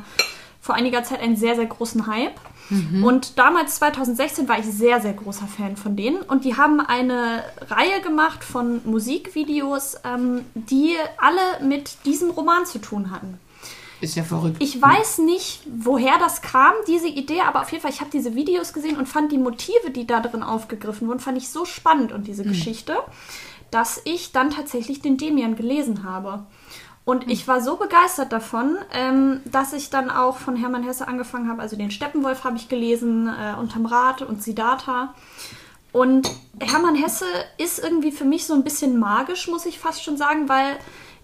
vor 0.62 0.76
einiger 0.76 1.04
Zeit 1.04 1.20
einen 1.22 1.36
sehr, 1.36 1.56
sehr 1.56 1.66
großen 1.66 2.08
Hype. 2.08 2.40
Mhm. 2.70 3.04
Und 3.04 3.38
damals, 3.38 3.76
2016, 3.76 4.48
war 4.48 4.60
ich 4.60 4.66
sehr, 4.66 5.02
sehr 5.02 5.14
großer 5.14 5.48
Fan 5.48 5.76
von 5.76 5.96
denen. 5.96 6.22
Und 6.22 6.46
die 6.46 6.56
haben 6.56 6.80
eine 6.80 7.44
Reihe 7.70 8.02
gemacht 8.02 8.44
von 8.44 8.82
Musikvideos, 8.86 9.98
ähm, 10.06 10.46
die 10.54 10.96
alle 11.18 11.66
mit 11.68 12.06
diesem 12.06 12.30
Roman 12.30 12.66
zu 12.66 12.80
tun 12.80 13.12
hatten. 13.12 13.40
Ist 14.02 14.16
ja 14.16 14.24
verrückt. 14.24 14.58
Ich 14.60 14.82
weiß 14.82 15.20
nicht, 15.20 15.62
woher 15.70 16.18
das 16.20 16.42
kam, 16.42 16.74
diese 16.88 17.08
Idee, 17.08 17.42
aber 17.42 17.62
auf 17.62 17.72
jeden 17.72 17.82
Fall, 17.82 17.92
ich 17.92 18.00
habe 18.00 18.12
diese 18.12 18.34
Videos 18.36 18.74
gesehen 18.74 18.98
und 18.98 19.08
fand 19.08 19.32
die 19.32 19.38
Motive, 19.38 19.92
die 19.92 20.08
da 20.08 20.22
drin 20.22 20.44
aufgegriffen 20.44 21.08
wurden, 21.08 21.20
fand 21.20 21.38
ich 21.38 21.50
so 21.50 21.66
spannend 21.66 22.12
und 22.12 22.28
diese 22.28 22.44
mhm. 22.44 22.50
Geschichte, 22.50 22.98
dass 23.72 24.02
ich 24.06 24.32
dann 24.32 24.52
tatsächlich 24.52 25.02
den 25.02 25.18
Demian 25.18 25.56
gelesen 25.56 26.04
habe. 26.04 26.46
Und 27.06 27.30
ich 27.30 27.48
war 27.48 27.60
so 27.60 27.76
begeistert 27.76 28.32
davon, 28.32 28.78
ähm, 28.94 29.42
dass 29.46 29.74
ich 29.74 29.90
dann 29.90 30.12
auch 30.12 30.38
von 30.38 30.56
Hermann 30.56 30.84
Hesse 30.84 31.08
angefangen 31.08 31.50
habe. 31.50 31.62
Also 31.62 31.76
den 31.76 31.92
Steppenwolf 31.92 32.44
habe 32.44 32.56
ich 32.58 32.70
gelesen, 32.70 33.28
äh, 33.28 33.60
unterm 33.60 33.86
Rad 33.88 34.22
und 34.22 34.44
Siddhartha. 34.44 35.16
Und 35.92 36.30
Hermann 36.60 36.96
Hesse 36.96 37.26
ist 37.58 37.80
irgendwie 37.80 38.12
für 38.12 38.26
mich 38.26 38.46
so 38.46 38.54
ein 38.54 38.64
bisschen 38.64 39.00
magisch, 39.00 39.48
muss 39.48 39.66
ich 39.66 39.80
fast 39.80 40.04
schon 40.04 40.18
sagen, 40.18 40.48
weil 40.48 40.78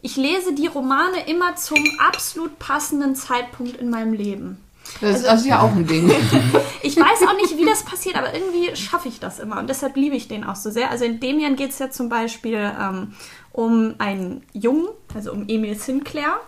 ich 0.05 0.17
lese 0.17 0.53
die 0.53 0.67
Romane 0.67 1.27
immer 1.27 1.55
zum 1.55 1.79
absolut 1.97 2.59
passenden 2.59 3.15
Zeitpunkt 3.15 3.77
in 3.77 3.89
meinem 3.89 4.13
Leben. 4.13 4.59
Das 5.01 5.25
also, 5.25 5.41
ist 5.41 5.45
ja 5.47 5.61
auch 5.61 5.71
ein 5.71 5.87
Ding. 5.87 6.07
ich 6.83 6.95
weiß 6.95 7.27
auch 7.27 7.35
nicht, 7.35 7.57
wie 7.57 7.65
das 7.65 7.83
passiert, 7.83 8.15
aber 8.15 8.31
irgendwie 8.35 8.75
schaffe 8.75 9.07
ich 9.07 9.19
das 9.19 9.39
immer 9.39 9.57
und 9.57 9.67
deshalb 9.67 9.95
liebe 9.95 10.15
ich 10.15 10.27
den 10.27 10.43
auch 10.43 10.55
so 10.55 10.69
sehr. 10.69 10.91
Also 10.91 11.05
in 11.05 11.19
Demian 11.19 11.55
geht 11.55 11.71
es 11.71 11.79
ja 11.79 11.89
zum 11.89 12.07
Beispiel 12.07 12.71
ähm, 12.79 13.13
um 13.51 13.95
einen 13.97 14.43
Jungen, 14.53 14.89
also 15.15 15.31
um 15.31 15.45
Emil 15.47 15.73
Sinclair, 15.73 16.39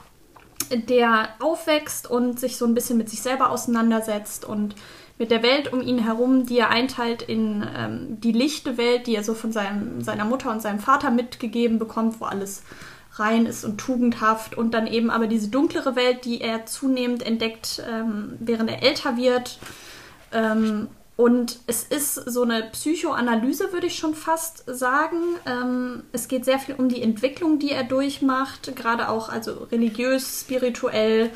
der 0.71 1.29
aufwächst 1.39 2.07
und 2.07 2.39
sich 2.39 2.57
so 2.57 2.65
ein 2.65 2.75
bisschen 2.75 2.99
mit 2.99 3.09
sich 3.09 3.23
selber 3.23 3.49
auseinandersetzt 3.49 4.45
und 4.45 4.75
mit 5.17 5.31
der 5.31 5.41
Welt 5.41 5.73
um 5.73 5.81
ihn 5.81 5.97
herum, 5.97 6.45
die 6.45 6.59
er 6.59 6.69
einteilt 6.69 7.23
in 7.23 7.65
ähm, 7.75 8.21
die 8.21 8.33
lichte 8.33 8.77
Welt, 8.77 9.07
die 9.07 9.15
er 9.15 9.23
so 9.23 9.33
von 9.33 9.51
seinem, 9.51 10.03
seiner 10.03 10.25
Mutter 10.25 10.51
und 10.51 10.61
seinem 10.61 10.79
Vater 10.79 11.09
mitgegeben 11.09 11.79
bekommt, 11.79 12.21
wo 12.21 12.25
alles 12.25 12.61
rein 13.19 13.45
ist 13.45 13.63
und 13.63 13.77
tugendhaft 13.77 14.57
und 14.57 14.73
dann 14.73 14.87
eben 14.87 15.09
aber 15.09 15.27
diese 15.27 15.49
dunklere 15.49 15.95
Welt, 15.95 16.25
die 16.25 16.41
er 16.41 16.65
zunehmend 16.65 17.23
entdeckt, 17.23 17.81
ähm, 17.89 18.37
während 18.39 18.69
er 18.69 18.83
älter 18.83 19.17
wird. 19.17 19.59
Ähm, 20.31 20.87
und 21.15 21.59
es 21.65 21.83
ist 21.83 22.13
so 22.13 22.43
eine 22.43 22.69
Psychoanalyse, 22.71 23.73
würde 23.73 23.87
ich 23.87 23.97
schon 23.97 24.13
fast 24.13 24.63
sagen. 24.67 25.17
Ähm, 25.47 26.03
es 26.11 26.27
geht 26.27 26.45
sehr 26.45 26.59
viel 26.59 26.75
um 26.75 26.89
die 26.89 27.01
Entwicklung, 27.01 27.57
die 27.57 27.71
er 27.71 27.83
durchmacht, 27.83 28.75
gerade 28.75 29.09
auch 29.09 29.29
also 29.29 29.67
religiös, 29.71 30.41
spirituell. 30.41 31.31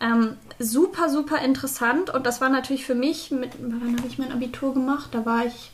Ähm, 0.00 0.38
super, 0.58 1.10
super 1.10 1.38
interessant 1.42 2.08
und 2.08 2.24
das 2.24 2.40
war 2.40 2.48
natürlich 2.48 2.86
für 2.86 2.94
mich, 2.94 3.30
mit, 3.30 3.50
wann 3.60 3.98
habe 3.98 4.08
ich 4.08 4.18
mein 4.18 4.32
Abitur 4.32 4.72
gemacht? 4.72 5.10
Da 5.12 5.26
war 5.26 5.44
ich 5.44 5.72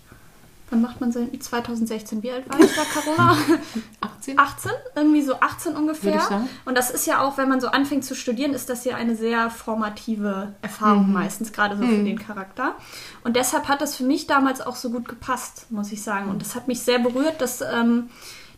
Wann 0.70 0.82
macht 0.82 1.00
man 1.00 1.12
sein? 1.12 1.30
2016. 1.38 2.22
Wie 2.22 2.32
alt 2.32 2.48
war 2.48 2.58
ich 2.58 2.74
da, 2.74 2.82
Carola? 2.84 3.36
18. 4.00 4.38
18, 4.38 4.72
irgendwie 4.96 5.22
so 5.22 5.38
18 5.40 5.76
ungefähr. 5.76 6.46
Und 6.64 6.76
das 6.76 6.90
ist 6.90 7.06
ja 7.06 7.20
auch, 7.20 7.38
wenn 7.38 7.48
man 7.48 7.60
so 7.60 7.68
anfängt 7.68 8.04
zu 8.04 8.14
studieren, 8.14 8.52
ist 8.52 8.68
das 8.68 8.84
ja 8.84 8.96
eine 8.96 9.14
sehr 9.14 9.50
formative 9.50 10.54
Erfahrung 10.62 11.06
mhm. 11.06 11.12
meistens, 11.12 11.52
gerade 11.52 11.76
so 11.76 11.84
mhm. 11.84 11.90
für 11.90 12.04
den 12.04 12.18
Charakter. 12.18 12.74
Und 13.22 13.36
deshalb 13.36 13.68
hat 13.68 13.80
das 13.80 13.94
für 13.94 14.04
mich 14.04 14.26
damals 14.26 14.60
auch 14.60 14.76
so 14.76 14.90
gut 14.90 15.08
gepasst, 15.08 15.70
muss 15.70 15.92
ich 15.92 16.02
sagen. 16.02 16.30
Und 16.30 16.42
das 16.42 16.54
hat 16.54 16.66
mich 16.66 16.82
sehr 16.82 16.98
berührt, 16.98 17.40
dass 17.40 17.60
ähm, 17.60 18.10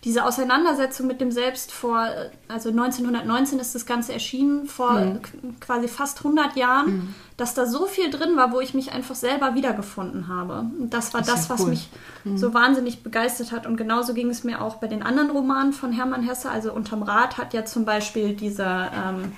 diese 0.05 0.25
Auseinandersetzung 0.25 1.09
mit 1.09 1.21
dem 1.21 1.33
Selbst 1.33 1.73
vor, 1.73 2.09
also 2.47 2.69
1919 2.69 3.59
ist 3.59 3.75
das 3.75 3.85
Ganze 3.85 4.13
erschienen, 4.13 4.67
vor 4.67 4.93
mhm. 4.93 5.21
quasi 5.61 5.89
fast 5.89 6.19
100 6.19 6.57
Jahren, 6.57 6.87
mhm. 6.87 7.15
dass 7.37 7.55
da 7.55 7.67
so 7.67 7.87
viel 7.87 8.09
drin 8.11 8.37
war, 8.37 8.53
wo 8.53 8.61
ich 8.61 8.75
mich 8.75 8.93
einfach 8.93 9.17
selber 9.17 9.55
wiedergefunden 9.55 10.29
habe. 10.29 10.67
Und 10.79 10.95
das 10.95 11.15
war 11.15 11.21
das, 11.21 11.49
das 11.49 11.51
was 11.51 11.61
cool. 11.63 11.71
mich 11.71 11.89
mhm. 12.23 12.39
so 12.39 12.55
wahnsinnig 12.55 13.03
begeistert 13.03 13.51
hat. 13.51 13.67
Und 13.67 13.77
genauso 13.77 14.15
ging 14.15 14.31
es 14.31 14.45
mir 14.45 14.63
auch 14.63 14.77
bei 14.77 14.87
den 14.87 15.03
anderen 15.03 15.31
Romanen 15.31 15.73
von 15.73 15.93
Hermann 15.93 16.23
Hesse. 16.23 16.49
Also 16.49 16.73
Unterm 16.73 17.03
Rad 17.03 17.37
hat 17.37 17.53
ja 17.53 17.65
zum 17.65 17.85
Beispiel 17.85 18.35
dieser... 18.35 18.93
Ähm, 18.93 19.33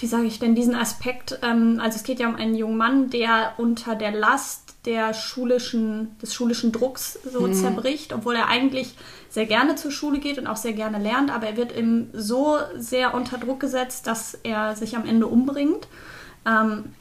wie 0.00 0.06
sage 0.06 0.26
ich 0.26 0.38
denn, 0.38 0.54
diesen 0.54 0.74
Aspekt, 0.74 1.38
ähm, 1.42 1.80
also 1.82 1.96
es 1.96 2.04
geht 2.04 2.20
ja 2.20 2.28
um 2.28 2.36
einen 2.36 2.54
jungen 2.54 2.76
Mann, 2.76 3.10
der 3.10 3.54
unter 3.58 3.94
der 3.94 4.12
Last 4.12 4.76
der 4.84 5.12
schulischen, 5.12 6.16
des 6.22 6.34
schulischen 6.34 6.72
Drucks 6.72 7.18
so 7.30 7.46
mhm. 7.46 7.52
zerbricht, 7.52 8.12
obwohl 8.12 8.36
er 8.36 8.48
eigentlich 8.48 8.94
sehr 9.28 9.46
gerne 9.46 9.74
zur 9.74 9.90
Schule 9.90 10.18
geht 10.18 10.38
und 10.38 10.46
auch 10.46 10.56
sehr 10.56 10.72
gerne 10.72 10.98
lernt, 10.98 11.30
aber 11.30 11.48
er 11.48 11.56
wird 11.56 11.76
ihm 11.76 12.08
so 12.12 12.56
sehr 12.76 13.14
unter 13.14 13.38
Druck 13.38 13.60
gesetzt, 13.60 14.06
dass 14.06 14.34
er 14.34 14.76
sich 14.76 14.96
am 14.96 15.04
Ende 15.04 15.26
umbringt. 15.26 15.88
Ähm, 16.46 16.94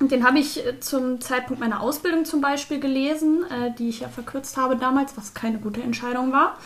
den 0.00 0.24
habe 0.24 0.38
ich 0.38 0.64
äh, 0.64 0.80
zum 0.80 1.20
Zeitpunkt 1.20 1.60
meiner 1.60 1.80
Ausbildung 1.80 2.24
zum 2.24 2.40
Beispiel 2.40 2.80
gelesen, 2.80 3.44
äh, 3.50 3.72
die 3.78 3.88
ich 3.88 4.00
ja 4.00 4.08
verkürzt 4.08 4.56
habe 4.56 4.76
damals, 4.76 5.16
was 5.16 5.34
keine 5.34 5.58
gute 5.58 5.82
Entscheidung 5.82 6.32
war, 6.32 6.58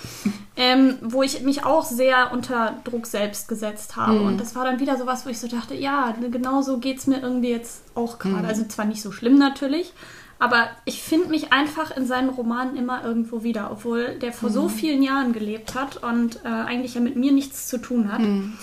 ähm, 0.57 0.97
wo 1.03 1.23
ich 1.23 1.43
mich 1.43 1.65
auch 1.65 1.85
sehr 1.85 2.33
unter 2.33 2.79
Druck 2.85 3.07
selbst 3.07 3.49
gesetzt 3.49 3.97
habe. 3.97 4.21
Mhm. 4.21 4.27
Und 4.27 4.41
das 4.41 4.55
war 4.55 4.65
dann 4.65 4.81
wieder 4.81 4.97
so 4.97 5.07
was, 5.07 5.27
wo 5.27 5.31
ich 5.31 5.39
so 5.39 5.49
dachte, 5.49 5.75
ja, 5.75 6.15
genau 6.31 6.63
so 6.63 6.79
geht 6.79 6.99
es 6.99 7.07
mir 7.07 7.21
irgendwie 7.21 7.51
jetzt 7.51 7.83
auch 7.95 8.19
gerade. 8.19 8.43
Mhm. 8.43 8.49
Also 8.49 8.65
zwar 8.65 8.87
nicht 8.87 9.03
so 9.03 9.13
schlimm 9.13 9.39
natürlich, 9.39 9.93
aber 10.39 10.69
ich 10.85 11.03
finde 11.03 11.29
mich 11.29 11.53
einfach 11.53 11.95
in 11.97 12.07
seinen 12.07 12.31
Romanen 12.31 12.77
immer 12.77 13.05
irgendwo 13.05 13.43
wieder, 13.43 13.71
obwohl 13.71 14.19
der 14.19 14.33
vor 14.33 14.49
mhm. 14.49 14.55
so 14.55 14.69
vielen 14.69 15.03
Jahren 15.03 15.33
gelebt 15.33 15.75
hat 15.75 16.03
und 16.03 16.45
äh, 16.45 16.49
eigentlich 16.49 16.95
ja 16.95 17.01
mit 17.01 17.17
mir 17.17 17.33
nichts 17.33 17.69
zu 17.69 17.79
tun 17.79 18.11
hat. 18.11 18.21
Mhm. 18.21 18.57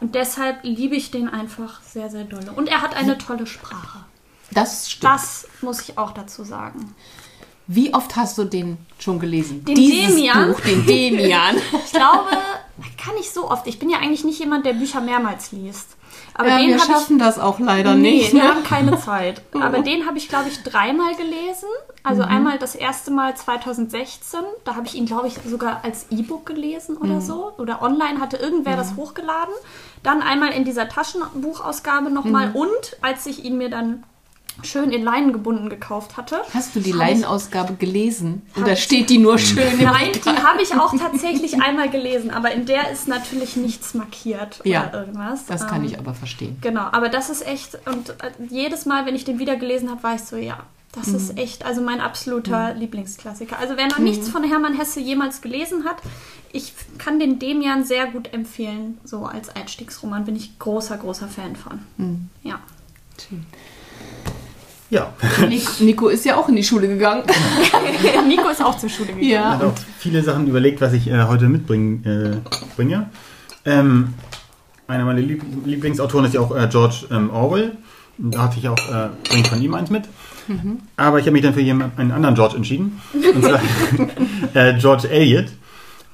Und 0.00 0.14
deshalb 0.14 0.60
liebe 0.62 0.94
ich 0.94 1.10
den 1.10 1.28
einfach 1.28 1.82
sehr, 1.82 2.08
sehr 2.10 2.24
doll. 2.24 2.44
Und 2.54 2.68
er 2.68 2.82
hat 2.82 2.94
eine 2.94 3.18
tolle 3.18 3.46
Sprache. 3.46 4.04
Das 4.50 4.90
stimmt. 4.90 5.12
Das 5.12 5.46
muss 5.60 5.80
ich 5.82 5.98
auch 5.98 6.12
dazu 6.12 6.44
sagen. 6.44 6.94
Wie 7.66 7.92
oft 7.92 8.16
hast 8.16 8.38
du 8.38 8.44
den 8.44 8.78
schon 8.98 9.18
gelesen? 9.18 9.64
Den 9.64 9.74
Dieses 9.74 10.14
Demian? 10.14 10.52
Buch, 10.52 10.60
den 10.60 10.86
Demian. 10.86 11.56
ich 11.84 11.92
glaube, 11.92 12.30
kann 12.96 13.14
ich 13.20 13.30
so 13.30 13.50
oft. 13.50 13.66
Ich 13.66 13.78
bin 13.78 13.90
ja 13.90 13.98
eigentlich 13.98 14.24
nicht 14.24 14.38
jemand, 14.38 14.64
der 14.64 14.72
Bücher 14.72 15.00
mehrmals 15.00 15.52
liest. 15.52 15.96
Aber 16.38 16.50
ja, 16.50 16.58
den 16.58 16.70
wir 16.70 16.78
schaffen 16.78 17.16
ich, 17.16 17.22
das 17.22 17.40
auch 17.40 17.58
leider 17.58 17.96
nee, 17.96 18.12
nicht. 18.12 18.32
Wir 18.32 18.44
ne? 18.44 18.48
haben 18.48 18.62
keine 18.62 18.96
Zeit. 18.96 19.42
Aber 19.60 19.80
den 19.80 20.06
habe 20.06 20.18
ich, 20.18 20.28
glaube 20.28 20.48
ich, 20.48 20.62
dreimal 20.62 21.16
gelesen. 21.16 21.68
Also 22.04 22.22
mhm. 22.22 22.28
einmal 22.28 22.58
das 22.58 22.76
erste 22.76 23.10
Mal 23.10 23.36
2016. 23.36 24.38
Da 24.64 24.76
habe 24.76 24.86
ich 24.86 24.94
ihn, 24.94 25.04
glaube 25.04 25.26
ich, 25.26 25.34
sogar 25.44 25.80
als 25.82 26.06
E-Book 26.10 26.46
gelesen 26.46 26.96
oder 26.96 27.14
mhm. 27.14 27.20
so. 27.20 27.52
Oder 27.58 27.82
online 27.82 28.20
hatte 28.20 28.36
irgendwer 28.36 28.74
mhm. 28.74 28.76
das 28.76 28.94
hochgeladen. 28.94 29.52
Dann 30.04 30.22
einmal 30.22 30.52
in 30.52 30.64
dieser 30.64 30.88
Taschenbuchausgabe 30.88 32.08
nochmal. 32.08 32.50
Mhm. 32.50 32.54
Und 32.54 32.96
als 33.02 33.26
ich 33.26 33.44
ihn 33.44 33.58
mir 33.58 33.68
dann 33.68 34.04
schön 34.62 34.90
in 34.90 35.02
Leinen 35.02 35.32
gebunden 35.32 35.68
gekauft 35.68 36.16
hatte. 36.16 36.40
Hast 36.52 36.74
du 36.74 36.80
die 36.80 36.92
Leinenausgabe 36.92 37.74
gelesen? 37.74 38.42
Oder 38.56 38.76
steht 38.76 39.10
die 39.10 39.18
nur 39.18 39.38
schön 39.38 39.78
im 39.78 39.84
Nein, 39.84 40.12
die 40.12 40.28
habe 40.28 40.62
ich 40.62 40.74
auch 40.74 40.94
tatsächlich 40.96 41.62
einmal 41.62 41.90
gelesen, 41.90 42.30
aber 42.30 42.52
in 42.52 42.66
der 42.66 42.90
ist 42.90 43.08
natürlich 43.08 43.56
nichts 43.56 43.94
markiert 43.94 44.60
ja, 44.64 44.88
oder 44.88 45.00
irgendwas. 45.00 45.46
Das 45.46 45.66
kann 45.66 45.82
ähm, 45.82 45.88
ich 45.88 45.98
aber 45.98 46.14
verstehen. 46.14 46.56
Genau, 46.60 46.82
aber 46.92 47.08
das 47.08 47.30
ist 47.30 47.46
echt, 47.46 47.78
und 47.86 48.10
äh, 48.10 48.30
jedes 48.48 48.86
Mal, 48.86 49.06
wenn 49.06 49.14
ich 49.14 49.24
den 49.24 49.38
wieder 49.38 49.56
gelesen 49.56 49.90
habe, 49.90 50.02
war 50.02 50.14
ich 50.14 50.22
so, 50.22 50.36
ja, 50.36 50.58
das 50.92 51.08
mhm. 51.08 51.16
ist 51.16 51.38
echt, 51.38 51.64
also 51.64 51.80
mein 51.80 52.00
absoluter 52.00 52.74
mhm. 52.74 52.80
Lieblingsklassiker. 52.80 53.58
Also 53.58 53.76
wer 53.76 53.86
noch 53.88 53.98
mhm. 53.98 54.04
nichts 54.04 54.28
von 54.28 54.42
Hermann 54.42 54.76
Hesse 54.76 55.00
jemals 55.00 55.40
gelesen 55.40 55.84
hat, 55.84 55.96
ich 56.52 56.72
kann 56.96 57.18
den 57.18 57.38
Demian 57.38 57.84
sehr 57.84 58.06
gut 58.06 58.32
empfehlen. 58.32 58.98
So 59.04 59.26
als 59.26 59.54
Einstiegsroman 59.54 60.24
bin 60.24 60.34
ich 60.34 60.58
großer, 60.58 60.96
großer 60.96 61.28
Fan 61.28 61.56
von. 61.56 61.80
Mhm. 61.98 62.28
Ja. 62.42 62.58
Schön. 63.28 63.44
Ja. 64.90 65.12
Nico 65.80 66.08
ist 66.08 66.24
ja 66.24 66.36
auch 66.36 66.48
in 66.48 66.56
die 66.56 66.64
Schule 66.64 66.88
gegangen. 66.88 67.24
Nico 68.28 68.48
ist 68.48 68.64
auch 68.64 68.78
zur 68.78 68.88
Schule 68.88 69.08
gegangen. 69.08 69.30
Ja. 69.30 69.50
Hat 69.52 69.62
auch 69.62 69.74
viele 69.98 70.22
Sachen 70.22 70.46
überlegt, 70.46 70.80
was 70.80 70.94
ich 70.94 71.08
äh, 71.08 71.24
heute 71.24 71.48
mitbringen 71.48 72.04
äh, 72.04 72.50
bringe. 72.74 73.10
Ähm, 73.66 74.14
einer 74.86 75.04
meiner 75.04 75.20
Lieb 75.20 75.42
Lieblingsautoren 75.66 76.24
ist 76.24 76.34
ja 76.34 76.40
auch 76.40 76.56
äh, 76.56 76.66
George 76.70 77.06
ähm, 77.10 77.30
Orwell. 77.30 77.76
Da 78.16 78.44
hatte 78.44 78.58
ich 78.58 78.68
auch, 78.68 78.78
äh, 78.78 79.08
bringe 79.28 79.44
von 79.44 79.62
ihm 79.62 79.74
eins 79.74 79.90
mit. 79.90 80.04
Mhm. 80.48 80.78
Aber 80.96 81.18
ich 81.18 81.24
habe 81.24 81.32
mich 81.32 81.42
dann 81.42 81.54
für 81.54 81.60
jemanden, 81.60 82.00
einen 82.00 82.10
anderen 82.10 82.34
George 82.34 82.56
entschieden. 82.56 83.00
Und 83.12 83.44
zwar 83.44 83.60
äh, 84.54 84.78
George 84.78 85.08
Eliot. 85.08 85.46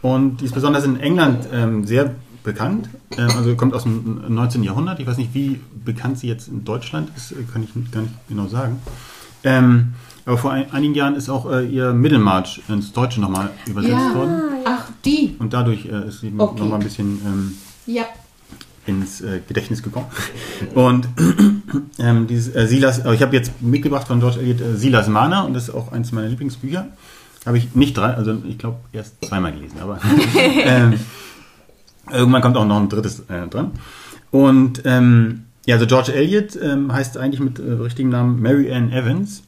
Und 0.02 0.38
die 0.40 0.46
ist 0.46 0.54
besonders 0.54 0.84
in 0.84 1.00
England 1.00 1.48
ähm, 1.52 1.86
sehr 1.86 2.14
bekannt. 2.44 2.88
Ähm, 3.18 3.30
also 3.36 3.56
kommt 3.56 3.74
aus 3.74 3.82
dem 3.82 4.22
19. 4.32 4.62
Jahrhundert. 4.62 5.00
Ich 5.00 5.06
weiß 5.06 5.16
nicht, 5.16 5.34
wie 5.34 5.60
bekannt 5.84 6.20
sie 6.20 6.28
jetzt 6.28 6.46
in 6.46 6.64
Deutschland 6.64 7.10
ist, 7.16 7.32
äh, 7.32 7.42
kann 7.52 7.64
ich 7.64 7.74
gar 7.90 8.02
nicht 8.02 8.14
genau 8.28 8.46
sagen. 8.46 8.80
Ähm, 9.42 9.94
aber 10.26 10.38
vor 10.38 10.52
ein, 10.52 10.70
einigen 10.70 10.94
Jahren 10.94 11.16
ist 11.16 11.28
auch 11.28 11.50
äh, 11.50 11.66
ihr 11.66 11.92
Mittelmarch 11.92 12.62
ins 12.68 12.92
Deutsche 12.92 13.20
nochmal 13.20 13.50
übersetzt 13.66 13.92
ja, 13.92 14.14
worden. 14.14 14.42
Ach, 14.64 14.90
die. 15.04 15.34
Und 15.38 15.52
dadurch 15.52 15.86
äh, 15.86 16.08
ist 16.08 16.20
sie 16.20 16.32
okay. 16.36 16.60
nochmal 16.60 16.78
ein 16.78 16.84
bisschen 16.84 17.20
ähm, 17.24 17.58
ja. 17.86 18.04
ins 18.86 19.20
äh, 19.20 19.40
Gedächtnis 19.46 19.82
gekommen. 19.82 20.06
Und 20.74 21.08
ähm, 21.98 22.26
dieses 22.26 22.54
äh, 22.54 22.66
Silas, 22.66 23.00
ich 23.04 23.22
habe 23.22 23.36
jetzt 23.36 23.60
mitgebracht 23.60 24.06
von 24.06 24.20
George 24.20 24.40
Eliot 24.40 24.60
äh, 24.60 24.76
Silas 24.76 25.08
Mana 25.08 25.42
und 25.42 25.52
das 25.54 25.64
ist 25.64 25.74
auch 25.74 25.92
eines 25.92 26.12
meiner 26.12 26.28
Lieblingsbücher. 26.28 26.88
Habe 27.44 27.58
ich 27.58 27.74
nicht 27.74 27.94
drei, 27.94 28.14
also 28.14 28.34
ich 28.48 28.56
glaube 28.56 28.78
erst 28.92 29.22
zweimal 29.22 29.52
gelesen, 29.52 29.76
aber 29.82 30.00
ähm, 30.38 30.94
Irgendwann 32.12 32.42
kommt 32.42 32.56
auch 32.56 32.66
noch 32.66 32.80
ein 32.80 32.88
drittes 32.88 33.20
äh, 33.28 33.46
dran. 33.48 33.72
Und 34.30 34.82
ähm, 34.84 35.44
ja, 35.66 35.76
also 35.76 35.86
George 35.86 36.12
Eliot 36.12 36.56
ähm, 36.60 36.92
heißt 36.92 37.16
eigentlich 37.16 37.40
mit 37.40 37.58
äh, 37.58 37.72
richtigen 37.72 38.10
Namen 38.10 38.40
Mary 38.40 38.72
Ann 38.72 38.92
Evans. 38.92 39.42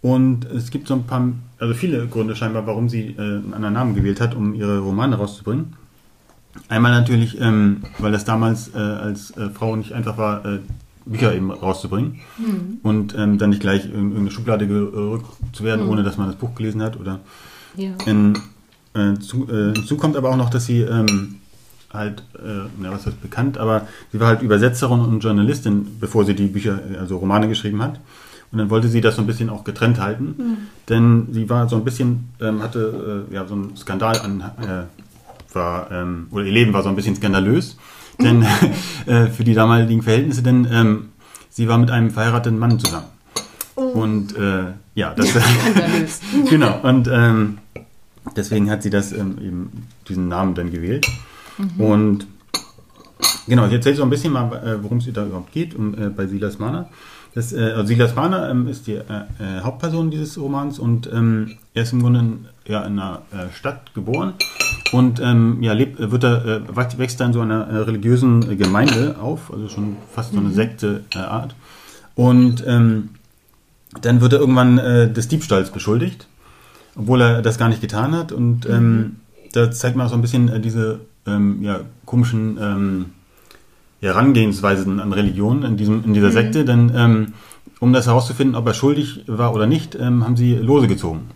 Und 0.00 0.44
es 0.46 0.70
gibt 0.70 0.88
so 0.88 0.94
ein 0.94 1.04
paar, 1.04 1.28
also 1.58 1.74
viele 1.74 2.06
Gründe 2.08 2.34
scheinbar, 2.34 2.66
warum 2.66 2.88
sie 2.88 3.14
äh, 3.16 3.20
einen 3.20 3.54
anderen 3.54 3.74
Namen 3.74 3.94
gewählt 3.94 4.20
hat, 4.20 4.34
um 4.34 4.54
ihre 4.54 4.80
Romane 4.80 5.16
rauszubringen. 5.16 5.76
Einmal 6.68 6.92
natürlich, 6.92 7.40
ähm, 7.40 7.82
weil 7.98 8.12
das 8.12 8.24
damals 8.24 8.74
äh, 8.74 8.78
als 8.78 9.30
äh, 9.36 9.48
Frau 9.50 9.76
nicht 9.76 9.92
einfach 9.92 10.18
war, 10.18 10.44
äh, 10.44 10.58
Bücher 11.04 11.34
eben 11.34 11.50
rauszubringen 11.50 12.20
mhm. 12.38 12.78
und 12.82 13.14
ähm, 13.16 13.38
dann 13.38 13.50
nicht 13.50 13.60
gleich 13.60 13.84
in 13.86 13.92
irgendeine 13.92 14.30
Schublade 14.30 14.66
gerückt 14.66 15.26
zu 15.52 15.64
werden, 15.64 15.84
mhm. 15.84 15.90
ohne 15.90 16.02
dass 16.02 16.16
man 16.16 16.28
das 16.28 16.36
Buch 16.36 16.54
gelesen 16.54 16.82
hat. 16.82 16.98
Oder 16.98 17.20
ja. 17.76 17.92
in, 18.06 18.38
äh, 18.94 19.14
zu, 19.14 19.48
äh, 19.48 19.74
hinzu 19.74 19.96
kommt 19.96 20.16
aber 20.16 20.30
auch 20.30 20.36
noch, 20.36 20.50
dass 20.50 20.66
sie 20.66 20.80
ähm, 20.80 21.36
halt, 21.92 22.22
äh, 22.36 22.68
na, 22.78 22.90
was 22.90 23.06
heißt 23.06 23.20
bekannt, 23.20 23.58
aber 23.58 23.86
sie 24.12 24.20
war 24.20 24.28
halt 24.28 24.42
Übersetzerin 24.42 25.00
und 25.00 25.20
Journalistin, 25.20 25.98
bevor 26.00 26.24
sie 26.24 26.34
die 26.34 26.46
Bücher, 26.46 26.80
also 26.98 27.18
Romane 27.18 27.48
geschrieben 27.48 27.82
hat. 27.82 28.00
Und 28.50 28.58
dann 28.58 28.70
wollte 28.70 28.88
sie 28.88 29.00
das 29.00 29.16
so 29.16 29.22
ein 29.22 29.26
bisschen 29.26 29.48
auch 29.48 29.64
getrennt 29.64 29.98
halten, 29.98 30.34
mhm. 30.36 30.56
denn 30.88 31.28
sie 31.32 31.48
war 31.48 31.68
so 31.68 31.76
ein 31.76 31.84
bisschen, 31.84 32.28
ähm, 32.40 32.62
hatte 32.62 33.26
äh, 33.30 33.34
ja 33.34 33.46
so 33.46 33.54
einen 33.54 33.76
Skandal 33.76 34.18
an, 34.20 34.40
äh, 34.60 35.54
war, 35.54 35.90
ähm, 35.90 36.26
oder 36.30 36.44
ihr 36.44 36.52
Leben 36.52 36.72
war 36.72 36.82
so 36.82 36.90
ein 36.90 36.96
bisschen 36.96 37.16
skandalös, 37.16 37.76
mhm. 38.18 38.24
denn 38.24 38.46
äh, 39.06 39.26
für 39.28 39.44
die 39.44 39.54
damaligen 39.54 40.02
Verhältnisse, 40.02 40.42
denn 40.42 40.66
ähm, 40.70 41.08
sie 41.48 41.66
war 41.66 41.78
mit 41.78 41.90
einem 41.90 42.10
verheirateten 42.10 42.58
Mann 42.58 42.78
zusammen. 42.78 43.06
Oh. 43.74 43.82
Und 43.82 44.36
äh, 44.36 44.64
ja, 44.94 45.14
das 45.14 45.28
skandalös. 45.30 46.20
genau. 46.50 46.80
Und 46.82 47.08
ähm, 47.10 47.58
deswegen 48.36 48.70
hat 48.70 48.82
sie 48.82 48.90
das 48.90 49.12
ähm, 49.12 49.38
eben 49.38 49.86
diesen 50.08 50.28
Namen 50.28 50.54
dann 50.54 50.70
gewählt. 50.70 51.06
Mhm. 51.58 51.80
Und 51.80 52.26
genau, 53.46 53.66
ich 53.66 53.72
erzähle 53.72 53.96
so 53.96 54.02
ein 54.02 54.10
bisschen 54.10 54.32
mal, 54.32 54.52
äh, 54.64 54.82
worum 54.82 54.98
es 54.98 55.12
da 55.12 55.26
überhaupt 55.26 55.52
geht 55.52 55.74
um, 55.74 55.94
äh, 55.94 56.08
bei 56.08 56.26
Silas 56.26 56.58
Mana. 56.58 56.88
Das, 57.34 57.52
äh, 57.52 57.72
also 57.72 57.86
Silas 57.86 58.14
Mana 58.14 58.50
ähm, 58.50 58.68
ist 58.68 58.86
die 58.86 58.94
äh, 58.94 59.00
äh, 59.00 59.60
Hauptperson 59.62 60.10
dieses 60.10 60.38
Romans 60.38 60.78
und 60.78 61.10
ähm, 61.12 61.56
er 61.72 61.84
ist 61.84 61.92
im 61.92 62.02
Grunde 62.02 62.20
in, 62.20 62.46
ja, 62.66 62.82
in 62.84 62.98
einer 62.98 63.22
äh, 63.32 63.50
Stadt 63.54 63.94
geboren 63.94 64.34
und 64.92 65.20
ähm, 65.20 65.62
ja, 65.62 65.72
lebt, 65.72 65.98
wird 65.98 66.24
er, 66.24 66.62
wächst 66.98 67.20
da 67.20 67.24
in 67.24 67.32
so 67.32 67.40
einer 67.40 67.86
religiösen 67.86 68.58
Gemeinde 68.58 69.16
auf, 69.18 69.52
also 69.52 69.68
schon 69.68 69.96
fast 70.14 70.32
so 70.32 70.38
eine 70.38 70.50
mhm. 70.50 70.54
Sekte-Art. 70.54 71.54
Und 72.14 72.62
ähm, 72.66 73.10
dann 74.02 74.20
wird 74.20 74.34
er 74.34 74.40
irgendwann 74.40 74.76
des 74.76 75.28
Diebstahls 75.28 75.70
beschuldigt, 75.70 76.26
obwohl 76.94 77.22
er 77.22 77.40
das 77.40 77.56
gar 77.56 77.70
nicht 77.70 77.80
getan 77.80 78.12
hat. 78.12 78.32
Und 78.32 78.66
ähm, 78.66 78.96
mhm. 78.96 79.16
da 79.52 79.70
zeigt 79.70 79.96
man 79.96 80.06
auch 80.06 80.10
so 80.10 80.16
ein 80.16 80.20
bisschen 80.20 80.60
diese 80.60 81.00
ähm, 81.26 81.62
ja, 81.62 81.80
komischen 82.04 82.58
ähm, 82.60 83.04
Herangehensweisen 84.00 85.00
an 85.00 85.12
Religion 85.12 85.62
in, 85.62 85.76
diesem, 85.76 86.04
in 86.04 86.14
dieser 86.14 86.28
mhm. 86.28 86.32
Sekte, 86.32 86.64
denn 86.64 86.92
ähm, 86.94 87.32
um 87.78 87.92
das 87.92 88.06
herauszufinden, 88.06 88.56
ob 88.56 88.66
er 88.66 88.74
schuldig 88.74 89.24
war 89.26 89.54
oder 89.54 89.66
nicht, 89.66 89.94
ähm, 89.94 90.24
haben 90.24 90.36
sie 90.36 90.54
Lose 90.54 90.88
gezogen. 90.88 91.30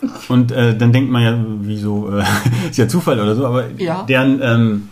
Und 0.28 0.52
äh, 0.52 0.76
dann 0.76 0.92
denkt 0.92 1.10
man 1.10 1.22
ja, 1.22 1.44
wieso, 1.60 2.10
äh, 2.10 2.22
ist 2.70 2.78
ja 2.78 2.88
Zufall 2.88 3.20
oder 3.20 3.34
so, 3.34 3.46
aber 3.46 3.64
ja. 3.78 4.02
deren 4.04 4.40
ähm, 4.42 4.88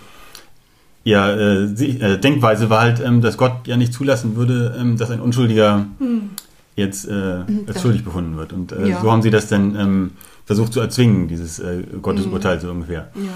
ja, 1.04 1.30
äh, 1.30 1.64
äh, 1.64 2.18
Denkweise 2.18 2.70
war 2.70 2.80
halt, 2.80 3.00
ähm, 3.00 3.20
dass 3.20 3.36
Gott 3.36 3.66
ja 3.66 3.76
nicht 3.76 3.92
zulassen 3.92 4.36
würde, 4.36 4.74
ähm, 4.78 4.96
dass 4.96 5.10
ein 5.10 5.20
Unschuldiger 5.20 5.86
hm. 5.98 6.30
jetzt 6.76 7.06
äh, 7.06 7.10
hm, 7.46 7.64
als 7.66 7.82
schuldig 7.82 8.04
befunden 8.04 8.36
wird. 8.38 8.54
Und 8.54 8.72
äh, 8.72 8.88
ja. 8.88 9.00
so 9.02 9.12
haben 9.12 9.20
sie 9.20 9.30
das 9.30 9.48
dann 9.48 9.76
ähm, 9.76 10.10
versucht 10.46 10.72
zu 10.72 10.80
erzwingen, 10.80 11.28
dieses 11.28 11.62
Gottesurteil 12.00 12.56
hm. 12.56 12.60
so 12.60 12.70
ungefähr. 12.70 13.08
Ja. 13.14 13.30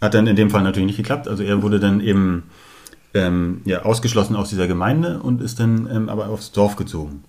Hat 0.00 0.14
dann 0.14 0.26
in 0.26 0.36
dem 0.36 0.50
Fall 0.50 0.62
natürlich 0.62 0.86
nicht 0.86 0.96
geklappt. 0.96 1.28
Also 1.28 1.42
er 1.42 1.62
wurde 1.62 1.80
dann 1.80 2.00
eben 2.00 2.44
ähm, 3.14 3.62
ja, 3.64 3.82
ausgeschlossen 3.82 4.36
aus 4.36 4.50
dieser 4.50 4.66
Gemeinde 4.66 5.20
und 5.20 5.40
ist 5.40 5.58
dann 5.58 5.88
ähm, 5.90 6.08
aber 6.08 6.28
aufs 6.28 6.52
Dorf 6.52 6.76
gezogen. 6.76 7.24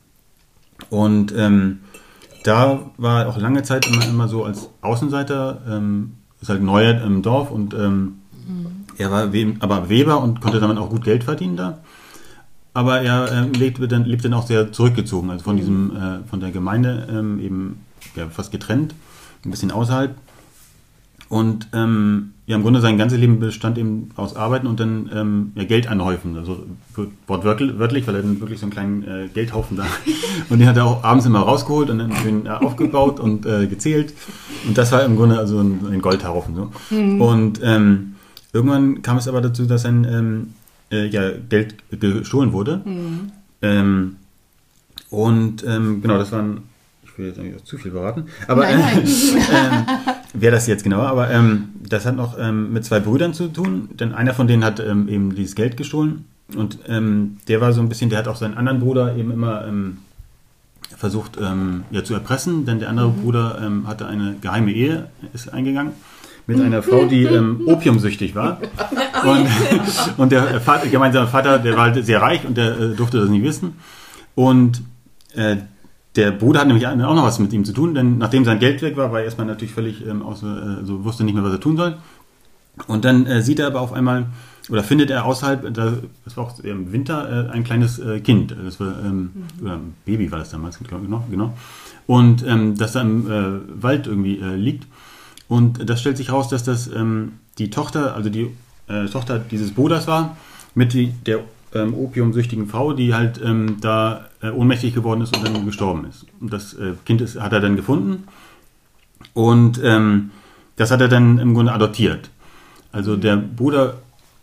Und 0.90 1.34
ähm, 1.36 1.80
da 2.44 2.92
war 2.98 3.22
er 3.22 3.30
auch 3.30 3.38
lange 3.38 3.64
Zeit 3.64 3.88
immer, 3.88 4.06
immer 4.06 4.28
so 4.28 4.44
als 4.44 4.70
Außenseiter, 4.82 5.62
ähm, 5.70 6.14
ist 6.42 6.50
halt 6.50 6.62
neu 6.62 6.90
im 6.90 7.22
Dorf 7.22 7.52
und 7.52 7.74
ähm, 7.74 8.20
mhm. 8.48 8.68
er 8.98 9.12
war 9.12 9.34
We 9.34 9.56
aber 9.60 9.90
Weber 9.90 10.22
und 10.22 10.42
konnte 10.42 10.60
damit 10.60 10.78
auch 10.78 10.90
gut 10.90 11.04
Geld 11.04 11.24
verdienen 11.24 11.58
da. 11.58 11.80
Aber 12.74 13.02
er 13.02 13.32
äh, 13.32 13.58
lebte, 13.58 13.88
dann, 13.88 14.06
lebte 14.06 14.30
dann 14.30 14.40
auch 14.40 14.46
sehr 14.46 14.72
zurückgezogen, 14.72 15.32
also 15.32 15.44
von 15.44 15.58
diesem, 15.58 15.96
äh, 15.96 16.28
von 16.30 16.40
der 16.40 16.52
Gemeinde 16.52 17.08
ähm, 17.10 17.40
eben 17.40 17.86
ja, 18.16 18.30
fast 18.30 18.52
getrennt, 18.52 18.94
ein 19.44 19.52
bisschen 19.52 19.72
außerhalb. 19.72 20.16
Und 21.30 21.68
ähm, 21.74 22.34
ja, 22.46 22.56
im 22.56 22.64
Grunde 22.64 22.80
sein 22.80 22.98
ganzes 22.98 23.20
Leben 23.20 23.40
bestand 23.40 23.78
eben 23.78 24.10
aus 24.16 24.36
Arbeiten 24.36 24.68
und 24.68 24.80
dann 24.80 25.10
ähm, 25.14 25.52
ja, 25.56 25.66
Geld 25.66 25.88
anhäufen. 25.88 26.38
Also 26.38 26.66
wortwörtlich, 27.28 28.08
weil 28.08 28.16
er 28.16 28.22
dann 28.22 28.40
wirklich 28.40 28.60
so 28.60 28.66
einen 28.66 28.72
kleinen 28.72 29.04
äh, 29.04 29.28
Geldhaufen 29.34 29.76
da. 29.76 29.86
Und 30.50 30.60
den 30.60 30.68
hat 30.70 30.78
er 30.78 30.86
auch 30.86 31.04
abends 31.04 31.26
immer 31.26 31.40
rausgeholt 31.40 31.90
und 31.90 32.00
dann 32.00 32.16
schön 32.16 32.46
äh, 32.46 32.50
aufgebaut 32.50 33.20
und 33.20 33.46
äh, 33.46 33.68
gezählt. 33.68 34.14
Und 34.66 34.78
das 34.78 34.94
war 34.94 35.04
im 35.04 35.18
Grunde 35.18 35.38
also 35.38 35.60
ein, 35.60 35.86
ein 35.92 36.02
Goldhaufen. 36.02 36.56
So. 36.56 36.72
Mhm. 36.96 37.22
Und 37.22 37.60
ähm, 37.62 38.16
irgendwann 38.54 39.02
kam 39.02 39.18
es 39.18 39.28
aber 39.28 39.42
dazu, 39.42 39.66
dass 39.66 39.82
sein 39.82 40.08
ähm, 40.10 40.54
äh, 40.90 41.08
ja, 41.08 41.32
Geld 41.50 41.76
gestohlen 41.92 42.54
wurde. 42.54 42.82
Mhm. 42.86 43.32
Ähm, 43.62 44.16
und 45.10 45.66
ähm, 45.66 46.02
genau, 46.02 46.18
das 46.18 46.32
waren 46.32 46.62
ich 47.04 47.18
will 47.18 47.28
jetzt 47.30 47.40
eigentlich 47.40 47.56
auch 47.56 47.66
zu 47.66 47.80
viel 47.80 47.92
beraten, 47.92 48.26
aber 48.48 48.62
nein, 48.62 49.04
nein. 49.52 49.86
ähm, 50.38 50.42
wer 50.42 50.52
das 50.52 50.68
jetzt 50.68 50.84
genau, 50.84 51.02
aber 51.02 51.30
ähm, 51.30 51.70
das 51.88 52.06
hat 52.06 52.16
noch 52.16 52.38
ähm, 52.40 52.74
mit 52.74 52.86
zwei 52.86 53.00
Brüdern 53.00 53.34
zu 53.34 53.48
tun, 53.48 53.90
denn 53.94 54.14
einer 54.14 54.34
von 54.34 54.48
denen 54.48 54.64
hat 54.64 54.80
ähm, 54.80 55.08
eben 55.08 55.36
dieses 55.36 55.56
Geld 55.56 55.78
gestohlen 55.78 56.26
und 56.56 56.80
ähm, 56.88 57.38
der 57.48 57.62
war 57.62 57.74
so 57.74 57.82
ein 57.82 57.90
bisschen, 57.90 58.10
der 58.10 58.20
hat 58.20 58.28
auch 58.28 58.36
seinen 58.36 58.58
anderen 58.58 58.80
Bruder 58.80 59.16
eben 59.16 59.32
immer 59.32 59.68
ähm, 59.68 60.00
versucht 60.96 61.38
ja, 61.92 62.04
zu 62.04 62.14
erpressen, 62.16 62.66
denn 62.66 62.80
der 62.80 62.90
andere 62.90 63.10
mhm. 63.10 63.22
Bruder 63.22 63.62
hatte 63.86 64.08
eine 64.08 64.38
geheime 64.42 64.72
Ehe, 64.72 65.10
ist 65.32 65.54
eingegangen 65.54 65.92
mit 66.48 66.62
einer 66.62 66.82
Frau, 66.82 67.06
die 67.06 67.26
ähm, 67.26 67.62
opiumsüchtig 67.68 68.34
war. 68.34 68.60
Und, 69.24 69.48
und 70.18 70.32
der 70.32 70.62
Vater, 70.62 70.88
gemeinsame 70.88 71.28
Vater, 71.28 71.60
der 71.60 71.76
war 71.76 71.94
halt 71.94 72.06
sehr 72.06 72.22
reich 72.22 72.46
und 72.46 72.58
der 72.58 72.80
äh, 72.80 72.96
durfte 72.96 73.20
das 73.20 73.30
nicht 73.30 73.44
wissen. 73.44 73.76
Und 74.34 74.82
äh, 75.36 75.58
der 76.18 76.32
Bruder 76.32 76.62
hat 76.62 76.68
nämlich 76.68 76.88
auch 76.88 76.96
noch 76.96 77.24
was 77.24 77.40
mit 77.40 77.54
ihm 77.54 77.64
zu 77.64 77.74
tun, 77.74 77.94
denn 77.94 78.18
nachdem 78.18 78.44
sein 78.44 78.60
Geld 78.60 78.82
weg 78.82 78.98
war, 78.98 79.12
war 79.12 79.20
er 79.20 79.26
erstmal 79.26 79.46
natürlich 79.48 79.74
völlig 79.74 80.06
ähm, 80.06 80.24
außer, 80.24 80.82
äh, 80.82 80.86
so 80.86 81.06
wusste 81.06 81.24
nicht 81.24 81.36
mehr, 81.36 81.44
was 81.44 81.54
er 81.54 81.60
tun 81.60 81.78
soll. 81.78 81.98
Und 82.88 83.06
dann 83.06 83.26
äh, 83.26 83.42
sieht 83.42 83.60
er 83.60 83.68
aber 83.68 83.82
auf 83.82 83.94
einmal, 83.94 84.26
oder 84.70 84.84
findet 84.84 85.10
er 85.12 85.26
außerhalb, 85.26 85.74
da, 85.74 85.94
das 86.26 86.36
war 86.36 86.46
auch 86.46 86.60
im 86.60 86.92
Winter, 86.92 87.50
äh, 87.50 87.52
ein 87.52 87.64
kleines 87.64 88.00
äh, 88.00 88.20
Kind. 88.20 88.56
Das 88.66 88.80
war, 88.80 88.96
ähm, 89.06 89.32
mhm. 89.34 89.66
oder 89.66 89.76
ein 89.76 89.94
Baby 90.06 90.32
war 90.32 90.40
das 90.40 90.50
damals, 90.50 90.80
glaube 90.80 91.06
ich 91.06 91.10
noch, 91.10 91.30
genau. 91.30 91.54
Und 92.08 92.46
ähm, 92.46 92.76
das 92.76 92.94
da 92.94 93.02
im 93.02 93.30
äh, 93.30 93.84
Wald 93.84 94.08
irgendwie 94.08 94.40
äh, 94.40 94.56
liegt. 94.56 94.88
Und 95.48 95.90
das 95.90 96.02
stellt 96.02 96.18
sich 96.18 96.30
heraus, 96.30 96.50
dass 96.50 96.64
das 96.64 96.88
ähm, 96.88 97.34
die 97.58 97.70
Tochter, 97.70 98.16
also 98.16 98.30
die 98.30 98.52
Tochter 99.12 99.40
dieses 99.40 99.72
Bruders 99.72 100.08
war, 100.08 100.38
mit 100.74 100.94
die, 100.94 101.08
der 101.26 101.42
ähm, 101.74 101.94
opiumsüchtigen 101.94 102.68
Frau, 102.68 102.94
die 102.94 103.14
halt 103.14 103.42
ähm, 103.44 103.78
da 103.82 104.27
äh, 104.42 104.50
ohnmächtig 104.50 104.94
geworden 104.94 105.22
ist 105.22 105.36
und 105.36 105.46
dann 105.46 105.66
gestorben 105.66 106.06
ist. 106.06 106.26
Und 106.40 106.54
das 106.54 106.74
äh, 106.74 106.94
Kind 107.06 107.22
ist, 107.22 107.40
hat 107.40 107.54
er 107.54 107.60
dann 107.60 107.76
gefunden 107.76 108.26
und 109.34 109.80
ähm, 109.84 110.32
das 110.76 110.92
hat 110.92 111.02
er 111.02 111.08
dann 111.08 111.40
im 111.40 111.54
Grunde 111.54 111.74
adoptiert. 111.74 112.30
Also 112.92 113.16
der 113.16 113.38
Bruder, 113.38 113.96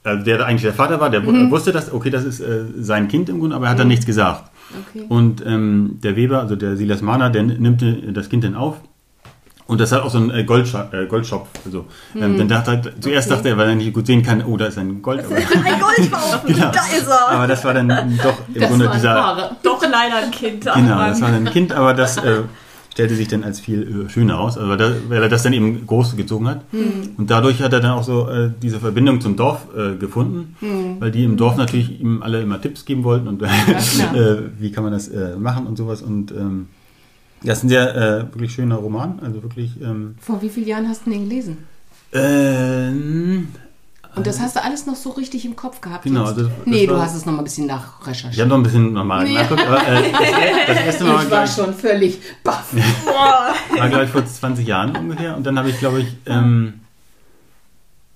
äh, 0.05 0.23
der 0.23 0.45
eigentlich 0.45 0.63
der 0.63 0.75
Vater 0.75 1.01
war, 1.01 1.11
der 1.11 1.21
mhm. 1.21 1.51
wusste 1.51 1.73
das, 1.73 1.93
okay, 1.93 2.11
das 2.11 2.25
ist 2.25 2.41
äh, 2.41 2.65
sein 2.79 3.09
Kind 3.09 3.29
im 3.29 3.41
Grunde, 3.41 3.57
aber 3.57 3.67
er 3.67 3.71
hat 3.71 3.77
mhm. 3.77 3.81
dann 3.81 3.89
nichts 3.89 4.07
gesagt. 4.07 4.51
Okay. 4.91 5.07
Und 5.09 5.45
ähm, 5.47 5.99
der 6.03 6.17
Weber, 6.17 6.41
also 6.41 6.57
der 6.57 6.77
Silas 6.77 7.03
Mahner, 7.03 7.31
der 7.31 7.43
nimmt 7.43 7.85
das 8.17 8.29
Kind 8.29 8.45
dann 8.45 8.55
auf 8.55 8.81
und 9.67 9.81
das 9.81 9.93
hat 9.93 10.03
auch 10.03 10.11
so 10.11 10.19
ein 10.19 10.31
äh, 10.31 10.45
Goldschopf. 10.45 10.93
Äh, 10.93 11.07
Goldschopf 11.07 11.49
also, 11.65 11.87
ähm, 12.15 12.37
dann 12.37 12.49
dachte 12.49 12.71
er, 12.73 13.01
zuerst 13.01 13.29
okay. 13.29 13.37
dachte 13.37 13.49
er, 13.51 13.57
weil 13.57 13.71
er 13.71 13.75
nicht 13.75 13.95
gut 13.95 14.07
sehen 14.07 14.23
kann, 14.23 14.45
oh, 14.45 14.59
da 14.59 14.67
ist 14.67 14.77
ein 14.77 15.01
Gold. 15.01 15.25
Aber, 15.25 15.37
ein 15.37 15.81
Goldhaufen, 15.81 16.47
genau. 16.55 16.71
da 16.71 16.81
ist 16.81 17.09
er. 17.09 17.29
Aber 17.31 17.47
das 17.47 17.65
war 17.65 17.73
dann 17.73 17.89
doch 17.89 18.39
im 18.53 18.61
das 18.61 18.69
Grunde 18.69 18.91
dieser. 18.95 19.15
Haare. 19.15 19.57
Doch 19.63 19.81
leider 19.83 20.17
ein 20.17 20.31
Kind. 20.31 20.65
Genau, 20.65 20.99
das 20.99 21.21
war 21.21 21.29
ein 21.29 21.47
Kind, 21.47 21.73
aber 21.73 21.95
das 21.95 22.19
äh, 22.19 22.43
stellte 22.93 23.15
sich 23.15 23.27
dann 23.29 23.43
als 23.43 23.59
viel 23.59 24.07
äh, 24.07 24.11
schöner 24.11 24.39
aus, 24.39 24.59
also, 24.59 24.77
da, 24.77 24.93
weil 25.09 25.23
er 25.23 25.31
das 25.31 25.43
dann 25.43 25.55
eben 25.55 25.87
groß 25.87 26.15
gezogen 26.17 26.47
hat. 26.47 26.61
Hm. 26.71 27.15
Und 27.17 27.31
dadurch 27.31 27.63
hat 27.63 27.73
er 27.73 27.81
dann 27.81 27.93
auch 27.93 28.05
so 28.05 28.29
äh, 28.29 28.51
diese 28.61 28.81
Verbindung 28.81 29.23
zum 29.23 29.37
Dorf 29.37 29.67
äh, 29.75 29.97
gefunden, 29.97 30.57
hm. 30.61 31.01
weil 31.01 31.11
die 31.11 31.25
im 31.25 31.39
Dorf 31.39 31.57
natürlich 31.57 32.01
ihm 32.03 32.23
alle 32.23 32.43
immer 32.43 32.61
Tipps 32.61 32.85
geben 32.85 33.03
wollten 33.03 33.29
und 33.29 33.41
ja, 33.41 33.49
wie 34.59 34.73
kann 34.73 34.85
man 34.85 34.93
das 34.93 35.11
machen 35.39 35.67
und 35.67 35.77
sowas 35.77 36.03
und 36.03 36.33
ähm, 36.33 36.69
das 37.45 37.59
ist 37.59 37.65
ein 37.65 37.69
sehr 37.69 37.95
äh, 37.95 38.21
wirklich 38.33 38.55
schöner 38.55 38.77
Roman. 38.77 39.21
Also 39.21 39.43
wirklich. 39.43 39.81
Ähm, 39.81 40.17
Vor 40.21 40.41
wie 40.43 40.49
vielen 40.49 40.67
Jahren 40.67 40.89
hast 40.89 41.07
du 41.07 41.11
den 41.11 41.29
gelesen? 41.29 41.59
Ähm, 42.13 43.49
und 44.17 44.27
das 44.27 44.41
hast 44.41 44.55
du 44.55 44.63
alles 44.63 44.87
noch 44.87 44.95
so 44.95 45.11
richtig 45.11 45.45
im 45.45 45.57
Kopf 45.57 45.81
gehabt? 45.81 46.05
Genau. 46.05 46.25
Das, 46.25 46.37
das 46.37 46.47
nee, 46.65 46.87
war, 46.89 46.97
du 46.97 47.03
hast 47.03 47.17
es 47.17 47.27
noch 47.27 47.33
mal 47.33 47.39
ein 47.39 47.45
bisschen 47.45 47.67
nachrecherchiert. 47.67 48.35
Ich 48.35 48.41
habe 48.41 48.49
noch 48.49 48.57
ein 48.57 48.63
bisschen 48.63 48.93
nochmal 48.93 49.25
nee. 49.25 49.35
nachgeguckt. 49.35 49.67
Aber, 49.67 49.87
äh, 49.89 50.13
das, 50.13 50.21
das, 50.69 50.77
erste 50.85 51.05
Mal 51.05 51.25
ich 51.25 51.31
war 51.31 51.47
schon 51.47 51.75
völlig 51.75 52.21
baff. 52.45 52.75
war, 52.75 53.89
glaube 53.89 54.05
ich, 54.05 54.11
vor 54.11 54.25
20 54.25 54.67
Jahren 54.67 54.97
ungefähr. 54.97 55.37
Und 55.37 55.45
dann 55.45 55.59
habe 55.59 55.69
ich, 55.69 55.79
glaube 55.79 56.01
ich, 56.01 56.17
ähm, 56.27 56.81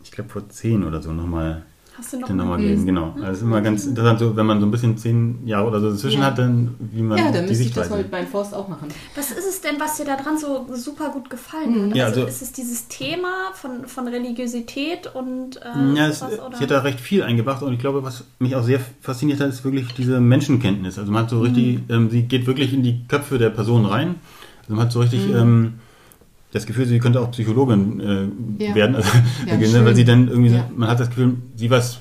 ich 0.05 0.13
glaube 0.13 0.31
vor 0.31 0.49
10 0.49 0.85
oder 0.85 1.03
so 1.03 1.13
nochmal 1.13 1.65
Hast 1.99 2.13
du 2.13 2.21
noch 2.21 2.29
den 2.29 2.37
nochmal 2.37 2.59
gelesen, 2.59 2.87
genau. 2.87 3.13
Also 3.17 3.33
ist 3.33 3.43
immer 3.43 3.61
ganz 3.61 3.85
interessant, 3.85 4.21
so, 4.21 4.37
wenn 4.37 4.47
man 4.47 4.61
so 4.61 4.67
ein 4.67 4.71
bisschen 4.71 4.97
zehn 4.97 5.45
Jahre 5.45 5.67
oder 5.67 5.81
so 5.81 5.91
dazwischen 5.91 6.21
ja. 6.21 6.27
hat, 6.27 6.39
dann 6.39 6.77
wie 6.79 7.03
man 7.03 7.19
Ja, 7.19 7.33
dann 7.33 7.47
müsste 7.47 7.65
ich 7.65 7.73
das 7.73 7.91
heute 7.91 8.09
bei 8.09 8.25
Forst 8.25 8.55
auch 8.55 8.69
machen. 8.69 8.87
Was 9.17 9.33
ist 9.33 9.49
es 9.49 9.61
denn, 9.61 9.81
was 9.81 9.97
dir 9.97 10.05
daran 10.05 10.39
so 10.39 10.69
super 10.75 11.11
gut 11.11 11.29
gefallen 11.29 11.91
hat? 11.91 11.97
Ja, 11.97 12.05
also, 12.07 12.21
also 12.21 12.29
ist 12.29 12.41
es 12.41 12.53
dieses 12.53 12.87
Thema 12.87 13.51
von, 13.55 13.87
von 13.87 14.07
Religiosität 14.07 15.11
und 15.13 15.57
äh, 15.57 15.97
Ja, 15.97 16.07
es, 16.07 16.23
was, 16.23 16.35
ich 16.35 16.61
hätte 16.61 16.75
da 16.75 16.81
recht 16.81 17.01
viel 17.01 17.25
eingebracht 17.25 17.63
und 17.63 17.73
ich 17.73 17.81
glaube, 17.81 18.05
was 18.05 18.25
mich 18.39 18.55
auch 18.55 18.63
sehr 18.63 18.81
fasziniert 19.01 19.41
hat, 19.41 19.49
ist 19.49 19.65
wirklich 19.65 19.93
diese 19.95 20.21
Menschenkenntnis. 20.21 21.01
Also 21.01 21.11
man 21.11 21.25
hat 21.25 21.31
so 21.31 21.41
richtig, 21.41 21.79
mhm. 21.79 21.85
ähm, 21.89 22.11
sie 22.11 22.23
geht 22.23 22.47
wirklich 22.47 22.73
in 22.73 22.85
die 22.85 23.09
Köpfe 23.09 23.39
der 23.39 23.51
Person 23.51 23.87
rein. 23.87 24.15
Also 24.63 24.75
man 24.75 24.85
hat 24.85 24.93
so 24.93 25.01
richtig... 25.01 25.27
Mhm. 25.27 25.37
Ähm, 25.37 25.75
das 26.53 26.67
Gefühl, 26.67 26.87
sie 26.87 26.99
könnte 26.99 27.21
auch 27.21 27.31
Psychologin 27.31 28.01
äh, 28.59 28.65
ja. 28.65 28.75
werden, 28.75 28.97
also, 28.97 29.09
ja, 29.47 29.85
weil 29.85 29.95
sie 29.95 30.05
dann 30.05 30.29
irgendwie, 30.29 30.55
ja. 30.55 30.71
man 30.75 30.89
hat 30.89 31.01
das 31.01 31.09
Gefühl, 31.09 31.37
sie 31.57 31.71
weiß 31.71 32.01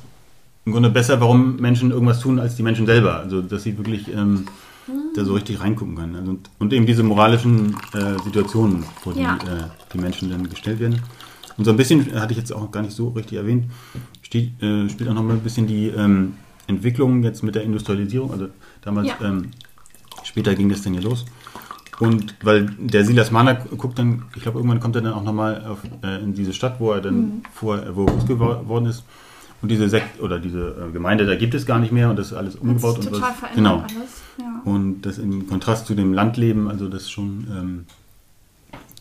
im 0.66 0.74
Grunde 0.74 0.90
besser, 0.90 1.20
warum 1.22 1.58
Menschen 1.58 1.92
irgendwas 1.92 2.20
tun, 2.20 2.40
als 2.40 2.56
die 2.56 2.64
Menschen 2.64 2.86
selber. 2.86 3.20
Also, 3.20 3.42
dass 3.42 3.64
sie 3.64 3.78
wirklich 3.78 4.14
ähm, 4.14 4.46
mhm. 4.86 5.14
da 5.16 5.24
so 5.24 5.34
richtig 5.34 5.62
reingucken 5.62 5.96
kann. 5.96 6.16
Also, 6.16 6.38
und 6.60 6.74
eben 6.74 6.86
diese 6.86 7.04
moralischen 7.04 7.76
äh, 7.94 8.22
Situationen, 8.24 8.84
vor 9.02 9.14
die 9.14 9.22
äh, 9.22 9.36
die 9.94 9.98
Menschen 9.98 10.30
dann 10.30 10.50
gestellt 10.50 10.80
werden. 10.80 11.02
Und 11.58 11.66
so 11.66 11.72
ein 11.72 11.78
bisschen, 11.78 12.14
hatte 12.20 12.34
ich 12.34 12.38
jetzt 12.38 12.52
auch 12.52 12.70
gar 12.70 12.84
nicht 12.84 12.94
so 12.94 13.10
richtig 13.10 13.38
erwähnt, 13.38 13.72
steht, 14.22 14.62
äh, 14.62 14.90
spielt 14.90 15.10
auch 15.10 15.14
noch 15.14 15.24
mal 15.24 15.34
ein 15.34 15.40
bisschen 15.40 15.68
die 15.68 15.88
ähm, 15.88 16.34
Entwicklung 16.68 17.24
jetzt 17.24 17.44
mit 17.44 17.56
der 17.56 17.64
Industrialisierung. 17.64 18.32
Also 18.32 18.50
damals, 18.82 19.10
ähm, 19.24 19.52
später 20.24 20.54
ging 20.54 20.70
das 20.70 20.82
dann 20.82 20.94
ja 20.94 21.02
los. 21.02 21.26
Und 22.00 22.36
weil 22.44 22.68
der 22.78 23.06
Silas 23.06 23.32
Mahner 23.32 23.56
guckt 23.56 23.98
dann, 23.98 24.24
ich 24.36 24.44
glaube, 24.44 24.60
irgendwann 24.60 24.80
kommt 24.80 24.96
er 24.96 25.02
dann 25.02 25.14
auch 25.14 25.24
nochmal 25.24 25.78
äh, 26.04 26.22
in 26.22 26.34
diese 26.34 26.54
Stadt, 26.54 26.80
wo 26.80 26.92
er 26.92 27.02
dann 27.02 27.16
mhm. 27.16 27.42
vor, 27.54 27.82
wo 27.96 28.06
er 28.06 28.14
groß 28.14 28.26
geworden 28.28 28.86
ist. 28.86 29.04
Und 29.62 29.70
diese 29.70 29.90
Sekt 29.90 30.22
oder 30.22 30.38
diese 30.38 30.90
äh, 30.90 30.92
Gemeinde, 30.92 31.26
da 31.26 31.36
gibt 31.36 31.56
es 31.56 31.66
gar 31.66 31.80
nicht 31.80 31.92
mehr 31.92 32.12
und 32.12 32.20
das 32.20 32.28
ist 32.28 32.34
alles 32.34 32.56
umgebaut. 32.56 33.00
Das 33.00 33.06
ist 33.06 33.12
total 33.12 33.32
und 33.32 33.42
was, 33.42 33.56
genau. 33.56 33.78
Alles. 33.78 34.22
Ja. 34.38 34.62
Und 34.66 35.02
das 35.02 35.18
im 35.18 35.48
Kontrast 35.48 35.88
zu 35.88 35.96
dem 35.96 36.14
Landleben, 36.14 36.70
also 36.70 36.88
das 36.88 37.04
ist 37.04 37.12
schon 37.12 37.48
ähm, 37.50 37.86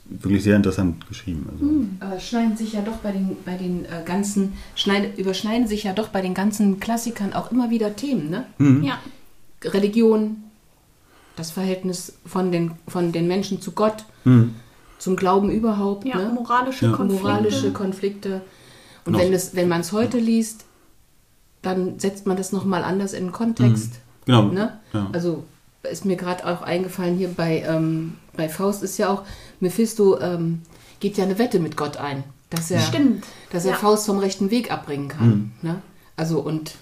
wirklich 0.09 0.43
sehr 0.43 0.57
interessant 0.57 1.07
geschrieben. 1.09 1.47
Also. 1.53 1.65
Mhm. 1.65 1.97
Aber 2.01 2.19
schneiden 2.19 2.57
sich 2.57 2.73
ja 2.73 2.81
doch 2.81 2.97
bei 2.97 3.13
den, 3.13 3.37
bei 3.45 3.57
den 3.57 3.85
äh, 3.85 4.03
ganzen, 4.07 4.55
schneid, 4.75 5.19
überschneiden 5.19 5.67
sich 5.69 5.85
ja 5.85 5.93
doch 5.93 6.09
bei 6.09 6.23
den 6.23 6.33
ganzen 6.33 6.81
Klassikern 6.81 7.35
auch 7.35 7.53
immer 7.53 7.69
wieder 7.69 7.95
Themen, 7.95 8.31
ne? 8.31 8.47
Mhm. 8.57 8.83
Ja. 8.83 8.99
Religion, 9.63 10.37
das 11.37 11.51
Verhältnis 11.51 12.15
von 12.25 12.51
den, 12.51 12.73
von 12.89 13.13
den 13.13 13.29
Menschen 13.29 13.61
zu 13.61 13.73
Gott, 13.73 14.05
mhm. 14.25 14.55
zum 14.99 15.17
Glauben 15.17 15.51
überhaupt. 15.51 16.07
Ja, 16.07 16.17
ne? 16.17 16.33
moralische, 16.35 16.87
ja. 16.87 16.93
Konflikte. 16.93 17.23
moralische 17.23 17.73
Konflikte. 17.73 18.41
Und 19.05 19.17
wenn, 19.17 19.31
das, 19.31 19.55
wenn 19.55 19.69
man 19.69 19.83
es 19.83 19.93
heute 19.93 20.19
liest, 20.19 20.65
dann 21.63 21.99
setzt 21.99 22.27
man 22.27 22.37
das 22.37 22.53
nochmal 22.53 22.83
anders 22.83 23.13
in 23.13 23.27
den 23.27 23.33
Kontext. 23.33 23.93
Mhm. 23.95 24.27
Genau. 24.27 24.43
Ne? 24.49 24.81
Ja. 24.93 25.09
Also 25.13 25.45
ist 25.91 26.05
mir 26.05 26.17
gerade 26.17 26.47
auch 26.47 26.63
eingefallen, 26.63 27.17
hier 27.17 27.29
bei, 27.29 27.63
ähm, 27.63 28.15
bei 28.37 28.49
Faust 28.49 28.83
ist 28.83 28.99
ja 28.99 29.09
auch, 29.09 29.23
Mephisto 29.61 30.19
ähm, 30.21 30.63
geht 30.99 31.17
ja 31.17 31.25
eine 31.25 31.39
Wette 31.39 31.61
mit 31.61 31.77
Gott 31.77 31.97
ein, 31.97 32.25
dass 32.51 32.71
er, 32.71 32.81
Stimmt. 32.81 33.25
Dass 33.53 33.65
er 33.65 33.73
ja. 33.73 33.77
Faust 33.77 34.07
vom 34.07 34.19
rechten 34.19 34.51
Weg 34.51 34.73
abbringen 34.73 35.09
kann. 35.09 35.29
Mhm. 35.29 35.51
Ne? 35.63 35.83
Also 36.17 36.41
und 36.41 36.75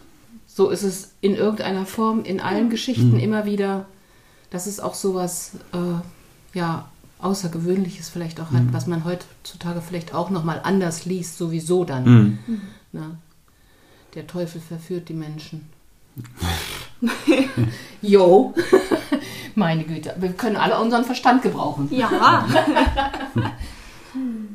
so 0.46 0.70
ist 0.70 0.84
es 0.84 1.12
in 1.20 1.34
irgendeiner 1.34 1.84
Form 1.84 2.24
in 2.24 2.40
allen 2.40 2.70
Geschichten 2.70 3.12
mhm. 3.12 3.20
immer 3.20 3.44
wieder, 3.44 3.86
dass 4.54 4.66
es 4.66 4.78
auch 4.78 4.94
sowas 4.94 5.50
äh, 5.72 6.56
ja, 6.56 6.88
Außergewöhnliches 7.20 8.08
vielleicht 8.08 8.40
auch 8.40 8.52
hat, 8.52 8.62
mhm. 8.62 8.72
was 8.72 8.86
man 8.86 9.04
heutzutage 9.04 9.82
vielleicht 9.82 10.14
auch 10.14 10.30
nochmal 10.30 10.60
anders 10.62 11.06
liest, 11.06 11.38
sowieso 11.38 11.84
dann. 11.84 12.04
Mhm. 12.04 12.60
Ne? 12.92 13.18
Der 14.14 14.28
Teufel 14.28 14.60
verführt 14.60 15.08
die 15.08 15.14
Menschen. 15.14 15.68
Jo, 18.00 18.54
meine 19.56 19.84
Güte, 19.84 20.14
wir 20.18 20.32
können 20.32 20.56
alle 20.56 20.78
unseren 20.78 21.04
Verstand 21.04 21.42
gebrauchen. 21.42 21.88
Ja. 21.90 22.46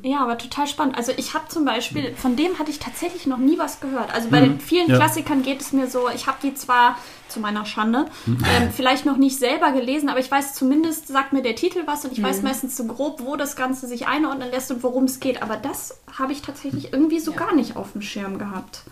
Ja, 0.02 0.22
aber 0.22 0.38
total 0.38 0.68
spannend. 0.68 0.98
Also 0.98 1.12
ich 1.18 1.34
habe 1.34 1.50
zum 1.50 1.66
Beispiel, 1.66 2.16
von 2.16 2.36
dem 2.36 2.58
hatte 2.58 2.72
ich 2.72 2.80
tatsächlich 2.80 3.28
noch 3.28 3.38
nie 3.38 3.58
was 3.60 3.82
gehört. 3.82 4.14
Also 4.14 4.30
bei 4.30 4.40
mhm. 4.40 4.46
den 4.46 4.60
vielen 4.62 4.90
ja. 4.90 4.96
Klassikern 4.96 5.44
geht 5.44 5.62
es 5.62 5.74
mir 5.74 5.88
so, 5.88 6.10
ich 6.10 6.28
habe 6.28 6.38
die 6.42 6.54
zwar 6.54 6.96
zu 7.30 7.39
meiner 7.39 7.65
Schande 7.65 8.06
ähm, 8.28 8.72
vielleicht 8.76 9.06
noch 9.06 9.18
nicht 9.18 9.38
selber 9.38 9.72
gelesen, 9.72 10.10
aber 10.10 10.20
ich 10.20 10.30
weiß 10.30 10.54
zumindest, 10.54 11.08
sagt 11.08 11.34
mir 11.34 11.42
der 11.42 11.56
Titel 11.56 11.84
was 11.86 12.06
und 12.06 12.12
ich 12.12 12.20
mhm. 12.20 12.24
weiß 12.24 12.42
meistens 12.42 12.76
so 12.76 12.86
grob, 12.86 13.22
wo 13.24 13.36
das 13.36 13.56
Ganze 13.56 13.88
sich 13.88 14.08
einordnen 14.08 14.50
lässt 14.52 14.72
und 14.72 14.84
worum 14.84 15.06
es 15.06 15.20
geht. 15.20 15.42
Aber 15.42 15.58
das 15.58 16.00
habe 16.18 16.34
ich 16.34 16.42
tatsächlich 16.42 16.94
irgendwie 16.94 17.20
so 17.20 17.32
ja. 17.32 17.38
gar 17.38 17.56
nicht 17.56 17.76
auf 17.76 17.94
dem 17.94 18.02
Schirm 18.02 18.38
gehabt. 18.38 18.84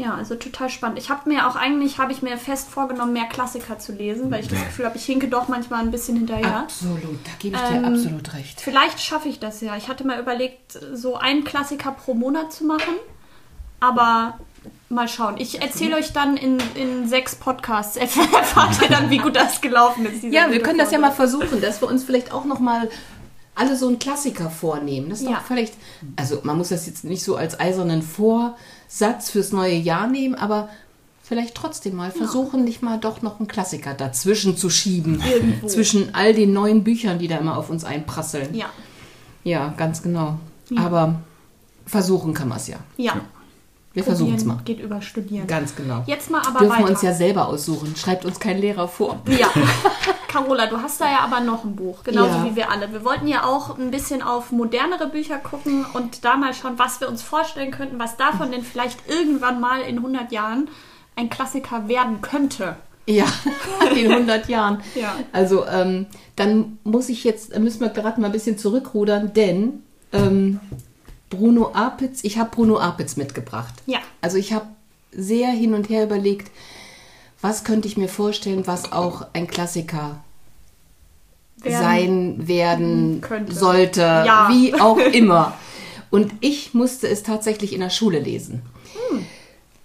Ja, 0.00 0.14
also 0.14 0.34
total 0.34 0.70
spannend. 0.70 0.98
Ich 0.98 1.10
habe 1.10 1.28
mir 1.28 1.46
auch 1.46 1.56
eigentlich, 1.56 1.98
habe 1.98 2.10
ich 2.12 2.22
mir 2.22 2.38
fest 2.38 2.70
vorgenommen, 2.70 3.12
mehr 3.12 3.26
Klassiker 3.26 3.78
zu 3.78 3.92
lesen, 3.92 4.30
weil 4.30 4.40
ich 4.40 4.48
das 4.48 4.58
Gefühl 4.64 4.86
habe, 4.86 4.96
ich 4.96 5.04
hinke 5.04 5.28
doch 5.28 5.48
manchmal 5.48 5.80
ein 5.80 5.90
bisschen 5.90 6.16
hinterher. 6.16 6.60
Absolut, 6.60 7.18
da 7.24 7.30
gebe 7.38 7.56
ich 7.56 7.62
ähm, 7.70 7.82
dir 7.82 7.88
absolut 7.88 8.32
recht. 8.32 8.60
Vielleicht 8.60 9.00
schaffe 9.00 9.28
ich 9.28 9.40
das 9.40 9.60
ja. 9.60 9.76
Ich 9.76 9.88
hatte 9.88 10.06
mal 10.06 10.18
überlegt, 10.18 10.78
so 10.94 11.16
einen 11.16 11.44
Klassiker 11.44 11.92
pro 11.92 12.14
Monat 12.14 12.50
zu 12.50 12.64
machen, 12.64 12.94
aber 13.78 14.38
mal 14.88 15.08
schauen. 15.08 15.36
Ich 15.38 15.62
erzähle 15.62 15.96
euch 15.96 16.12
dann 16.12 16.36
in, 16.36 16.58
in 16.74 17.08
sechs 17.08 17.34
Podcasts, 17.36 17.96
erfahrt 17.96 18.82
ihr 18.82 18.88
dann, 18.88 19.10
wie 19.10 19.18
gut 19.18 19.36
das 19.36 19.60
gelaufen 19.60 20.06
ist. 20.06 20.24
Ja, 20.24 20.50
wir 20.50 20.60
können 20.60 20.78
das 20.78 20.90
ja 20.90 20.98
mal 20.98 21.12
versuchen, 21.12 21.60
dass 21.60 21.80
wir 21.80 21.88
uns 21.88 22.04
vielleicht 22.04 22.32
auch 22.32 22.44
noch 22.44 22.58
mal 22.58 22.88
alle 23.54 23.76
so 23.76 23.88
einen 23.88 23.98
Klassiker 23.98 24.50
vornehmen. 24.50 25.10
Das 25.10 25.20
ist 25.20 25.28
ja. 25.28 25.36
doch 25.36 25.42
vielleicht, 25.42 25.74
also 26.16 26.40
man 26.44 26.56
muss 26.56 26.70
das 26.70 26.86
jetzt 26.86 27.04
nicht 27.04 27.22
so 27.22 27.36
als 27.36 27.58
eisernen 27.60 28.02
Vor 28.02 28.56
Satz 28.88 29.30
fürs 29.30 29.52
neue 29.52 29.74
Jahr 29.74 30.06
nehmen, 30.06 30.34
aber 30.34 30.68
vielleicht 31.22 31.54
trotzdem 31.54 31.94
mal 31.94 32.10
versuchen, 32.10 32.60
ja. 32.60 32.64
nicht 32.64 32.82
mal 32.82 32.98
doch 32.98 33.22
noch 33.22 33.38
einen 33.38 33.48
Klassiker 33.48 33.94
dazwischen 33.94 34.56
zu 34.56 34.70
schieben. 34.70 35.22
Irgendwo. 35.30 35.68
Zwischen 35.68 36.14
all 36.14 36.34
den 36.34 36.52
neuen 36.52 36.82
Büchern, 36.82 37.18
die 37.18 37.28
da 37.28 37.36
immer 37.36 37.56
auf 37.56 37.70
uns 37.70 37.84
einprasseln. 37.84 38.54
Ja. 38.54 38.66
Ja, 39.44 39.72
ganz 39.76 40.02
genau. 40.02 40.38
Ja. 40.70 40.82
Aber 40.82 41.20
versuchen 41.86 42.34
kann 42.34 42.48
man 42.48 42.58
es 42.58 42.66
ja. 42.66 42.78
Ja. 42.96 43.20
Wir 43.92 44.04
versuchen 44.04 44.34
es 44.34 44.44
mal. 44.44 44.60
Geht 44.64 44.80
über 44.80 45.02
Studieren. 45.02 45.48
Ganz 45.48 45.74
genau. 45.74 46.04
Jetzt 46.06 46.30
mal 46.30 46.40
aber 46.40 46.60
Dürfen 46.60 46.70
weiter. 46.70 46.84
wir 46.84 46.90
uns 46.90 47.02
ja 47.02 47.12
selber 47.12 47.48
aussuchen. 47.48 47.96
Schreibt 47.96 48.24
uns 48.24 48.38
kein 48.38 48.58
Lehrer 48.58 48.86
vor. 48.86 49.20
Ja. 49.26 49.48
Carola, 50.28 50.66
du 50.66 50.76
hast 50.76 51.00
da 51.00 51.10
ja 51.10 51.20
aber 51.20 51.40
noch 51.40 51.64
ein 51.64 51.74
Buch, 51.74 52.04
genauso 52.04 52.36
ja. 52.36 52.44
wie 52.44 52.54
wir 52.54 52.70
alle. 52.70 52.92
Wir 52.92 53.04
wollten 53.04 53.26
ja 53.26 53.44
auch 53.44 53.76
ein 53.76 53.90
bisschen 53.90 54.22
auf 54.22 54.52
modernere 54.52 55.08
Bücher 55.08 55.38
gucken 55.38 55.84
und 55.92 56.24
da 56.24 56.36
mal 56.36 56.54
schauen, 56.54 56.74
was 56.78 57.00
wir 57.00 57.08
uns 57.08 57.20
vorstellen 57.20 57.72
könnten, 57.72 57.98
was 57.98 58.16
davon 58.16 58.52
denn 58.52 58.62
vielleicht 58.62 59.00
irgendwann 59.08 59.60
mal 59.60 59.80
in 59.80 59.96
100 59.96 60.30
Jahren 60.30 60.68
ein 61.16 61.30
Klassiker 61.30 61.88
werden 61.88 62.20
könnte. 62.20 62.76
Ja, 63.06 63.24
in 63.96 64.12
100 64.12 64.48
Jahren. 64.48 64.82
Ja. 64.94 65.16
Also 65.32 65.66
ähm, 65.66 66.06
dann 66.36 66.78
muss 66.84 67.08
ich 67.08 67.24
jetzt, 67.24 67.58
müssen 67.58 67.80
wir 67.80 67.88
gerade 67.88 68.20
mal 68.20 68.28
ein 68.28 68.32
bisschen 68.32 68.56
zurückrudern, 68.56 69.32
denn 69.34 69.82
ähm, 70.12 70.60
Bruno 71.30 71.70
Apitz, 71.72 72.24
ich 72.24 72.38
habe 72.38 72.50
Bruno 72.50 72.78
Apitz 72.78 73.16
mitgebracht. 73.16 73.74
Ja. 73.86 74.00
Also 74.20 74.36
ich 74.36 74.52
habe 74.52 74.66
sehr 75.12 75.48
hin 75.48 75.74
und 75.74 75.88
her 75.88 76.04
überlegt, 76.04 76.50
was 77.40 77.64
könnte 77.64 77.88
ich 77.88 77.96
mir 77.96 78.08
vorstellen, 78.08 78.66
was 78.66 78.92
auch 78.92 79.26
ein 79.32 79.46
Klassiker 79.46 80.22
werden, 81.56 81.80
sein 81.80 82.48
werden 82.48 83.20
könnte. 83.22 83.54
sollte, 83.54 84.00
ja. 84.00 84.48
wie 84.50 84.74
auch 84.74 84.98
immer. 85.12 85.54
Und 86.10 86.32
ich 86.40 86.74
musste 86.74 87.08
es 87.08 87.22
tatsächlich 87.22 87.72
in 87.72 87.80
der 87.80 87.90
Schule 87.90 88.18
lesen. 88.18 88.62
Hm. 89.08 89.26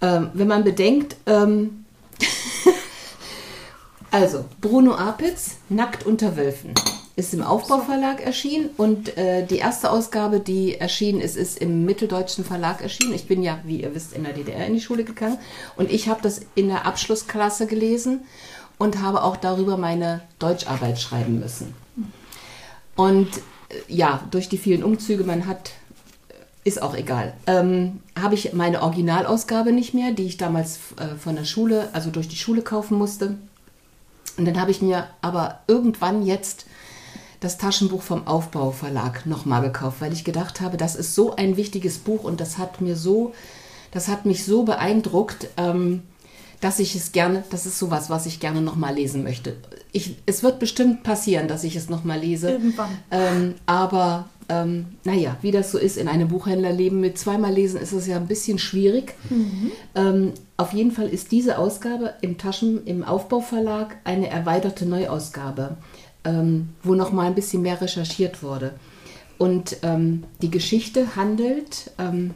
Ähm, 0.02 0.30
wenn 0.34 0.48
man 0.48 0.64
bedenkt, 0.64 1.16
ähm, 1.26 1.84
also 4.10 4.44
Bruno 4.60 4.94
Apitz, 4.96 5.58
Nackt 5.68 6.04
unter 6.04 6.36
Wölfen, 6.36 6.74
ist 7.16 7.32
im 7.32 7.42
Aufbauverlag 7.42 8.20
erschienen 8.20 8.68
und 8.76 9.16
äh, 9.16 9.44
die 9.44 9.56
erste 9.56 9.90
Ausgabe, 9.90 10.38
die 10.38 10.74
erschienen 10.74 11.22
ist, 11.22 11.34
ist 11.34 11.58
im 11.58 11.86
Mitteldeutschen 11.86 12.44
Verlag 12.44 12.82
erschienen. 12.82 13.14
Ich 13.14 13.26
bin 13.26 13.42
ja, 13.42 13.58
wie 13.64 13.80
ihr 13.80 13.94
wisst, 13.94 14.12
in 14.12 14.24
der 14.24 14.34
DDR 14.34 14.66
in 14.66 14.74
die 14.74 14.82
Schule 14.82 15.02
gegangen 15.02 15.38
und 15.76 15.90
ich 15.90 16.08
habe 16.08 16.20
das 16.22 16.42
in 16.54 16.68
der 16.68 16.84
Abschlussklasse 16.84 17.66
gelesen 17.66 18.20
und 18.76 19.00
habe 19.00 19.22
auch 19.22 19.38
darüber 19.38 19.78
meine 19.78 20.20
Deutscharbeit 20.38 21.00
schreiben 21.00 21.40
müssen. 21.40 21.74
Und 22.96 23.28
äh, 23.38 23.40
ja, 23.88 24.22
durch 24.30 24.50
die 24.50 24.58
vielen 24.58 24.84
Umzüge, 24.84 25.24
man 25.24 25.46
hat, 25.46 25.70
äh, 26.28 26.68
ist 26.68 26.82
auch 26.82 26.94
egal, 26.94 27.32
ähm, 27.46 28.00
habe 28.20 28.34
ich 28.34 28.52
meine 28.52 28.82
Originalausgabe 28.82 29.72
nicht 29.72 29.94
mehr, 29.94 30.12
die 30.12 30.26
ich 30.26 30.36
damals 30.36 30.80
äh, 30.98 31.16
von 31.16 31.36
der 31.36 31.44
Schule, 31.44 31.88
also 31.94 32.10
durch 32.10 32.28
die 32.28 32.36
Schule 32.36 32.60
kaufen 32.60 32.98
musste. 32.98 33.38
Und 34.36 34.44
dann 34.44 34.60
habe 34.60 34.70
ich 34.70 34.82
mir 34.82 35.06
aber 35.22 35.60
irgendwann 35.66 36.26
jetzt 36.26 36.66
das 37.46 37.58
Taschenbuch 37.58 38.02
vom 38.02 38.26
Aufbau 38.26 38.72
Verlag 38.72 39.24
nochmal 39.24 39.62
gekauft, 39.62 40.00
weil 40.00 40.12
ich 40.12 40.24
gedacht 40.24 40.60
habe, 40.60 40.76
das 40.76 40.96
ist 40.96 41.14
so 41.14 41.36
ein 41.36 41.56
wichtiges 41.56 41.98
Buch 41.98 42.24
und 42.24 42.40
das 42.40 42.58
hat 42.58 42.80
mir 42.80 42.96
so, 42.96 43.34
das 43.92 44.08
hat 44.08 44.26
mich 44.26 44.44
so 44.44 44.64
beeindruckt, 44.64 45.46
ähm, 45.56 46.02
dass 46.60 46.80
ich 46.80 46.96
es 46.96 47.12
gerne, 47.12 47.44
das 47.50 47.64
ist 47.64 47.78
sowas, 47.78 48.10
was 48.10 48.26
ich 48.26 48.40
gerne 48.40 48.62
nochmal 48.62 48.96
lesen 48.96 49.22
möchte. 49.22 49.54
Ich, 49.92 50.16
es 50.26 50.42
wird 50.42 50.58
bestimmt 50.58 51.04
passieren, 51.04 51.46
dass 51.46 51.62
ich 51.62 51.76
es 51.76 51.88
nochmal 51.88 52.18
lese. 52.18 52.50
Irgendwann. 52.50 52.98
Ähm, 53.12 53.54
aber 53.64 54.28
ähm, 54.48 54.86
naja, 55.04 55.36
wie 55.40 55.52
das 55.52 55.70
so 55.70 55.78
ist 55.78 55.98
in 55.98 56.08
einem 56.08 56.26
Buchhändlerleben 56.26 56.98
mit 56.98 57.16
zweimal 57.16 57.52
lesen, 57.52 57.80
ist 57.80 57.92
es 57.92 58.08
ja 58.08 58.16
ein 58.16 58.26
bisschen 58.26 58.58
schwierig. 58.58 59.14
Mhm. 59.30 59.70
Ähm, 59.94 60.32
auf 60.56 60.72
jeden 60.72 60.90
Fall 60.90 61.08
ist 61.08 61.30
diese 61.30 61.58
Ausgabe 61.58 62.14
im 62.22 62.38
Taschen, 62.38 62.84
im 62.86 63.04
Aufbauverlag 63.04 63.98
eine 64.02 64.30
erweiterte 64.30 64.84
Neuausgabe 64.84 65.76
ähm, 66.26 66.70
wo 66.82 66.94
noch 66.94 67.12
mal 67.12 67.26
ein 67.26 67.34
bisschen 67.34 67.62
mehr 67.62 67.80
recherchiert 67.80 68.42
wurde. 68.42 68.74
Und 69.38 69.78
ähm, 69.82 70.24
die 70.42 70.50
Geschichte 70.50 71.14
handelt 71.16 71.92
ähm, 71.98 72.34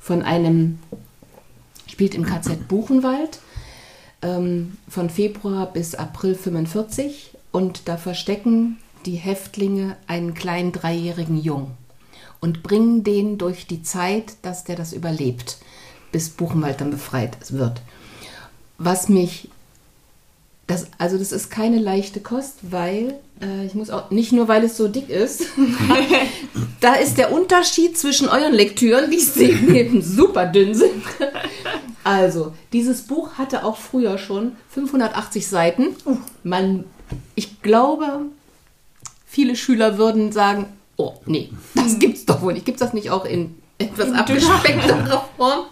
von 0.00 0.22
einem, 0.22 0.78
spielt 1.86 2.14
im 2.14 2.24
KZ 2.24 2.66
Buchenwald 2.66 3.40
ähm, 4.22 4.78
von 4.88 5.10
Februar 5.10 5.66
bis 5.66 5.94
April 5.94 6.34
45 6.34 7.36
und 7.52 7.82
da 7.86 7.96
verstecken 7.96 8.78
die 9.04 9.16
Häftlinge 9.16 9.96
einen 10.06 10.34
kleinen 10.34 10.72
dreijährigen 10.72 11.38
Jungen 11.40 11.72
und 12.40 12.62
bringen 12.62 13.04
den 13.04 13.36
durch 13.36 13.66
die 13.66 13.82
Zeit, 13.82 14.36
dass 14.42 14.64
der 14.64 14.76
das 14.76 14.92
überlebt, 14.92 15.58
bis 16.12 16.30
Buchenwald 16.30 16.80
dann 16.80 16.90
befreit 16.90 17.36
wird. 17.52 17.82
Was 18.78 19.08
mich 19.08 19.50
das, 20.68 20.86
also 20.98 21.16
das 21.16 21.32
ist 21.32 21.50
keine 21.50 21.78
leichte 21.78 22.20
Kost, 22.20 22.58
weil 22.70 23.18
äh, 23.40 23.64
ich 23.64 23.74
muss 23.74 23.88
auch 23.88 24.10
nicht 24.10 24.32
nur, 24.32 24.48
weil 24.48 24.62
es 24.64 24.76
so 24.76 24.86
dick 24.86 25.08
ist. 25.08 25.46
da 26.80 26.94
ist 26.94 27.16
der 27.16 27.32
Unterschied 27.32 27.96
zwischen 27.96 28.28
euren 28.28 28.52
Lektüren, 28.52 29.10
die 29.10 29.16
eben 29.74 30.02
super 30.02 30.46
dünn 30.46 30.74
sind. 30.74 31.02
Also 32.04 32.52
dieses 32.74 33.02
Buch 33.02 33.38
hatte 33.38 33.64
auch 33.64 33.78
früher 33.78 34.18
schon 34.18 34.56
580 34.70 35.46
Seiten. 35.46 35.96
Man, 36.42 36.84
ich 37.34 37.62
glaube, 37.62 38.26
viele 39.26 39.56
Schüler 39.56 39.96
würden 39.96 40.32
sagen, 40.32 40.66
oh 40.96 41.14
nee, 41.24 41.50
das 41.74 41.98
gibt's 41.98 42.26
doch 42.26 42.42
wohl 42.42 42.52
nicht. 42.52 42.66
Gibt 42.66 42.82
das 42.82 42.92
nicht 42.92 43.10
auch 43.10 43.24
in 43.24 43.54
etwas 43.78 44.12
abgespeckterer 44.12 45.28
Form? 45.38 45.64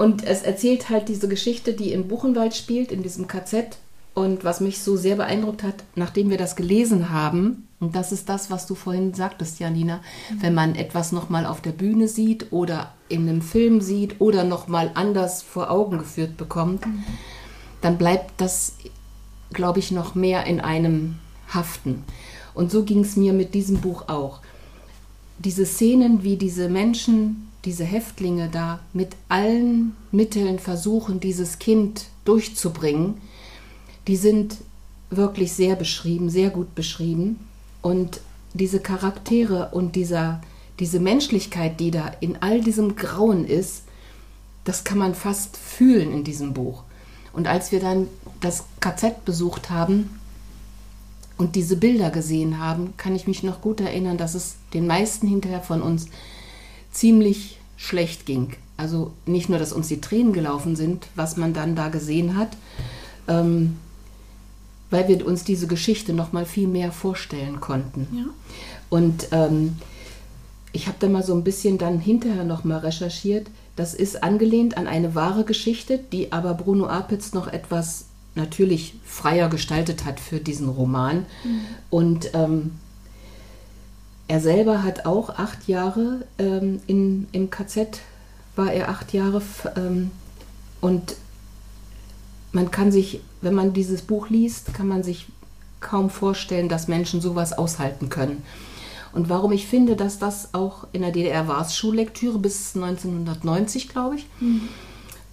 Und 0.00 0.24
es 0.24 0.40
erzählt 0.40 0.88
halt 0.88 1.10
diese 1.10 1.28
Geschichte, 1.28 1.74
die 1.74 1.92
in 1.92 2.08
Buchenwald 2.08 2.56
spielt, 2.56 2.90
in 2.90 3.02
diesem 3.02 3.26
KZ. 3.26 3.76
Und 4.14 4.44
was 4.44 4.62
mich 4.62 4.80
so 4.80 4.96
sehr 4.96 5.16
beeindruckt 5.16 5.62
hat, 5.62 5.84
nachdem 5.94 6.30
wir 6.30 6.38
das 6.38 6.56
gelesen 6.56 7.10
haben, 7.10 7.68
und 7.80 7.94
das 7.94 8.10
ist 8.10 8.30
das, 8.30 8.50
was 8.50 8.66
du 8.66 8.74
vorhin 8.74 9.12
sagtest, 9.12 9.60
Janina, 9.60 9.96
mhm. 9.96 10.42
wenn 10.42 10.54
man 10.54 10.74
etwas 10.74 11.12
nochmal 11.12 11.44
auf 11.44 11.60
der 11.60 11.72
Bühne 11.72 12.08
sieht 12.08 12.50
oder 12.50 12.94
in 13.10 13.28
einem 13.28 13.42
Film 13.42 13.82
sieht 13.82 14.22
oder 14.22 14.42
nochmal 14.42 14.90
anders 14.94 15.42
vor 15.42 15.70
Augen 15.70 15.98
geführt 15.98 16.38
bekommt, 16.38 16.86
mhm. 16.86 17.04
dann 17.82 17.98
bleibt 17.98 18.40
das, 18.40 18.76
glaube 19.52 19.80
ich, 19.80 19.90
noch 19.90 20.14
mehr 20.14 20.46
in 20.46 20.60
einem 20.60 21.18
haften. 21.52 22.04
Und 22.54 22.70
so 22.70 22.84
ging 22.84 23.00
es 23.00 23.16
mir 23.16 23.34
mit 23.34 23.52
diesem 23.52 23.82
Buch 23.82 24.08
auch. 24.08 24.40
Diese 25.36 25.66
Szenen, 25.66 26.22
wie 26.22 26.38
diese 26.38 26.70
Menschen 26.70 27.49
diese 27.64 27.84
Häftlinge 27.84 28.48
da 28.50 28.80
mit 28.92 29.16
allen 29.28 29.94
Mitteln 30.12 30.58
versuchen, 30.58 31.20
dieses 31.20 31.58
Kind 31.58 32.06
durchzubringen, 32.24 33.20
die 34.06 34.16
sind 34.16 34.56
wirklich 35.10 35.52
sehr 35.52 35.76
beschrieben, 35.76 36.30
sehr 36.30 36.50
gut 36.50 36.74
beschrieben. 36.74 37.40
Und 37.82 38.20
diese 38.54 38.80
Charaktere 38.80 39.70
und 39.72 39.96
dieser, 39.96 40.40
diese 40.78 41.00
Menschlichkeit, 41.00 41.80
die 41.80 41.90
da 41.90 42.08
in 42.20 42.40
all 42.40 42.60
diesem 42.60 42.96
Grauen 42.96 43.44
ist, 43.44 43.82
das 44.64 44.84
kann 44.84 44.98
man 44.98 45.14
fast 45.14 45.56
fühlen 45.56 46.12
in 46.12 46.24
diesem 46.24 46.54
Buch. 46.54 46.84
Und 47.32 47.46
als 47.46 47.72
wir 47.72 47.80
dann 47.80 48.08
das 48.40 48.64
KZ 48.80 49.24
besucht 49.24 49.70
haben 49.70 50.18
und 51.36 51.56
diese 51.56 51.76
Bilder 51.76 52.10
gesehen 52.10 52.58
haben, 52.58 52.94
kann 52.96 53.14
ich 53.14 53.26
mich 53.26 53.42
noch 53.42 53.60
gut 53.60 53.80
erinnern, 53.80 54.18
dass 54.18 54.34
es 54.34 54.56
den 54.74 54.86
meisten 54.86 55.26
hinterher 55.26 55.62
von 55.62 55.82
uns 55.82 56.08
ziemlich 56.90 57.58
schlecht 57.76 58.26
ging. 58.26 58.54
Also 58.76 59.12
nicht 59.26 59.48
nur, 59.48 59.58
dass 59.58 59.72
uns 59.72 59.88
die 59.88 60.00
Tränen 60.00 60.32
gelaufen 60.32 60.76
sind, 60.76 61.06
was 61.14 61.36
man 61.36 61.52
dann 61.52 61.76
da 61.76 61.88
gesehen 61.88 62.36
hat, 62.36 62.50
ähm, 63.28 63.76
weil 64.90 65.06
wir 65.08 65.26
uns 65.26 65.44
diese 65.44 65.66
Geschichte 65.66 66.12
noch 66.12 66.32
mal 66.32 66.46
viel 66.46 66.66
mehr 66.66 66.90
vorstellen 66.92 67.60
konnten. 67.60 68.06
Ja. 68.12 68.24
Und 68.88 69.28
ähm, 69.32 69.76
ich 70.72 70.86
habe 70.86 70.96
da 70.98 71.08
mal 71.08 71.22
so 71.22 71.34
ein 71.34 71.44
bisschen 71.44 71.78
dann 71.78 71.98
hinterher 71.98 72.44
noch 72.44 72.64
mal 72.64 72.78
recherchiert. 72.78 73.48
Das 73.76 73.94
ist 73.94 74.22
angelehnt 74.22 74.76
an 74.76 74.86
eine 74.86 75.14
wahre 75.14 75.44
Geschichte, 75.44 75.98
die 75.98 76.32
aber 76.32 76.54
Bruno 76.54 76.86
Apitz 76.86 77.32
noch 77.32 77.48
etwas 77.48 78.06
natürlich 78.34 78.94
freier 79.04 79.48
gestaltet 79.48 80.04
hat 80.04 80.20
für 80.20 80.38
diesen 80.38 80.68
Roman. 80.68 81.26
Mhm. 81.44 81.60
Und 81.90 82.30
ähm, 82.34 82.72
er 84.30 84.40
selber 84.40 84.84
hat 84.84 85.06
auch 85.06 85.30
acht 85.30 85.66
Jahre 85.66 86.24
ähm, 86.38 86.80
in, 86.86 87.26
im 87.32 87.50
KZ, 87.50 87.98
war 88.54 88.72
er 88.72 88.88
acht 88.88 89.12
Jahre 89.12 89.42
ähm, 89.74 90.12
und 90.80 91.16
man 92.52 92.70
kann 92.70 92.92
sich, 92.92 93.22
wenn 93.40 93.54
man 93.54 93.72
dieses 93.72 94.02
Buch 94.02 94.28
liest, 94.28 94.72
kann 94.72 94.86
man 94.86 95.02
sich 95.02 95.26
kaum 95.80 96.10
vorstellen, 96.10 96.68
dass 96.68 96.86
Menschen 96.86 97.20
sowas 97.20 97.52
aushalten 97.52 98.08
können. 98.08 98.44
Und 99.12 99.28
warum 99.28 99.50
ich 99.50 99.66
finde, 99.66 99.96
dass 99.96 100.20
das 100.20 100.54
auch 100.54 100.86
in 100.92 101.02
der 101.02 101.10
DDR 101.10 101.48
war 101.48 101.62
es 101.62 101.74
Schullektüre 101.74 102.38
bis 102.38 102.76
1990, 102.76 103.88
glaube 103.88 104.14
ich. 104.14 104.26
Mhm. 104.38 104.68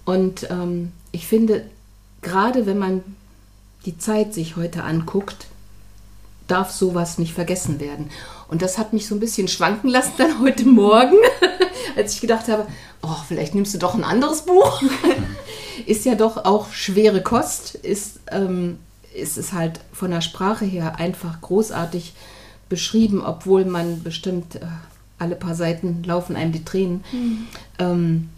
Und 0.06 0.50
ähm, 0.50 0.90
ich 1.12 1.28
finde, 1.28 1.64
gerade 2.20 2.66
wenn 2.66 2.78
man 2.78 3.04
die 3.84 3.96
Zeit 3.96 4.34
sich 4.34 4.56
heute 4.56 4.82
anguckt, 4.82 5.46
darf 6.48 6.70
sowas 6.70 7.18
nicht 7.18 7.34
vergessen 7.34 7.78
werden. 7.78 8.10
Und 8.48 8.62
das 8.62 8.78
hat 8.78 8.92
mich 8.92 9.06
so 9.06 9.14
ein 9.14 9.20
bisschen 9.20 9.46
schwanken 9.46 9.88
lassen 9.88 10.14
dann 10.18 10.40
heute 10.40 10.66
Morgen, 10.66 11.16
als 11.96 12.14
ich 12.14 12.20
gedacht 12.20 12.48
habe, 12.48 12.66
oh, 13.02 13.16
vielleicht 13.26 13.54
nimmst 13.54 13.74
du 13.74 13.78
doch 13.78 13.94
ein 13.94 14.04
anderes 14.04 14.42
Buch. 14.42 14.82
ist 15.86 16.04
ja 16.04 16.14
doch 16.14 16.44
auch 16.44 16.72
schwere 16.72 17.22
Kost, 17.22 17.74
ist, 17.74 18.20
ähm, 18.30 18.78
ist 19.14 19.38
es 19.38 19.52
halt 19.52 19.80
von 19.92 20.10
der 20.10 20.20
Sprache 20.20 20.64
her 20.64 20.96
einfach 20.96 21.40
großartig 21.40 22.14
beschrieben, 22.68 23.22
obwohl 23.24 23.64
man 23.64 24.02
bestimmt 24.02 24.56
äh, 24.56 24.60
alle 25.18 25.36
paar 25.36 25.54
Seiten 25.54 26.02
laufen 26.04 26.36
einem 26.36 26.52
die 26.52 26.64
Tränen. 26.64 27.04
Mhm. 27.12 27.46
Ähm, 27.78 28.28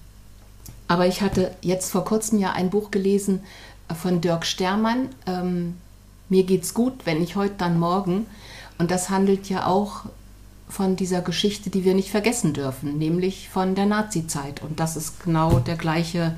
aber 0.88 1.06
ich 1.06 1.20
hatte 1.20 1.52
jetzt 1.60 1.90
vor 1.92 2.04
kurzem 2.04 2.38
ja 2.38 2.52
ein 2.52 2.70
Buch 2.70 2.90
gelesen 2.90 3.40
äh, 3.88 3.94
von 3.94 4.20
Dirk 4.20 4.46
Stermann, 4.46 5.08
ähm, 5.26 5.76
Mir 6.30 6.44
geht's 6.44 6.72
gut, 6.72 6.94
wenn 7.04 7.22
ich 7.22 7.36
heute 7.36 7.54
dann 7.58 7.78
morgen. 7.78 8.26
Und 8.78 8.90
das 8.90 9.10
handelt 9.10 9.50
ja 9.50 9.66
auch 9.66 10.04
von 10.70 10.96
dieser 10.96 11.20
Geschichte, 11.20 11.68
die 11.68 11.84
wir 11.84 11.94
nicht 11.94 12.10
vergessen 12.10 12.54
dürfen, 12.54 12.96
nämlich 12.96 13.50
von 13.50 13.74
der 13.74 13.84
Nazi-Zeit. 13.84 14.62
Und 14.62 14.80
das 14.80 14.96
ist 14.96 15.22
genau 15.24 15.58
der 15.58 15.76
gleiche 15.76 16.36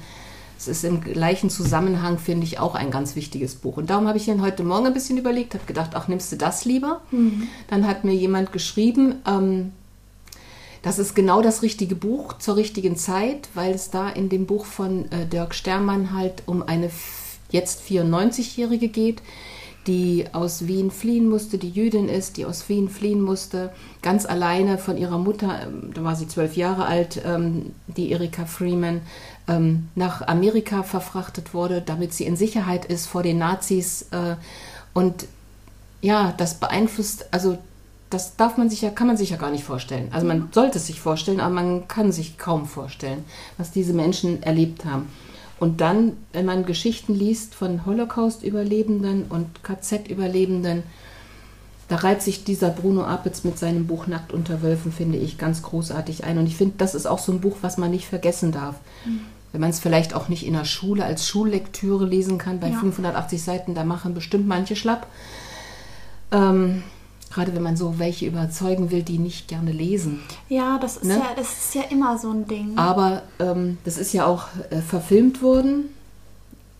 es 0.62 0.68
ist 0.68 0.84
im 0.84 1.00
gleichen 1.00 1.50
Zusammenhang, 1.50 2.18
finde 2.18 2.46
ich, 2.46 2.60
auch 2.60 2.76
ein 2.76 2.92
ganz 2.92 3.16
wichtiges 3.16 3.56
Buch. 3.56 3.78
Und 3.78 3.90
darum 3.90 4.06
habe 4.06 4.18
ich 4.18 4.26
dann 4.26 4.42
heute 4.42 4.62
Morgen 4.62 4.86
ein 4.86 4.94
bisschen 4.94 5.18
überlegt, 5.18 5.54
habe 5.54 5.64
gedacht, 5.66 5.90
ach, 5.94 6.06
nimmst 6.06 6.30
du 6.30 6.36
das 6.36 6.64
lieber? 6.64 7.00
Mhm. 7.10 7.48
Dann 7.66 7.86
hat 7.86 8.04
mir 8.04 8.14
jemand 8.14 8.52
geschrieben, 8.52 9.16
ähm, 9.26 9.72
das 10.82 11.00
ist 11.00 11.16
genau 11.16 11.42
das 11.42 11.62
richtige 11.62 11.96
Buch 11.96 12.38
zur 12.38 12.56
richtigen 12.56 12.96
Zeit, 12.96 13.48
weil 13.54 13.74
es 13.74 13.90
da 13.90 14.08
in 14.08 14.28
dem 14.28 14.46
Buch 14.46 14.64
von 14.64 15.10
äh, 15.10 15.26
Dirk 15.26 15.54
Stermann 15.54 16.12
halt 16.12 16.44
um 16.46 16.62
eine 16.62 16.90
jetzt 17.50 17.82
94-Jährige 17.82 18.88
geht, 18.88 19.20
die 19.86 20.26
aus 20.32 20.66
Wien 20.66 20.90
fliehen 20.90 21.28
musste, 21.28 21.58
die 21.58 21.70
Jüdin 21.70 22.08
ist, 22.08 22.36
die 22.36 22.44
aus 22.44 22.68
Wien 22.68 22.88
fliehen 22.88 23.20
musste, 23.20 23.72
ganz 24.00 24.26
alleine 24.26 24.78
von 24.78 24.96
ihrer 24.96 25.18
Mutter, 25.18 25.62
ähm, 25.62 25.90
da 25.94 26.04
war 26.04 26.14
sie 26.14 26.28
zwölf 26.28 26.56
Jahre 26.56 26.86
alt, 26.86 27.20
ähm, 27.24 27.72
die 27.88 28.12
Erika 28.12 28.46
Freeman, 28.46 29.00
ähm, 29.48 29.88
nach 29.94 30.26
Amerika 30.26 30.82
verfrachtet 30.82 31.52
wurde, 31.52 31.82
damit 31.84 32.14
sie 32.14 32.24
in 32.24 32.36
Sicherheit 32.36 32.84
ist 32.84 33.06
vor 33.06 33.22
den 33.22 33.38
Nazis. 33.38 34.02
Äh, 34.12 34.36
und 34.94 35.26
ja, 36.00 36.32
das 36.36 36.54
beeinflusst, 36.54 37.26
also 37.32 37.58
das 38.10 38.36
darf 38.36 38.58
man 38.58 38.68
sich 38.68 38.82
ja, 38.82 38.90
kann 38.90 39.06
man 39.06 39.16
sich 39.16 39.30
ja 39.30 39.36
gar 39.36 39.50
nicht 39.50 39.64
vorstellen. 39.64 40.08
Also 40.12 40.26
man 40.26 40.48
sollte 40.52 40.78
es 40.78 40.86
sich 40.86 41.00
vorstellen, 41.00 41.40
aber 41.40 41.54
man 41.54 41.88
kann 41.88 42.12
sich 42.12 42.38
kaum 42.38 42.66
vorstellen, 42.66 43.24
was 43.56 43.70
diese 43.70 43.94
Menschen 43.94 44.42
erlebt 44.42 44.84
haben. 44.84 45.08
Und 45.62 45.80
dann, 45.80 46.16
wenn 46.32 46.44
man 46.44 46.66
Geschichten 46.66 47.14
liest 47.14 47.54
von 47.54 47.86
Holocaust-Überlebenden 47.86 49.26
und 49.28 49.62
KZ-Überlebenden, 49.62 50.82
da 51.86 51.94
reiht 51.94 52.20
sich 52.20 52.42
dieser 52.42 52.70
Bruno 52.70 53.04
Apitz 53.04 53.44
mit 53.44 53.60
seinem 53.60 53.86
Buch 53.86 54.08
Nackt 54.08 54.32
unter 54.32 54.60
Wölfen, 54.62 54.90
finde 54.90 55.18
ich, 55.18 55.38
ganz 55.38 55.62
großartig 55.62 56.24
ein. 56.24 56.38
Und 56.38 56.48
ich 56.48 56.56
finde, 56.56 56.74
das 56.78 56.96
ist 56.96 57.06
auch 57.06 57.20
so 57.20 57.30
ein 57.30 57.40
Buch, 57.40 57.58
was 57.60 57.78
man 57.78 57.92
nicht 57.92 58.08
vergessen 58.08 58.50
darf. 58.50 58.74
Mhm. 59.04 59.20
Wenn 59.52 59.60
man 59.60 59.70
es 59.70 59.78
vielleicht 59.78 60.14
auch 60.14 60.28
nicht 60.28 60.44
in 60.44 60.54
der 60.54 60.64
Schule 60.64 61.04
als 61.04 61.28
Schullektüre 61.28 62.06
lesen 62.06 62.38
kann, 62.38 62.58
bei 62.58 62.70
ja. 62.70 62.80
580 62.80 63.40
Seiten, 63.40 63.76
da 63.76 63.84
machen 63.84 64.14
bestimmt 64.14 64.48
manche 64.48 64.74
schlapp. 64.74 65.06
Ähm, 66.32 66.82
gerade 67.32 67.54
wenn 67.54 67.62
man 67.62 67.76
so 67.76 67.98
welche 67.98 68.26
überzeugen 68.26 68.90
will, 68.90 69.02
die 69.02 69.18
nicht 69.18 69.48
gerne 69.48 69.72
lesen. 69.72 70.20
Ja, 70.48 70.78
das 70.78 70.98
ist, 70.98 71.04
ne? 71.04 71.14
ja, 71.14 71.30
das 71.36 71.52
ist 71.52 71.74
ja 71.74 71.82
immer 71.90 72.18
so 72.18 72.30
ein 72.30 72.46
Ding. 72.46 72.76
Aber 72.76 73.22
ähm, 73.38 73.78
das 73.84 73.98
ist 73.98 74.12
ja 74.12 74.26
auch 74.26 74.48
äh, 74.70 74.80
verfilmt 74.80 75.42
worden. 75.42 75.88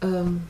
Ähm, 0.02 0.42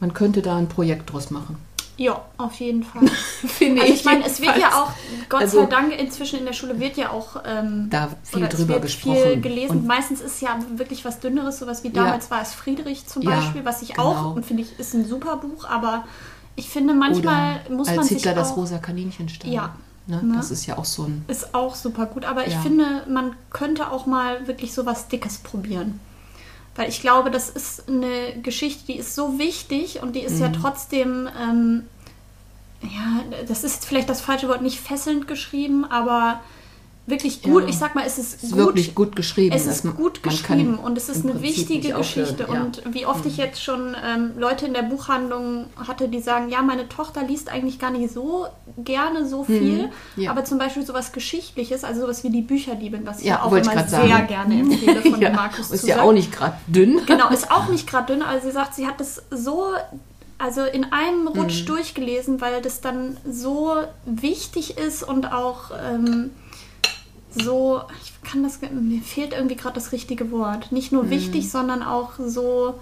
man 0.00 0.12
könnte 0.12 0.42
da 0.42 0.56
ein 0.56 0.68
Projekt 0.68 1.12
draus 1.12 1.30
machen. 1.30 1.56
Ja, 1.96 2.20
auf 2.38 2.54
jeden 2.58 2.82
Fall. 2.82 3.06
Finde 3.46 3.82
also 3.82 3.92
ich. 3.92 4.00
Ich 4.00 4.04
meine, 4.04 4.26
es 4.26 4.40
wird 4.40 4.58
ja 4.58 4.82
auch, 4.82 4.90
Gott 5.28 5.42
also, 5.42 5.60
sei 5.60 5.66
Dank, 5.66 5.96
inzwischen 5.96 6.40
in 6.40 6.44
der 6.44 6.52
Schule 6.52 6.80
wird 6.80 6.96
ja 6.96 7.10
auch 7.10 7.42
ähm, 7.46 7.86
da 7.88 8.08
viel 8.24 8.48
drüber 8.48 8.80
gesprochen. 8.80 9.16
Viel 9.16 9.40
gelesen. 9.40 9.78
Und 9.78 9.86
Meistens 9.86 10.20
ist 10.20 10.42
ja 10.42 10.58
wirklich 10.74 11.04
was 11.04 11.20
Dünneres, 11.20 11.60
sowas 11.60 11.84
wie 11.84 11.90
damals 11.90 12.26
ja. 12.26 12.30
war 12.32 12.42
es 12.42 12.52
Friedrich 12.52 13.06
zum 13.06 13.22
Beispiel, 13.22 13.60
ja, 13.60 13.64
was 13.64 13.82
ich 13.82 13.94
genau. 13.94 14.08
auch 14.08 14.34
und 14.34 14.44
finde 14.44 14.64
ich 14.64 14.78
ist 14.78 14.94
ein 14.94 15.06
super 15.06 15.36
Buch, 15.36 15.66
aber 15.66 16.04
ich 16.56 16.68
finde 16.68 16.94
manchmal 16.94 17.60
Oder 17.66 17.74
muss 17.74 17.88
als 17.88 17.96
man 17.96 18.06
Hitler 18.06 18.32
sich 18.32 18.34
das 18.34 18.56
rosa 18.56 18.78
Kaninchen 18.78 19.28
stand. 19.28 19.52
Ja. 19.52 19.74
Ne? 20.06 20.22
Ne? 20.22 20.34
Das 20.36 20.50
ist 20.50 20.66
ja 20.66 20.76
auch 20.76 20.84
so 20.84 21.04
ein. 21.04 21.24
Ist 21.28 21.54
auch 21.54 21.74
super 21.74 22.06
gut, 22.06 22.24
aber 22.24 22.46
ich 22.46 22.54
finde, 22.56 23.04
man 23.08 23.34
könnte 23.50 23.90
auch 23.90 24.06
mal 24.06 24.46
wirklich 24.46 24.74
sowas 24.74 25.08
Dickes 25.08 25.38
probieren. 25.38 26.00
Weil 26.76 26.88
ich 26.88 27.00
glaube, 27.00 27.30
das 27.30 27.48
ist 27.48 27.88
eine 27.88 28.40
Geschichte, 28.42 28.86
die 28.88 28.98
ist 28.98 29.14
so 29.14 29.38
wichtig 29.38 30.02
und 30.02 30.14
die 30.16 30.20
ist 30.20 30.34
mhm. 30.34 30.40
ja 30.40 30.48
trotzdem, 30.48 31.28
ähm, 31.40 31.84
ja, 32.82 33.22
das 33.46 33.64
ist 33.64 33.84
vielleicht 33.86 34.10
das 34.10 34.20
falsche 34.20 34.48
Wort, 34.48 34.60
nicht 34.60 34.80
fesselnd 34.80 35.28
geschrieben, 35.28 35.84
aber 35.84 36.40
wirklich 37.06 37.42
gut. 37.42 37.64
Ja. 37.64 37.68
Ich 37.68 37.78
sag 37.78 37.94
mal, 37.94 38.04
es 38.06 38.18
ist, 38.18 38.36
es 38.36 38.42
ist 38.44 38.52
gut, 38.52 38.58
wirklich 38.58 38.94
gut 38.94 39.16
geschrieben. 39.16 39.54
Es 39.54 39.66
ist 39.66 39.84
gut 39.96 40.22
geschrieben 40.22 40.78
und 40.78 40.96
es 40.96 41.08
ist 41.08 41.24
eine 41.24 41.42
wichtige 41.42 41.92
Geschichte. 41.92 42.46
Ja. 42.50 42.62
Und 42.62 42.82
wie 42.90 43.04
oft 43.04 43.24
mhm. 43.24 43.30
ich 43.30 43.36
jetzt 43.36 43.62
schon 43.62 43.94
ähm, 44.04 44.32
Leute 44.38 44.66
in 44.66 44.72
der 44.72 44.82
Buchhandlung 44.82 45.66
hatte, 45.76 46.08
die 46.08 46.20
sagen, 46.20 46.48
ja, 46.48 46.62
meine 46.62 46.88
Tochter 46.88 47.22
liest 47.22 47.50
eigentlich 47.50 47.78
gar 47.78 47.90
nicht 47.90 48.12
so 48.12 48.46
gerne 48.78 49.26
so 49.26 49.42
mhm. 49.42 49.46
viel, 49.46 49.82
mhm. 50.16 50.22
ja. 50.22 50.30
aber 50.30 50.44
zum 50.44 50.58
Beispiel 50.58 50.84
sowas 50.84 51.12
Geschichtliches, 51.12 51.84
also 51.84 52.02
sowas 52.02 52.24
wie 52.24 52.30
die 52.30 52.42
Bücherliebin, 52.42 53.06
was 53.06 53.20
ich 53.20 53.32
auch 53.34 53.52
immer 53.52 53.64
sehr 53.64 53.88
sagen. 53.88 54.26
gerne 54.26 54.60
empfehle 54.60 55.02
von 55.02 55.20
ja. 55.20 55.30
Markus 55.30 55.70
Ist 55.70 55.86
ja 55.86 56.00
auch 56.00 56.12
nicht 56.12 56.32
gerade 56.32 56.56
dünn. 56.66 57.00
Genau, 57.06 57.28
ist 57.32 57.50
auch 57.50 57.68
nicht 57.68 57.86
gerade 57.86 58.12
dünn, 58.12 58.22
aber 58.22 58.40
sie 58.40 58.50
sagt, 58.50 58.74
sie 58.74 58.86
hat 58.86 59.00
das 59.00 59.22
so 59.30 59.74
also 60.36 60.62
in 60.62 60.92
einem 60.92 61.28
Rutsch 61.28 61.62
mhm. 61.62 61.66
durchgelesen, 61.66 62.40
weil 62.40 62.60
das 62.60 62.80
dann 62.80 63.16
so 63.28 63.72
wichtig 64.04 64.76
ist 64.78 65.02
und 65.02 65.32
auch 65.32 65.70
ähm, 65.70 66.30
so, 67.34 67.82
ich 68.02 68.12
kann 68.28 68.42
das, 68.42 68.60
mir 68.60 69.02
fehlt 69.02 69.32
irgendwie 69.32 69.56
gerade 69.56 69.74
das 69.74 69.92
richtige 69.92 70.30
Wort. 70.30 70.72
Nicht 70.72 70.92
nur 70.92 71.04
mhm. 71.04 71.10
wichtig, 71.10 71.50
sondern 71.50 71.82
auch 71.82 72.12
so. 72.18 72.74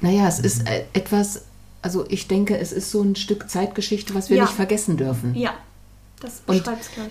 Naja, 0.00 0.26
es 0.28 0.38
ist 0.38 0.68
äh, 0.68 0.84
etwas, 0.92 1.42
also 1.80 2.04
ich 2.08 2.28
denke, 2.28 2.58
es 2.58 2.72
ist 2.72 2.90
so 2.90 3.02
ein 3.02 3.16
Stück 3.16 3.48
Zeitgeschichte, 3.50 4.14
was 4.14 4.30
wir 4.30 4.36
ja. 4.36 4.44
nicht 4.44 4.54
vergessen 4.54 4.96
dürfen. 4.96 5.34
Ja. 5.34 5.54
Das 6.20 6.42
ich. 6.52 6.62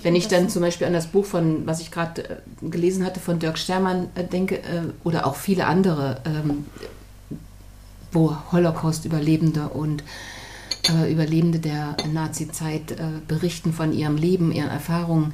Wenn 0.03 0.15
ich 0.15 0.29
dann 0.29 0.47
zum 0.47 0.61
Beispiel 0.61 0.87
an 0.87 0.93
das 0.93 1.07
Buch 1.07 1.25
von, 1.25 1.67
was 1.67 1.81
ich 1.81 1.91
gerade 1.91 2.29
äh, 2.29 2.37
gelesen 2.61 3.05
hatte, 3.05 3.19
von 3.19 3.39
Dirk 3.39 3.57
Stermann 3.57 4.07
äh, 4.15 4.23
denke, 4.23 4.59
äh, 4.59 4.83
oder 5.03 5.27
auch 5.27 5.35
viele 5.35 5.65
andere, 5.65 6.21
ähm, 6.25 6.65
wo 8.13 8.37
Holocaust-Überlebende 8.53 9.67
und 9.67 10.03
äh, 10.89 11.11
Überlebende 11.11 11.59
der 11.59 11.95
Nazi-Zeit 12.11 12.91
äh, 12.91 13.19
berichten 13.27 13.73
von 13.73 13.93
ihrem 13.93 14.17
Leben, 14.17 14.51
ihren 14.51 14.69
Erfahrungen. 14.69 15.33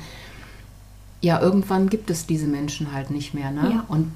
ja, 1.21 1.41
irgendwann 1.41 1.89
gibt 1.89 2.09
es 2.09 2.27
diese 2.27 2.47
Menschen 2.47 2.91
halt 2.91 3.09
nicht 3.09 3.33
mehr. 3.33 3.51
Ne? 3.51 3.71
Ja. 3.73 3.85
Und 3.87 4.11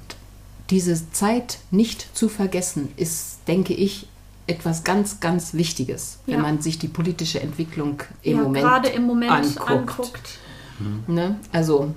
diese 0.70 1.10
Zeit 1.10 1.58
nicht 1.70 2.16
zu 2.16 2.28
vergessen, 2.28 2.88
ist, 2.96 3.40
denke 3.46 3.74
ich, 3.74 4.06
etwas 4.46 4.84
ganz, 4.84 5.20
ganz 5.20 5.54
Wichtiges, 5.54 6.18
wenn 6.26 6.36
ja. 6.36 6.42
man 6.42 6.60
sich 6.60 6.78
die 6.78 6.88
politische 6.88 7.40
Entwicklung 7.40 8.02
im 8.22 8.36
ja, 8.36 8.42
Moment, 8.42 8.64
gerade 8.64 8.88
im 8.88 9.04
Moment 9.04 9.32
anguckt. 9.32 9.70
anguckt. 9.70 10.38
Mhm. 10.78 11.14
Ne? 11.14 11.36
Also 11.52 11.94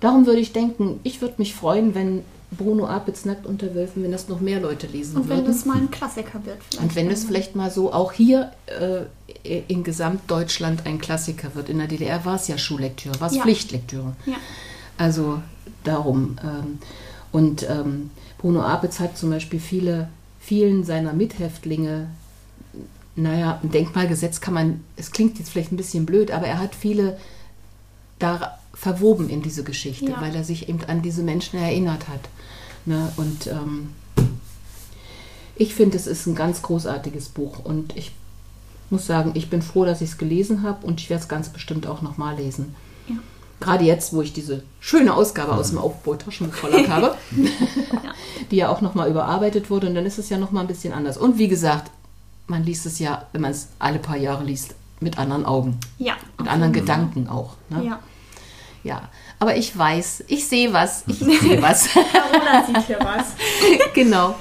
darum 0.00 0.26
würde 0.26 0.40
ich 0.40 0.52
denken, 0.52 1.00
ich 1.02 1.20
würde 1.20 1.34
mich 1.38 1.54
freuen, 1.54 1.94
wenn 1.94 2.22
Bruno 2.56 2.86
Apitz 2.86 3.24
Nackt 3.24 3.46
unter 3.46 3.74
Wölfen, 3.74 4.02
wenn 4.02 4.12
das 4.12 4.28
noch 4.28 4.40
mehr 4.40 4.60
Leute 4.60 4.86
lesen 4.86 5.16
Und 5.16 5.28
wenn 5.28 5.38
würden. 5.38 5.46
das 5.46 5.64
mal 5.64 5.78
ein 5.78 5.90
Klassiker 5.90 6.44
wird. 6.44 6.58
Und 6.80 6.94
wenn 6.94 7.10
es 7.10 7.24
vielleicht 7.24 7.56
mal 7.56 7.70
so 7.70 7.92
auch 7.92 8.12
hier 8.12 8.52
äh, 8.66 9.62
in 9.68 9.82
Gesamtdeutschland 9.84 10.86
ein 10.86 10.98
Klassiker 10.98 11.54
wird. 11.54 11.68
In 11.68 11.78
der 11.78 11.88
DDR 11.88 12.24
war 12.24 12.36
es 12.36 12.48
ja 12.48 12.58
Schullektüre, 12.58 13.18
war 13.20 13.28
es 13.28 13.36
ja. 13.36 13.42
Pflichtlektüre. 13.42 14.14
Ja. 14.26 14.36
Also 14.98 15.42
darum. 15.84 16.36
Ähm, 16.42 16.78
und 17.32 17.68
ähm, 17.68 18.10
Bruno 18.38 18.62
Apitz 18.62 19.00
hat 19.00 19.16
zum 19.16 19.30
Beispiel 19.30 19.60
viele, 19.60 20.08
vielen 20.38 20.84
seiner 20.84 21.12
Mithäftlinge, 21.12 22.08
naja, 23.16 23.60
ein 23.62 23.70
Denkmalgesetz 23.70 24.40
kann 24.40 24.54
man, 24.54 24.84
es 24.96 25.10
klingt 25.10 25.38
jetzt 25.38 25.50
vielleicht 25.50 25.72
ein 25.72 25.76
bisschen 25.76 26.06
blöd, 26.06 26.30
aber 26.30 26.46
er 26.46 26.58
hat 26.58 26.74
viele 26.74 27.18
da 28.18 28.58
verwoben 28.74 29.28
in 29.28 29.42
diese 29.42 29.64
Geschichte, 29.64 30.10
ja. 30.10 30.20
weil 30.20 30.34
er 30.34 30.44
sich 30.44 30.68
eben 30.68 30.82
an 30.86 31.02
diese 31.02 31.22
Menschen 31.22 31.58
erinnert 31.58 32.08
hat. 32.08 32.20
Ne? 32.84 33.12
Und 33.16 33.46
ähm, 33.46 33.90
ich 35.56 35.74
finde, 35.74 35.96
es 35.96 36.06
ist 36.06 36.26
ein 36.26 36.34
ganz 36.34 36.62
großartiges 36.62 37.28
Buch 37.28 37.64
und 37.64 37.96
ich 37.96 38.12
muss 38.90 39.06
sagen, 39.06 39.32
ich 39.34 39.48
bin 39.48 39.62
froh, 39.62 39.84
dass 39.84 40.00
ich 40.00 40.10
es 40.10 40.18
gelesen 40.18 40.62
habe 40.62 40.86
und 40.86 41.00
ich 41.00 41.08
werde 41.10 41.22
es 41.22 41.28
ganz 41.28 41.48
bestimmt 41.48 41.86
auch 41.86 42.02
nochmal 42.02 42.36
lesen. 42.36 42.74
Ja. 43.08 43.16
Gerade 43.60 43.84
jetzt, 43.84 44.12
wo 44.12 44.22
ich 44.22 44.32
diese 44.32 44.62
schöne 44.80 45.14
Ausgabe 45.14 45.52
aus 45.52 45.70
dem 45.70 45.78
Aufbau 45.78 46.14
Taschenbuchverlag 46.14 46.88
habe, 46.88 47.16
die 48.50 48.56
ja 48.56 48.68
auch 48.68 48.80
nochmal 48.80 49.10
überarbeitet 49.10 49.70
wurde 49.70 49.88
und 49.88 49.94
dann 49.94 50.06
ist 50.06 50.18
es 50.18 50.28
ja 50.28 50.38
nochmal 50.38 50.64
ein 50.64 50.68
bisschen 50.68 50.92
anders. 50.92 51.16
Und 51.16 51.38
wie 51.38 51.48
gesagt, 51.48 51.90
man 52.46 52.64
liest 52.64 52.86
es 52.86 52.98
ja, 52.98 53.26
wenn 53.32 53.40
man 53.40 53.52
es 53.52 53.68
alle 53.78 53.98
paar 53.98 54.16
Jahre 54.16 54.44
liest, 54.44 54.74
mit 55.00 55.18
anderen 55.18 55.44
Augen. 55.44 55.78
Ja. 55.98 56.14
Mit 56.38 56.48
anderen 56.48 56.72
Gedanken 56.72 57.28
auch. 57.28 57.54
Ne? 57.70 57.84
Ja. 57.84 57.98
Ja, 58.84 59.08
aber 59.42 59.56
ich 59.56 59.76
weiß, 59.76 60.22
ich 60.28 60.46
sehe 60.46 60.72
was, 60.72 61.02
ich 61.08 61.18
sehe 61.40 61.60
was. 61.60 61.88
Carola 61.88 62.64
sieht 62.64 62.86
hier 62.86 63.00
was. 63.00 63.34
genau. 63.92 64.36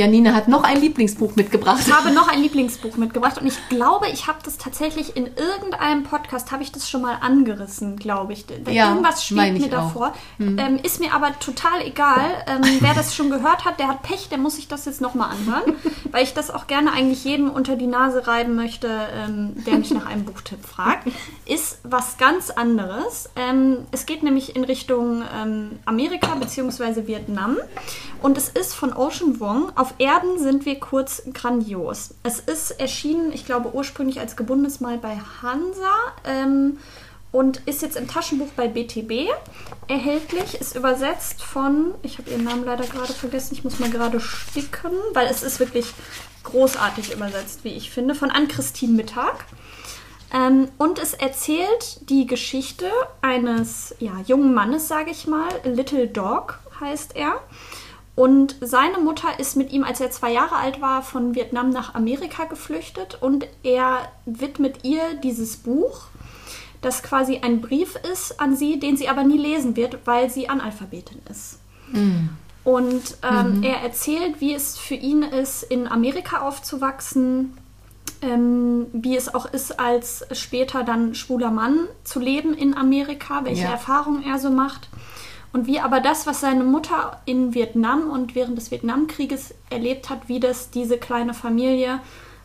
Janine 0.00 0.34
hat 0.34 0.48
noch 0.48 0.62
ein 0.62 0.80
Lieblingsbuch 0.80 1.36
mitgebracht. 1.36 1.82
Ich 1.86 1.92
habe 1.92 2.10
noch 2.10 2.28
ein 2.28 2.40
Lieblingsbuch 2.40 2.96
mitgebracht 2.96 3.38
und 3.38 3.46
ich 3.46 3.68
glaube, 3.68 4.08
ich 4.08 4.28
habe 4.28 4.38
das 4.42 4.56
tatsächlich 4.56 5.14
in 5.14 5.26
irgendeinem 5.26 6.04
Podcast, 6.04 6.52
habe 6.52 6.62
ich 6.62 6.72
das 6.72 6.88
schon 6.88 7.02
mal 7.02 7.18
angerissen, 7.20 7.96
glaube 7.98 8.32
ich. 8.32 8.46
Ja, 8.70 8.88
Irgendwas 8.88 9.26
schwebt 9.26 9.58
mir 9.58 9.68
davor. 9.68 10.14
Hm. 10.38 10.58
Ähm, 10.58 10.76
ist 10.82 11.00
mir 11.00 11.12
aber 11.12 11.38
total 11.38 11.82
egal. 11.82 12.44
Ähm, 12.46 12.62
wer 12.80 12.94
das 12.94 13.14
schon 13.14 13.28
gehört 13.28 13.66
hat, 13.66 13.78
der 13.78 13.88
hat 13.88 14.02
Pech, 14.02 14.30
der 14.30 14.38
muss 14.38 14.56
sich 14.56 14.68
das 14.68 14.86
jetzt 14.86 15.02
nochmal 15.02 15.32
anhören, 15.32 15.74
weil 16.10 16.24
ich 16.24 16.32
das 16.32 16.50
auch 16.50 16.66
gerne 16.66 16.92
eigentlich 16.92 17.22
jedem 17.24 17.50
unter 17.50 17.76
die 17.76 17.86
Nase 17.86 18.26
reiben 18.26 18.54
möchte, 18.54 18.88
ähm, 18.88 19.52
der 19.66 19.74
mich 19.74 19.90
nach 19.90 20.06
einem 20.06 20.24
Buchtipp 20.24 20.64
fragt. 20.64 21.08
Ist 21.44 21.78
was 21.82 22.16
ganz 22.16 22.48
anderes. 22.48 23.28
Ähm, 23.36 23.86
es 23.90 24.06
geht 24.06 24.22
nämlich 24.22 24.56
in 24.56 24.64
Richtung 24.64 25.24
ähm, 25.38 25.78
Amerika 25.84 26.36
bzw. 26.36 27.06
Vietnam 27.06 27.58
und 28.22 28.38
es 28.38 28.48
ist 28.48 28.74
von 28.74 28.94
Ocean 28.94 29.40
Wong 29.40 29.72
auf 29.76 29.89
Erden 29.98 30.38
sind 30.38 30.64
wir 30.66 30.78
kurz 30.78 31.22
grandios. 31.32 32.14
Es 32.22 32.40
ist 32.40 32.72
erschienen, 32.72 33.32
ich 33.32 33.44
glaube, 33.44 33.74
ursprünglich 33.74 34.20
als 34.20 34.36
gebundenes 34.36 34.80
Mal 34.80 34.98
bei 34.98 35.18
Hansa 35.42 35.94
ähm, 36.24 36.78
und 37.32 37.58
ist 37.66 37.82
jetzt 37.82 37.96
im 37.96 38.08
Taschenbuch 38.08 38.48
bei 38.56 38.68
BTB 38.68 39.30
erhältlich. 39.88 40.54
Ist 40.54 40.76
übersetzt 40.76 41.42
von, 41.42 41.94
ich 42.02 42.18
habe 42.18 42.30
ihren 42.30 42.44
Namen 42.44 42.64
leider 42.64 42.84
gerade 42.84 43.12
vergessen, 43.12 43.54
ich 43.54 43.64
muss 43.64 43.78
mal 43.78 43.90
gerade 43.90 44.20
sticken, 44.20 44.92
weil 45.14 45.26
es 45.28 45.42
ist 45.42 45.60
wirklich 45.60 45.86
großartig 46.44 47.12
übersetzt, 47.12 47.64
wie 47.64 47.74
ich 47.74 47.90
finde, 47.90 48.14
von 48.14 48.30
Ann-Christine 48.30 48.92
Mittag. 48.92 49.44
Ähm, 50.32 50.68
und 50.78 50.98
es 50.98 51.14
erzählt 51.14 52.08
die 52.08 52.26
Geschichte 52.26 52.86
eines 53.20 53.94
ja, 53.98 54.12
jungen 54.26 54.54
Mannes, 54.54 54.88
sage 54.88 55.10
ich 55.10 55.26
mal. 55.26 55.48
Little 55.64 56.06
Dog 56.06 56.60
heißt 56.80 57.16
er. 57.16 57.40
Und 58.16 58.56
seine 58.60 58.98
Mutter 58.98 59.38
ist 59.38 59.56
mit 59.56 59.72
ihm, 59.72 59.84
als 59.84 60.00
er 60.00 60.10
zwei 60.10 60.32
Jahre 60.32 60.56
alt 60.56 60.80
war, 60.80 61.02
von 61.02 61.34
Vietnam 61.34 61.70
nach 61.70 61.94
Amerika 61.94 62.44
geflüchtet 62.44 63.18
und 63.20 63.46
er 63.62 64.08
widmet 64.26 64.84
ihr 64.84 65.14
dieses 65.22 65.56
Buch, 65.56 66.02
das 66.80 67.02
quasi 67.02 67.40
ein 67.42 67.60
Brief 67.60 67.96
ist 68.12 68.40
an 68.40 68.56
sie, 68.56 68.78
den 68.78 68.96
sie 68.96 69.08
aber 69.08 69.22
nie 69.22 69.38
lesen 69.38 69.76
wird, 69.76 69.98
weil 70.06 70.30
sie 70.30 70.48
Analphabetin 70.48 71.20
ist. 71.30 71.58
Mhm. 71.92 72.30
Und 72.64 73.16
ähm, 73.22 73.58
mhm. 73.58 73.62
er 73.62 73.76
erzählt, 73.76 74.40
wie 74.40 74.54
es 74.54 74.76
für 74.76 74.94
ihn 74.94 75.22
ist, 75.22 75.62
in 75.62 75.88
Amerika 75.88 76.40
aufzuwachsen, 76.40 77.56
ähm, 78.22 78.86
wie 78.92 79.16
es 79.16 79.34
auch 79.34 79.46
ist, 79.46 79.80
als 79.80 80.24
später 80.32 80.84
dann 80.84 81.14
schwuler 81.14 81.50
Mann 81.50 81.88
zu 82.04 82.20
leben 82.20 82.54
in 82.54 82.76
Amerika, 82.76 83.44
welche 83.44 83.64
ja. 83.64 83.70
Erfahrungen 83.70 84.22
er 84.22 84.38
so 84.38 84.50
macht. 84.50 84.88
Und 85.52 85.66
wie 85.66 85.80
aber 85.80 86.00
das, 86.00 86.26
was 86.26 86.40
seine 86.40 86.64
Mutter 86.64 87.20
in 87.24 87.54
Vietnam 87.54 88.10
und 88.10 88.34
während 88.34 88.56
des 88.56 88.70
Vietnamkrieges 88.70 89.54
erlebt 89.68 90.08
hat, 90.08 90.28
wie 90.28 90.38
das 90.38 90.70
diese 90.70 90.96
kleine 90.96 91.34
Familie 91.34 92.00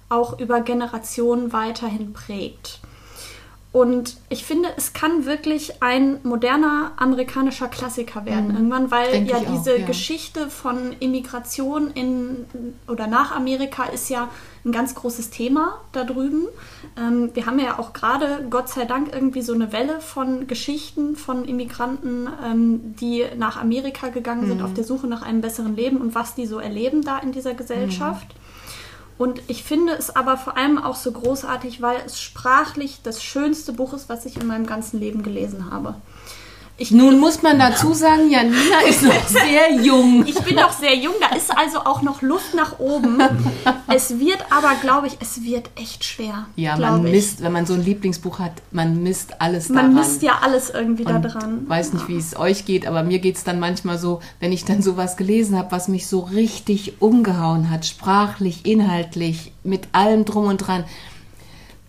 auch 0.09 0.39
über 0.39 0.61
Generationen 0.61 1.53
weiterhin 1.53 2.13
prägt. 2.13 2.79
Und 3.75 4.15
ich 4.29 4.45
finde, 4.45 4.69
es 4.77 4.93
kann 4.93 5.25
wirklich 5.25 5.83
ein 5.83 6.19
moderner 6.23 6.93
amerikanischer 6.95 7.67
Klassiker 7.67 8.25
werden 8.25 8.47
mhm. 8.47 8.55
irgendwann, 8.55 8.89
weil 8.89 9.11
Denk 9.11 9.29
ja 9.29 9.39
diese 9.39 9.73
auch, 9.73 9.79
ja. 9.79 9.85
Geschichte 9.85 10.49
von 10.49 10.95
Immigration 11.01 11.91
in 11.91 12.45
oder 12.87 13.07
nach 13.07 13.35
Amerika 13.35 13.83
ist 13.83 14.09
ja 14.09 14.29
ein 14.63 14.71
ganz 14.71 14.95
großes 14.95 15.29
Thema 15.29 15.81
da 15.91 16.05
drüben. 16.05 16.47
Ähm, 16.97 17.31
wir 17.33 17.47
haben 17.47 17.59
ja 17.59 17.77
auch 17.77 17.91
gerade, 17.91 18.47
Gott 18.49 18.69
sei 18.69 18.85
Dank, 18.85 19.13
irgendwie 19.13 19.41
so 19.41 19.51
eine 19.51 19.73
Welle 19.73 19.99
von 19.99 20.47
Geschichten 20.47 21.17
von 21.17 21.43
Immigranten, 21.43 22.29
ähm, 22.45 22.95
die 22.95 23.25
nach 23.37 23.59
Amerika 23.59 24.07
gegangen 24.07 24.43
mhm. 24.43 24.47
sind 24.47 24.61
auf 24.61 24.73
der 24.73 24.85
Suche 24.85 25.07
nach 25.07 25.21
einem 25.21 25.41
besseren 25.41 25.75
Leben 25.75 25.97
und 25.97 26.15
was 26.15 26.33
die 26.33 26.45
so 26.45 26.59
erleben 26.59 27.01
da 27.01 27.19
in 27.19 27.33
dieser 27.33 27.55
Gesellschaft. 27.55 28.35
Mhm. 28.35 28.44
Und 29.17 29.41
ich 29.47 29.63
finde 29.63 29.93
es 29.93 30.13
aber 30.13 30.37
vor 30.37 30.57
allem 30.57 30.77
auch 30.77 30.95
so 30.95 31.11
großartig, 31.11 31.81
weil 31.81 32.01
es 32.05 32.19
sprachlich 32.19 32.99
das 33.01 33.23
schönste 33.23 33.71
Buch 33.71 33.93
ist, 33.93 34.09
was 34.09 34.25
ich 34.25 34.37
in 34.37 34.47
meinem 34.47 34.65
ganzen 34.65 34.99
Leben 34.99 35.23
gelesen 35.23 35.71
habe. 35.71 35.95
Ich 36.77 36.91
Nun 36.91 37.19
muss 37.21 37.41
man 37.41 37.57
dazu 37.57 37.93
sagen, 37.93 38.29
Janina 38.29 38.81
ist 38.85 39.01
noch 39.01 39.27
sehr 39.27 39.81
jung. 39.81 40.25
Ich 40.27 40.37
bin 40.39 40.55
noch 40.55 40.73
sehr 40.73 40.93
jung, 40.93 41.13
da 41.21 41.33
ist 41.33 41.57
also 41.57 41.79
auch 41.79 42.01
noch 42.01 42.21
Luft 42.21 42.53
nach 42.53 42.79
oben. 42.79 43.21
Es 43.87 44.19
wird 44.19 44.39
aber, 44.49 44.75
glaube 44.81 45.07
ich, 45.07 45.17
es 45.21 45.43
wird 45.43 45.69
echt 45.75 46.03
schwer. 46.03 46.47
Ja, 46.55 46.75
man 46.75 47.03
misst, 47.03 47.41
wenn 47.41 47.51
man 47.51 47.65
so 47.65 47.75
ein 47.75 47.83
Lieblingsbuch 47.83 48.39
hat, 48.39 48.51
man 48.71 49.03
misst 49.03 49.39
alles 49.39 49.69
daran. 49.69 49.93
Man 49.93 50.03
misst 50.03 50.21
ja 50.21 50.39
alles 50.41 50.69
irgendwie 50.69 51.05
da 51.05 51.19
dran. 51.19 51.63
weiß 51.67 51.93
nicht, 51.93 52.07
wie 52.09 52.17
es 52.17 52.37
euch 52.37 52.65
geht, 52.65 52.85
aber 52.85 53.03
mir 53.03 53.19
geht 53.19 53.37
es 53.37 53.43
dann 53.43 53.59
manchmal 53.59 53.97
so, 53.97 54.19
wenn 54.39 54.51
ich 54.51 54.65
dann 54.65 54.81
sowas 54.81 55.15
gelesen 55.17 55.57
habe, 55.57 55.71
was 55.71 55.87
mich 55.87 56.07
so 56.07 56.19
richtig 56.19 56.99
umgehauen 56.99 57.69
hat, 57.69 57.85
sprachlich, 57.85 58.65
inhaltlich, 58.65 59.53
mit 59.63 59.87
allem 59.93 60.25
drum 60.25 60.47
und 60.47 60.57
dran. 60.57 60.83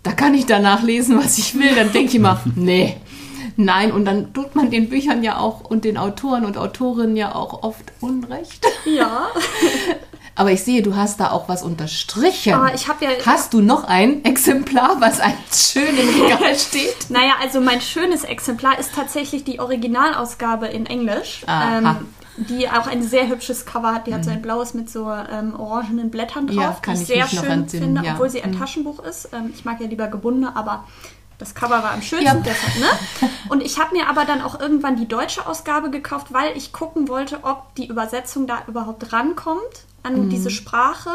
Da 0.02 0.12
kann 0.12 0.34
ich 0.34 0.46
danach 0.46 0.84
lesen, 0.84 1.18
was 1.18 1.36
ich 1.38 1.54
will. 1.56 1.74
Dann 1.74 1.90
denke 1.92 2.10
ich 2.10 2.14
immer, 2.14 2.40
nee, 2.54 2.96
Nein, 3.56 3.92
und 3.92 4.04
dann 4.04 4.32
tut 4.34 4.54
man 4.54 4.70
den 4.70 4.88
Büchern 4.88 5.22
ja 5.22 5.38
auch 5.38 5.62
und 5.62 5.84
den 5.84 5.96
Autoren 5.96 6.44
und 6.44 6.58
Autorinnen 6.58 7.16
ja 7.16 7.34
auch 7.34 7.62
oft 7.62 7.92
Unrecht. 8.00 8.64
Ja. 8.84 9.28
Aber 10.38 10.52
ich 10.52 10.62
sehe, 10.62 10.82
du 10.82 10.94
hast 10.94 11.18
da 11.18 11.30
auch 11.30 11.48
was 11.48 11.62
unterstrichen. 11.62 12.52
Aber 12.52 12.74
ich 12.74 12.88
habe 12.88 13.06
ja. 13.06 13.10
Hast 13.24 13.54
du 13.54 13.62
noch 13.62 13.84
ein 13.84 14.22
Exemplar, 14.26 15.00
was 15.00 15.18
ein 15.18 15.32
schön 15.50 15.96
im 15.96 16.22
Regal 16.22 16.54
steht? 16.54 17.08
Naja, 17.08 17.32
also 17.40 17.62
mein 17.62 17.80
schönes 17.80 18.22
Exemplar 18.22 18.78
ist 18.78 18.94
tatsächlich 18.94 19.44
die 19.44 19.60
Originalausgabe 19.60 20.66
in 20.66 20.84
Englisch. 20.84 21.44
Ähm, 21.48 22.08
die 22.36 22.68
auch 22.68 22.86
ein 22.86 23.02
sehr 23.02 23.28
hübsches 23.28 23.64
Cover 23.64 23.94
hat. 23.94 24.06
Die 24.06 24.14
hat 24.14 24.24
so 24.24 24.30
ein 24.30 24.38
mhm. 24.38 24.42
blaues 24.42 24.74
mit 24.74 24.90
so 24.90 25.10
ähm, 25.10 25.58
orangenen 25.58 26.10
Blättern 26.10 26.46
drauf, 26.46 26.56
ja, 26.56 26.78
kann 26.82 26.94
die 26.94 27.00
ich 27.00 27.06
sehr 27.06 27.26
schön 27.26 27.66
finde, 27.66 28.04
ja. 28.04 28.12
obwohl 28.12 28.28
sie 28.28 28.42
ein 28.42 28.50
mhm. 28.50 28.58
Taschenbuch 28.58 29.02
ist. 29.02 29.30
Ähm, 29.32 29.52
ich 29.54 29.64
mag 29.64 29.80
ja 29.80 29.86
lieber 29.86 30.08
gebundene, 30.08 30.54
aber 30.54 30.84
das 31.38 31.54
Cover 31.54 31.82
war 31.82 31.92
am 31.92 32.02
schönsten, 32.02 32.26
ja. 32.26 32.34
deshalb, 32.34 32.78
ne? 32.78 33.30
Und 33.48 33.62
ich 33.62 33.78
habe 33.78 33.94
mir 33.94 34.08
aber 34.08 34.24
dann 34.24 34.40
auch 34.40 34.58
irgendwann 34.58 34.96
die 34.96 35.06
deutsche 35.06 35.46
Ausgabe 35.46 35.90
gekauft, 35.90 36.28
weil 36.32 36.56
ich 36.56 36.72
gucken 36.72 37.08
wollte, 37.08 37.40
ob 37.42 37.74
die 37.74 37.86
Übersetzung 37.86 38.46
da 38.46 38.62
überhaupt 38.66 39.12
rankommt 39.12 39.84
an 40.02 40.26
mhm. 40.26 40.30
diese 40.30 40.50
Sprache. 40.50 41.10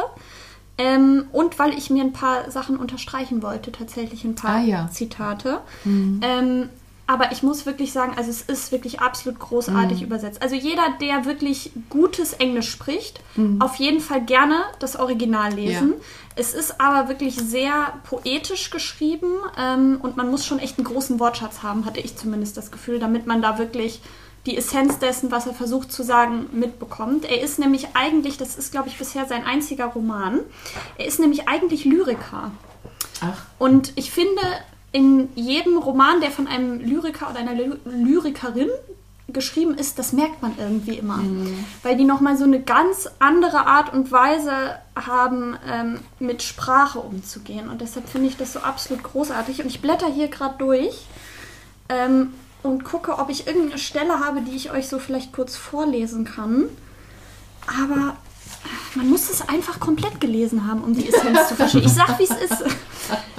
Ähm, 0.78 1.26
und 1.32 1.60
weil 1.60 1.78
ich 1.78 1.90
mir 1.90 2.04
ein 2.04 2.14
paar 2.14 2.50
Sachen 2.50 2.78
unterstreichen 2.78 3.44
wollte, 3.44 3.72
tatsächlich 3.72 4.24
ein 4.24 4.36
paar 4.36 4.58
ah, 4.58 4.62
ja. 4.64 4.90
Zitate. 4.92 5.62
Mhm. 5.84 6.22
Ähm, 6.24 6.70
aber 7.12 7.34
ich 7.34 7.44
muss 7.44 7.66
wirklich 7.66 7.92
sagen, 7.92 8.14
also 8.16 8.30
es 8.30 8.42
ist 8.42 8.72
wirklich 8.72 9.02
absolut 9.02 9.38
großartig 9.38 10.00
mhm. 10.00 10.06
übersetzt. 10.06 10.42
Also 10.42 10.56
jeder, 10.56 10.84
der 11.02 11.26
wirklich 11.26 11.72
gutes 11.90 12.32
Englisch 12.34 12.70
spricht, 12.70 13.20
mhm. 13.36 13.62
auf 13.62 13.76
jeden 13.76 14.00
Fall 14.00 14.22
gerne 14.22 14.64
das 14.80 14.96
Original 14.96 15.54
lesen. 15.54 15.96
Ja. 15.98 16.06
Es 16.36 16.54
ist 16.54 16.80
aber 16.80 17.10
wirklich 17.10 17.36
sehr 17.36 17.94
poetisch 18.04 18.70
geschrieben 18.70 19.32
ähm, 19.58 20.00
und 20.02 20.18
man 20.18 20.30
muss 20.30 20.46
schon 20.46 20.60
echt 20.60 20.78
einen 20.78 20.86
großen 20.86 21.20
Wortschatz 21.20 21.64
haben, 21.64 21.86
hatte 21.86 22.00
ich 22.00 22.16
zumindest 22.16 22.58
das 22.58 22.72
Gefühl, 22.72 23.00
damit 23.00 23.28
man 23.28 23.42
da 23.42 23.58
wirklich 23.58 24.02
die 24.46 24.58
Essenz 24.58 24.98
dessen, 24.98 25.30
was 25.30 25.46
er 25.46 25.54
versucht 25.54 25.92
zu 25.92 26.04
sagen, 26.04 26.48
mitbekommt. 26.52 27.26
Er 27.26 27.42
ist 27.42 27.60
nämlich 27.60 27.90
eigentlich, 27.94 28.38
das 28.38 28.58
ist 28.58 28.72
glaube 28.72 28.90
ich 28.90 28.98
bisher 28.98 29.26
sein 29.26 29.46
einziger 29.46 29.86
Roman, 29.86 30.40
er 30.98 31.06
ist 31.06 31.20
nämlich 31.20 31.48
eigentlich 31.48 31.86
Lyriker. 31.86 32.52
Ach. 33.22 33.46
Und 33.60 33.94
ich 33.96 34.12
finde, 34.12 34.42
in 34.92 35.30
jedem 35.36 35.78
Roman, 35.78 36.22
der 36.22 36.32
von 36.32 36.48
einem 36.48 36.80
Lyriker 36.80 37.30
oder 37.30 37.40
einer 37.40 37.54
Lyrikerin 37.86 38.70
geschrieben 39.34 39.76
ist, 39.76 40.00
das 40.00 40.14
merkt 40.14 40.42
man 40.42 40.54
irgendwie 40.58 40.98
immer. 40.98 41.18
Mhm. 41.18 41.66
Weil 41.84 41.98
die 41.98 42.04
nochmal 42.04 42.38
so 42.38 42.44
eine 42.44 42.62
ganz 42.62 43.10
andere 43.20 43.68
Art 43.68 43.94
und 43.94 44.12
Weise 44.12 44.78
haben, 44.96 45.58
ähm, 45.68 46.00
mit 46.20 46.44
Sprache 46.44 47.00
umzugehen. 47.00 47.70
Und 47.70 47.82
deshalb 47.82 48.10
finde 48.10 48.28
ich 48.28 48.38
das 48.38 48.54
so 48.54 48.60
absolut 48.60 49.04
großartig. 49.04 49.62
Und 49.62 49.68
ich 49.68 49.82
blätter 49.82 50.08
hier 50.08 50.28
gerade 50.28 50.56
durch 50.58 51.06
ähm, 51.90 52.34
und 52.64 52.84
gucke, 52.84 53.18
ob 53.18 53.30
ich 53.30 53.48
irgendeine 53.48 53.80
Stelle 53.80 54.20
habe, 54.20 54.42
die 54.42 54.56
ich 54.56 54.72
euch 54.72 54.88
so 54.88 55.00
vielleicht 55.00 55.34
kurz 55.34 55.56
vorlesen 55.56 56.26
kann. 56.26 56.66
Aber 57.68 58.16
man 58.96 59.10
muss 59.10 59.30
es 59.30 59.48
einfach 59.48 59.80
komplett 59.80 60.20
gelesen 60.20 60.68
haben, 60.68 60.84
um 60.84 60.94
die 60.94 61.08
Essenz 61.08 61.48
zu 61.48 61.56
verstehen. 61.56 61.84
Ich 61.86 61.94
sag, 61.94 62.20
wie 62.20 62.24
es 62.24 62.32
ist. 62.32 62.64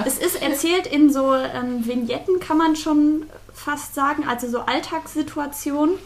Es 0.05 0.18
ist 0.18 0.43
erzählt 0.43 0.87
in 0.87 1.12
so 1.12 1.35
ähm, 1.35 1.87
Vignetten, 1.87 2.41
kann 2.41 2.59
man 2.59 2.77
schon 2.77 3.25
fast 3.55 3.95
sagen, 3.95 4.25
also 4.27 4.49
so 4.49 4.61
Alltagssituationen. 4.61 5.97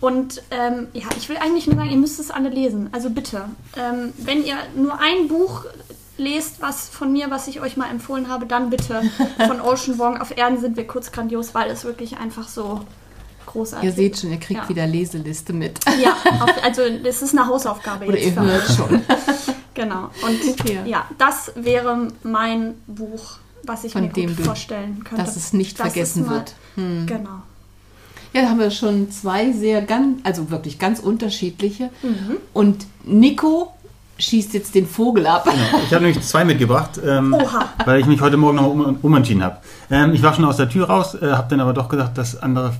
Und 0.00 0.42
ähm, 0.50 0.88
ja, 0.92 1.06
ich 1.16 1.28
will 1.28 1.36
eigentlich 1.36 1.66
nur 1.66 1.76
sagen, 1.76 1.90
ihr 1.90 1.96
müsst 1.96 2.18
es 2.20 2.30
alle 2.30 2.48
lesen. 2.48 2.88
Also 2.92 3.10
bitte, 3.10 3.48
ähm, 3.76 4.12
wenn 4.16 4.44
ihr 4.44 4.56
nur 4.74 4.98
ein 4.98 5.28
Buch 5.28 5.66
lest, 6.16 6.60
was 6.60 6.88
von 6.88 7.12
mir, 7.12 7.30
was 7.30 7.48
ich 7.48 7.60
euch 7.60 7.76
mal 7.76 7.90
empfohlen 7.90 8.28
habe, 8.28 8.46
dann 8.46 8.70
bitte 8.70 9.02
von 9.46 9.60
Ocean 9.60 9.98
Wong. 9.98 10.18
Auf 10.18 10.36
Erden 10.36 10.60
sind 10.60 10.76
wir 10.76 10.86
kurz 10.86 11.12
grandios, 11.12 11.54
weil 11.54 11.70
es 11.70 11.84
wirklich 11.84 12.18
einfach 12.18 12.48
so 12.48 12.80
großartig. 13.46 13.88
Ihr 13.88 13.94
seht 13.94 14.18
schon, 14.18 14.30
ihr 14.30 14.38
kriegt 14.38 14.62
ja. 14.62 14.68
wieder 14.68 14.86
Leseliste 14.86 15.52
mit. 15.52 15.80
Ja, 16.02 16.16
auf, 16.40 16.50
also 16.62 16.82
das 17.02 17.22
ist 17.22 17.36
eine 17.36 17.46
Hausaufgabe 17.46 18.06
Oder 18.06 18.18
jetzt. 18.18 18.36
Ihr 18.36 18.42
hört 18.42 18.66
schon. 18.68 19.00
genau. 19.74 20.10
Und 20.26 20.68
ja. 20.68 20.84
ja, 20.84 21.06
das 21.18 21.52
wäre 21.56 22.08
mein 22.22 22.74
Buch, 22.86 23.38
was 23.64 23.84
ich 23.84 23.92
Von 23.92 24.02
mir 24.02 24.08
gut 24.08 24.40
vorstellen 24.40 25.02
könnte. 25.04 25.24
Dass 25.24 25.36
es 25.36 25.52
nicht 25.52 25.78
das 25.78 25.88
vergessen 25.88 26.26
mal, 26.26 26.36
wird. 26.36 26.54
Hm. 26.76 27.06
Genau. 27.06 27.42
Ja, 28.32 28.42
da 28.42 28.48
haben 28.50 28.60
wir 28.60 28.70
schon 28.70 29.10
zwei 29.10 29.52
sehr 29.52 29.82
ganz, 29.82 30.20
also 30.22 30.50
wirklich 30.50 30.78
ganz 30.78 31.00
unterschiedliche. 31.00 31.90
Mhm. 32.02 32.36
Und 32.52 32.86
Nico 33.04 33.72
schießt 34.20 34.54
jetzt 34.54 34.74
den 34.74 34.86
Vogel 34.86 35.26
ab. 35.26 35.44
Genau. 35.44 35.82
Ich 35.84 35.92
habe 35.92 36.04
nämlich 36.04 36.22
zwei 36.24 36.44
mitgebracht, 36.44 37.00
ähm, 37.04 37.36
weil 37.84 38.00
ich 38.00 38.06
mich 38.06 38.20
heute 38.20 38.36
Morgen 38.36 38.56
noch 38.56 38.66
um, 38.66 38.98
umentschieden 39.02 39.42
habe. 39.42 39.58
Ähm, 39.90 40.12
ich 40.12 40.22
war 40.22 40.34
schon 40.34 40.44
aus 40.44 40.58
der 40.58 40.68
Tür 40.68 40.88
raus, 40.88 41.14
äh, 41.14 41.32
habe 41.32 41.48
dann 41.48 41.60
aber 41.60 41.72
doch 41.72 41.88
gesagt, 41.88 42.18
das 42.18 42.40
andere 42.40 42.74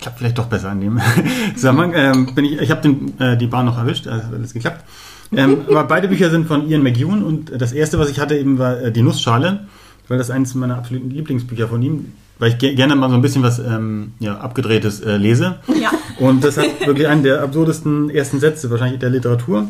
klappt 0.00 0.18
vielleicht 0.18 0.38
doch 0.38 0.46
besser 0.46 0.70
an 0.70 0.80
dem 0.80 1.00
Zusammenhang. 1.54 1.92
Ähm, 1.94 2.34
bin 2.34 2.44
ich 2.44 2.60
ich 2.60 2.70
habe 2.70 2.88
äh, 3.18 3.36
die 3.36 3.46
Bahn 3.46 3.66
noch 3.66 3.78
erwischt, 3.78 4.06
also 4.06 4.28
alles 4.34 4.52
geklappt. 4.52 4.84
Ähm, 5.32 5.58
aber 5.68 5.84
beide 5.84 6.08
Bücher 6.08 6.30
sind 6.30 6.46
von 6.46 6.68
Ian 6.68 6.82
McEwan 6.82 7.22
und 7.22 7.50
das 7.60 7.72
erste, 7.72 7.98
was 7.98 8.10
ich 8.10 8.20
hatte, 8.20 8.36
eben 8.36 8.58
war 8.58 8.80
äh, 8.80 8.92
Die 8.92 9.02
Nussschale, 9.02 9.66
weil 10.08 10.18
das 10.18 10.30
eines 10.30 10.54
meiner 10.54 10.76
absoluten 10.76 11.10
Lieblingsbücher 11.10 11.68
von 11.68 11.82
ihm 11.82 12.12
weil 12.38 12.50
ich 12.50 12.58
gerne 12.58 12.96
mal 12.96 13.08
so 13.08 13.14
ein 13.14 13.22
bisschen 13.22 13.42
was 13.42 13.58
ähm, 13.58 14.12
ja, 14.18 14.36
abgedrehtes 14.38 15.00
äh, 15.00 15.16
lese. 15.16 15.56
Ja. 15.80 15.90
Und 16.18 16.44
das 16.44 16.58
hat 16.58 16.86
wirklich 16.86 17.08
einen 17.08 17.22
der 17.22 17.42
absurdesten 17.42 18.10
ersten 18.10 18.40
Sätze 18.40 18.70
wahrscheinlich 18.70 19.00
der 19.00 19.10
Literatur. 19.10 19.68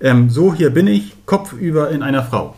Ähm, 0.00 0.30
so, 0.30 0.54
hier 0.54 0.70
bin 0.70 0.86
ich, 0.86 1.14
kopfüber 1.26 1.90
in 1.90 2.02
einer 2.02 2.22
Frau. 2.22 2.54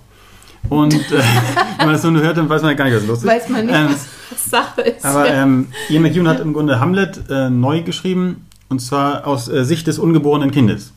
Und 0.68 0.94
äh, 0.94 0.98
wenn 1.78 1.86
man 1.86 1.92
das 1.92 2.02
so 2.02 2.10
nur 2.10 2.22
hört, 2.22 2.36
dann 2.36 2.48
weiß 2.48 2.62
man 2.62 2.72
ja 2.72 2.76
gar 2.76 2.84
nicht, 2.86 2.96
was 2.96 3.06
los 3.06 3.18
ist. 3.18 3.26
Weiß 3.26 3.48
man 3.48 3.66
nicht, 3.66 3.74
ähm, 3.74 3.94
Sache 4.36 4.82
ist. 4.82 5.04
Aber 5.04 5.28
ähm, 5.28 5.68
Ian 5.88 6.02
McEwan 6.02 6.28
hat 6.28 6.40
im 6.40 6.52
Grunde 6.52 6.80
Hamlet 6.80 7.20
äh, 7.30 7.50
neu 7.50 7.82
geschrieben, 7.82 8.46
und 8.68 8.80
zwar 8.80 9.26
aus 9.26 9.48
äh, 9.48 9.64
Sicht 9.64 9.86
des 9.86 9.98
ungeborenen 9.98 10.50
Kindes. 10.50 10.92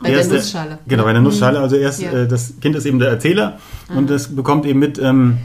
Bei 0.00 0.10
der, 0.10 0.24
der 0.24 0.38
Nussschale. 0.38 0.78
Genau, 0.86 1.04
bei 1.04 1.12
der 1.12 1.22
Nussschale. 1.22 1.60
Also 1.60 1.76
erst, 1.76 2.02
ja. 2.02 2.12
äh, 2.12 2.28
das 2.28 2.54
Kind 2.60 2.74
ist 2.74 2.86
eben 2.86 2.98
der 2.98 3.08
Erzähler 3.08 3.58
ah. 3.88 3.96
und 3.96 4.10
es 4.10 4.34
bekommt 4.34 4.66
eben 4.66 4.80
mit, 4.80 4.98
ähm, 4.98 5.38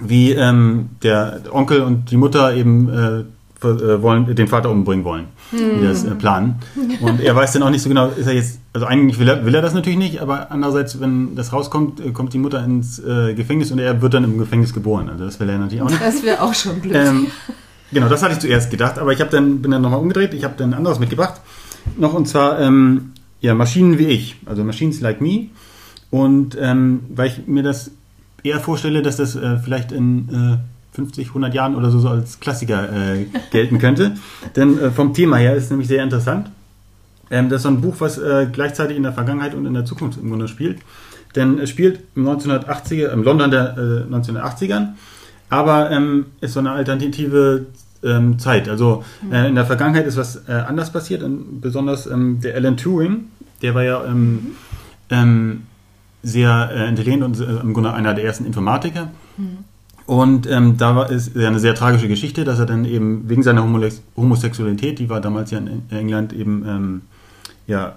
wie 0.00 0.32
ähm, 0.32 0.90
der 1.02 1.40
Onkel 1.50 1.80
und 1.80 2.10
die 2.10 2.16
Mutter 2.16 2.54
eben 2.54 2.88
äh, 2.88 3.24
wollen, 3.60 4.34
den 4.34 4.48
Vater 4.48 4.70
umbringen 4.70 5.04
wollen, 5.04 5.26
hm. 5.50 5.80
die 5.80 5.86
das 5.86 6.04
äh, 6.04 6.14
planen. 6.14 6.56
Und 7.00 7.20
er 7.20 7.34
weiß 7.34 7.52
dann 7.52 7.62
auch 7.62 7.70
nicht 7.70 7.82
so 7.82 7.88
genau, 7.88 8.08
ist 8.08 8.26
er 8.26 8.34
jetzt, 8.34 8.60
also 8.72 8.86
eigentlich 8.86 9.18
will 9.18 9.28
er, 9.28 9.44
will 9.44 9.54
er 9.54 9.62
das 9.62 9.74
natürlich 9.74 9.98
nicht, 9.98 10.20
aber 10.20 10.52
andererseits, 10.52 11.00
wenn 11.00 11.34
das 11.34 11.52
rauskommt, 11.52 12.00
äh, 12.00 12.12
kommt 12.12 12.32
die 12.32 12.38
Mutter 12.38 12.64
ins 12.64 12.98
äh, 13.00 13.34
Gefängnis 13.34 13.72
und 13.72 13.80
er 13.80 14.00
wird 14.00 14.14
dann 14.14 14.24
im 14.24 14.38
Gefängnis 14.38 14.72
geboren. 14.72 15.08
Also 15.08 15.24
das 15.24 15.40
will 15.40 15.48
er 15.48 15.58
natürlich 15.58 15.82
auch 15.82 15.90
nicht. 15.90 16.00
Das 16.00 16.22
wäre 16.22 16.42
auch 16.42 16.54
schon 16.54 16.80
blöd. 16.80 16.94
Ähm, 16.94 17.26
genau, 17.92 18.08
das 18.08 18.22
hatte 18.22 18.34
ich 18.34 18.38
zuerst 18.38 18.70
gedacht, 18.70 18.98
aber 18.98 19.12
ich 19.12 19.20
habe 19.20 19.30
dann, 19.30 19.60
bin 19.60 19.72
dann 19.72 19.82
nochmal 19.82 20.00
umgedreht, 20.00 20.34
ich 20.34 20.44
habe 20.44 20.54
dann 20.56 20.72
anderes 20.72 21.00
mitgebracht. 21.00 21.40
Noch 21.96 22.14
und 22.14 22.28
zwar, 22.28 22.60
ähm, 22.60 23.12
ja, 23.40 23.54
Maschinen 23.54 23.98
wie 23.98 24.06
ich, 24.06 24.36
also 24.46 24.62
Machines 24.62 25.00
like 25.00 25.20
me. 25.20 25.46
Und 26.10 26.56
ähm, 26.60 27.00
weil 27.10 27.28
ich 27.28 27.46
mir 27.46 27.62
das 27.62 27.90
eher 28.42 28.60
vorstelle, 28.60 29.02
dass 29.02 29.16
das 29.16 29.36
äh, 29.36 29.58
vielleicht 29.58 29.92
in 29.92 30.28
äh, 30.28 30.58
50, 30.98 31.28
100 31.28 31.54
Jahren 31.54 31.76
oder 31.76 31.90
so, 31.90 32.00
so 32.00 32.08
als 32.08 32.40
Klassiker 32.40 32.92
äh, 32.92 33.26
gelten 33.52 33.78
könnte. 33.78 34.16
Denn 34.56 34.78
äh, 34.78 34.90
vom 34.90 35.14
Thema 35.14 35.36
her 35.36 35.54
ist 35.54 35.64
es 35.64 35.70
nämlich 35.70 35.86
sehr 35.86 36.02
interessant. 36.02 36.50
Ähm, 37.30 37.48
das 37.48 37.58
ist 37.58 37.62
so 37.62 37.68
ein 37.68 37.80
Buch, 37.80 37.94
was 38.00 38.18
äh, 38.18 38.48
gleichzeitig 38.52 38.96
in 38.96 39.04
der 39.04 39.12
Vergangenheit 39.12 39.54
und 39.54 39.64
in 39.64 39.74
der 39.74 39.84
Zukunft 39.84 40.18
im 40.20 40.28
Grunde 40.28 40.48
spielt. 40.48 40.78
Denn 41.36 41.60
es 41.60 41.70
spielt 41.70 42.00
im 42.16 42.26
1980er, 42.26 43.12
im 43.12 43.22
London 43.22 43.52
der 43.52 43.76
1980ern, 44.10 44.82
äh, 44.82 44.86
aber 45.50 45.92
ähm, 45.92 46.26
ist 46.40 46.54
so 46.54 46.60
eine 46.60 46.72
alternative 46.72 47.66
ähm, 48.02 48.40
Zeit. 48.40 48.68
Also 48.68 49.04
äh, 49.30 49.48
in 49.48 49.54
der 49.54 49.66
Vergangenheit 49.66 50.06
ist 50.06 50.16
was 50.16 50.48
äh, 50.48 50.52
anders 50.52 50.92
passiert, 50.92 51.22
besonders 51.60 52.08
ähm, 52.08 52.40
der 52.40 52.56
Alan 52.56 52.76
Turing, 52.76 53.26
der 53.62 53.74
war 53.76 53.84
ja 53.84 54.04
ähm, 54.04 54.56
mhm. 55.10 55.62
sehr 56.24 56.88
intelligent 56.88 57.22
und 57.22 57.40
im 57.40 57.72
Grunde 57.72 57.92
einer 57.92 58.14
der 58.14 58.24
ersten 58.24 58.44
Informatiker. 58.44 59.10
Mhm. 59.36 59.58
Und 60.08 60.50
ähm, 60.50 60.78
da 60.78 60.96
war, 60.96 61.10
ist 61.10 61.36
ja 61.36 61.48
eine 61.48 61.58
sehr 61.58 61.74
tragische 61.74 62.08
Geschichte, 62.08 62.44
dass 62.44 62.58
er 62.58 62.64
dann 62.64 62.86
eben 62.86 63.28
wegen 63.28 63.42
seiner 63.42 63.62
Homosexualität, 64.16 64.98
die 64.98 65.10
war 65.10 65.20
damals 65.20 65.50
ja 65.50 65.58
in 65.58 65.82
England 65.90 66.32
eben 66.32 66.64
ähm, 66.66 67.02
ja, 67.66 67.96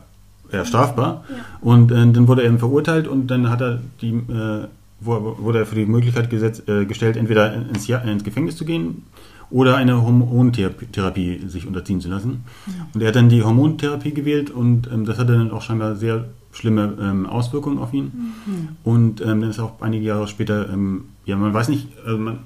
ja, 0.52 0.66
strafbar, 0.66 1.24
ja. 1.30 1.36
und 1.62 1.90
äh, 1.90 1.96
dann 1.96 2.28
wurde 2.28 2.42
er 2.42 2.50
eben 2.50 2.60
verurteilt 2.60 3.08
und 3.08 3.28
dann 3.28 3.50
hat 3.50 3.62
er 3.62 3.80
die, 4.02 4.10
äh, 4.10 4.68
wurde 5.00 5.60
er 5.60 5.66
für 5.66 5.76
die 5.76 5.86
Möglichkeit 5.86 6.30
gesetzt, 6.30 6.68
äh, 6.68 6.84
gestellt, 6.84 7.16
entweder 7.16 7.54
ins, 7.54 7.88
ins 7.88 8.24
Gefängnis 8.26 8.58
zu 8.58 8.66
gehen 8.66 9.04
oder 9.52 9.76
eine 9.76 10.02
Hormontherapie 10.02 11.42
sich 11.48 11.68
unterziehen 11.68 12.02
zu 12.02 12.10
lassen. 12.10 12.44
Ja. 12.68 12.88
Und 12.94 13.02
er 13.02 13.10
hat 13.10 13.16
dann 13.16 13.30
die 13.30 13.44
Hormontherapie 13.44 14.14
gewählt 14.14 14.50
und 14.50 14.90
ähm, 14.92 15.06
das 15.06 15.18
hatte 15.18 15.34
dann 15.34 15.52
auch 15.52 15.62
scheinbar 15.62 15.96
sehr 15.96 16.26
schlimme 16.54 16.98
ähm, 17.02 17.26
Auswirkungen 17.26 17.78
auf 17.78 17.94
ihn. 17.94 18.12
Mhm. 18.46 18.68
Und 18.84 19.22
ähm, 19.22 19.42
dann 19.42 19.50
ist 19.50 19.60
auch 19.60 19.82
einige 19.82 20.06
Jahre 20.06 20.28
später, 20.28 20.70
ähm, 20.70 21.06
ja, 21.26 21.36
man 21.36 21.54
weiß 21.54 21.70
nicht, 21.70 21.88
also 22.06 22.18
man 22.18 22.40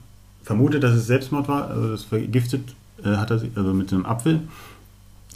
vermutet, 0.43 0.83
dass 0.83 0.95
es 0.95 1.07
Selbstmord 1.07 1.47
war, 1.47 1.69
also 1.69 1.89
das 1.89 2.03
vergiftet 2.03 2.75
äh, 3.03 3.15
hat 3.15 3.31
er 3.31 3.39
sich, 3.39 3.51
also 3.55 3.73
mit 3.73 3.91
einem 3.91 4.05
Apfel. 4.05 4.41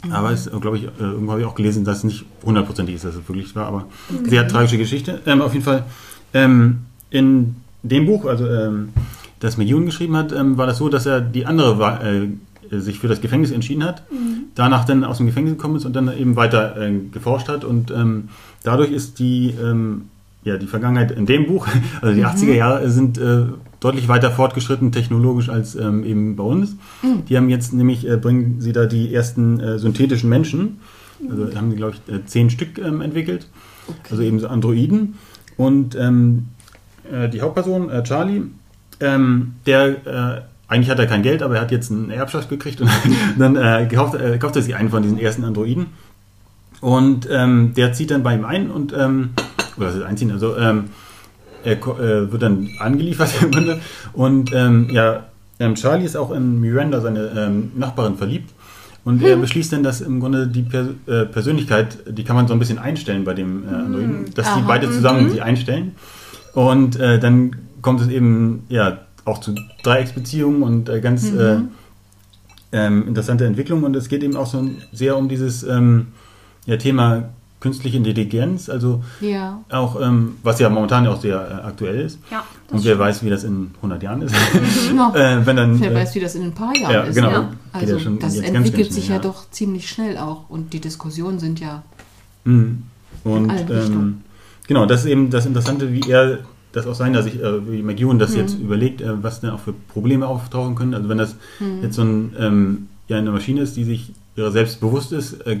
Mhm. 0.04 0.12
Aber 0.12 0.30
es, 0.30 0.50
glaube 0.60 0.78
ich, 0.78 0.84
äh, 0.84 0.88
irgendwo 0.98 1.32
habe 1.32 1.40
ich 1.40 1.46
auch 1.46 1.54
gelesen, 1.54 1.84
dass 1.84 1.98
es 1.98 2.04
nicht 2.04 2.24
hundertprozentig 2.44 2.96
ist, 2.96 3.04
dass 3.04 3.14
es 3.14 3.28
wirklich 3.28 3.54
war, 3.54 3.66
aber 3.66 3.86
mhm. 4.08 4.28
sehr 4.28 4.46
tragische 4.48 4.78
Geschichte. 4.78 5.20
Ähm, 5.26 5.42
auf 5.42 5.52
jeden 5.52 5.64
Fall, 5.64 5.84
ähm, 6.32 6.80
in 7.10 7.56
dem 7.82 8.06
Buch, 8.06 8.24
also 8.26 8.46
das 9.40 9.56
Millionen 9.56 9.86
geschrieben 9.86 10.16
hat, 10.16 10.32
war 10.32 10.66
das 10.66 10.78
so, 10.78 10.88
dass 10.88 11.06
er 11.06 11.20
die 11.20 11.46
andere 11.46 12.02
äh, 12.02 12.28
sich 12.78 12.98
für 12.98 13.08
das 13.08 13.20
Gefängnis 13.20 13.50
entschieden 13.50 13.84
hat, 13.84 14.02
mhm. 14.12 14.44
danach 14.54 14.84
dann 14.84 15.02
aus 15.02 15.16
dem 15.16 15.26
Gefängnis 15.26 15.54
gekommen 15.54 15.76
ist 15.76 15.84
und 15.84 15.94
dann 15.94 16.16
eben 16.16 16.36
weiter 16.36 16.76
äh, 16.80 16.92
geforscht 17.12 17.48
hat 17.48 17.64
und 17.64 17.90
ähm, 17.90 18.28
dadurch 18.62 18.92
ist 18.92 19.18
die, 19.18 19.54
ähm, 19.60 20.02
ja, 20.44 20.56
die 20.56 20.66
Vergangenheit 20.66 21.10
in 21.10 21.26
dem 21.26 21.46
Buch, 21.46 21.66
also 22.00 22.14
die 22.14 22.20
mhm. 22.20 22.26
80er 22.26 22.54
Jahre 22.54 22.90
sind 22.90 23.18
äh, 23.18 23.44
deutlich 23.80 24.08
weiter 24.08 24.30
fortgeschritten 24.30 24.92
technologisch 24.92 25.48
als 25.48 25.74
ähm, 25.74 26.04
eben 26.04 26.36
bei 26.36 26.44
uns. 26.44 26.76
Mhm. 27.02 27.24
Die 27.28 27.36
haben 27.36 27.48
jetzt 27.48 27.72
nämlich, 27.72 28.08
äh, 28.08 28.16
bringen 28.16 28.60
sie 28.60 28.72
da 28.72 28.86
die 28.86 29.12
ersten 29.12 29.58
äh, 29.58 29.78
synthetischen 29.78 30.28
Menschen, 30.28 30.78
also 31.28 31.44
mhm. 31.44 31.56
haben 31.56 31.70
sie 31.70 31.76
glaube 31.76 31.94
ich 31.94 32.14
äh, 32.14 32.24
zehn 32.24 32.50
Stück 32.50 32.78
ähm, 32.78 33.00
entwickelt, 33.00 33.48
okay. 33.88 33.98
also 34.10 34.22
eben 34.22 34.38
so 34.38 34.46
Androiden 34.46 35.14
und 35.56 35.96
ähm, 35.96 36.46
äh, 37.10 37.28
die 37.28 37.40
Hauptperson, 37.40 37.90
Charlie, 38.04 38.42
ähm, 39.00 39.54
der 39.66 40.44
eigentlich 40.70 40.88
hat 40.88 41.00
er 41.00 41.06
kein 41.06 41.22
Geld, 41.22 41.42
aber 41.42 41.56
er 41.56 41.62
hat 41.62 41.72
jetzt 41.72 41.90
eine 41.90 42.14
Erbschaft 42.14 42.48
gekriegt 42.48 42.80
und 42.80 42.88
dann 43.38 43.56
äh, 43.56 43.86
gekauft, 43.88 44.14
äh, 44.14 44.38
kauft 44.38 44.54
er 44.54 44.62
sich 44.62 44.76
einen 44.76 44.88
von 44.88 45.02
diesen 45.02 45.18
ersten 45.18 45.44
Androiden. 45.44 45.86
Und 46.80 47.28
ähm, 47.30 47.74
der 47.76 47.92
zieht 47.92 48.12
dann 48.12 48.22
bei 48.22 48.34
ihm 48.34 48.44
ein 48.44 48.70
und, 48.70 48.94
ähm, 48.96 49.30
oder 49.76 49.86
das 49.86 49.96
ist 49.96 50.02
einziehen, 50.02 50.30
also 50.30 50.56
ähm, 50.56 50.84
er 51.64 51.72
äh, 51.72 52.32
wird 52.32 52.40
dann 52.40 52.70
angeliefert 52.78 53.34
und 54.14 54.52
ähm, 54.54 54.88
ja, 54.90 55.24
ähm, 55.58 55.74
Charlie 55.74 56.06
ist 56.06 56.16
auch 56.16 56.30
in 56.30 56.60
Miranda, 56.60 57.00
seine 57.00 57.32
ähm, 57.36 57.72
Nachbarin, 57.76 58.16
verliebt. 58.16 58.50
Und 59.04 59.20
hm. 59.20 59.26
er 59.26 59.36
beschließt 59.36 59.72
dann, 59.72 59.82
dass 59.82 60.00
im 60.00 60.20
Grunde 60.20 60.46
die 60.46 60.62
per 60.62 60.88
äh, 61.06 61.26
Persönlichkeit, 61.26 61.98
die 62.08 62.22
kann 62.24 62.36
man 62.36 62.46
so 62.46 62.54
ein 62.54 62.58
bisschen 62.58 62.78
einstellen 62.78 63.24
bei 63.24 63.34
dem 63.34 63.64
äh, 63.64 63.74
Androiden, 63.74 64.24
hm. 64.24 64.34
dass 64.34 64.46
Aha. 64.46 64.60
die 64.60 64.66
beide 64.66 64.90
zusammen 64.90 65.24
mhm. 65.24 65.30
sie 65.30 65.42
einstellen. 65.42 65.92
Und 66.54 66.98
äh, 66.98 67.18
dann 67.18 67.56
kommt 67.82 68.00
es 68.00 68.08
eben 68.08 68.64
ja 68.68 68.98
auch 69.24 69.38
zu 69.38 69.54
Dreiecksbeziehungen 69.82 70.62
und 70.62 70.88
äh, 70.88 71.00
ganz 71.00 71.30
äh, 71.30 71.56
mhm. 71.56 71.68
ähm, 72.72 73.08
interessante 73.08 73.46
Entwicklungen. 73.46 73.84
Und 73.84 73.96
es 73.96 74.08
geht 74.08 74.22
eben 74.22 74.36
auch 74.36 74.46
so 74.46 74.68
sehr 74.92 75.16
um 75.16 75.28
dieses 75.28 75.62
ähm, 75.62 76.08
ja, 76.66 76.76
Thema 76.76 77.30
künstliche 77.60 77.98
Intelligenz, 77.98 78.70
also 78.70 79.04
ja. 79.20 79.60
auch, 79.68 80.00
ähm, 80.00 80.38
was 80.42 80.58
ja 80.60 80.70
momentan 80.70 81.06
auch 81.06 81.20
sehr 81.20 81.36
äh, 81.36 81.66
aktuell 81.66 82.00
ist. 82.00 82.18
Ja, 82.30 82.42
und 82.70 82.82
wer 82.84 82.98
weiß, 82.98 83.22
wie 83.22 83.28
das 83.28 83.44
in 83.44 83.72
100 83.76 84.02
Jahren 84.02 84.22
ist. 84.22 84.34
Genau. 84.88 85.14
äh, 85.14 85.44
wenn 85.44 85.56
dann, 85.56 85.78
wer 85.78 85.92
äh, 85.92 85.94
weiß, 85.94 86.14
wie 86.14 86.20
das 86.20 86.34
in 86.34 86.42
ein 86.42 86.54
paar 86.54 86.74
Jahren 86.74 86.92
ja, 86.92 87.02
ist. 87.02 87.14
Genau. 87.14 87.30
Ja. 87.30 87.50
Also 87.72 87.98
das 88.16 88.36
entwickelt 88.36 88.92
sich 88.92 89.08
ja 89.08 89.18
doch 89.18 89.50
ziemlich 89.50 89.88
schnell 89.88 90.16
auch 90.16 90.48
und 90.48 90.72
die 90.72 90.80
Diskussionen 90.80 91.38
sind 91.38 91.60
ja 91.60 91.82
mhm. 92.44 92.84
und 93.24 93.52
ähm, 93.70 94.22
genau, 94.66 94.86
das 94.86 95.00
ist 95.00 95.06
eben 95.06 95.30
das 95.30 95.46
Interessante, 95.46 95.92
wie 95.92 96.10
er 96.10 96.38
das 96.72 96.86
auch 96.86 96.94
sein, 96.94 97.12
dass 97.12 97.26
ich, 97.26 97.40
äh, 97.40 97.70
wie 97.70 97.82
McEwan 97.82 98.18
das 98.18 98.32
mhm. 98.32 98.38
jetzt 98.38 98.58
überlegt, 98.58 99.00
äh, 99.00 99.22
was 99.22 99.40
denn 99.40 99.50
auch 99.50 99.60
für 99.60 99.72
Probleme 99.72 100.26
auftauchen 100.26 100.74
können. 100.74 100.94
Also 100.94 101.08
wenn 101.08 101.18
das 101.18 101.36
mhm. 101.58 101.82
jetzt 101.82 101.96
so 101.96 102.02
ein, 102.02 102.34
ähm, 102.38 102.88
ja, 103.08 103.18
eine 103.18 103.30
Maschine 103.30 103.62
ist, 103.62 103.76
die 103.76 103.84
sich 103.84 104.12
ihrer 104.36 104.50
selbst 104.50 104.80
bewusst 104.80 105.12
ist, 105.12 105.40
äh, 105.46 105.60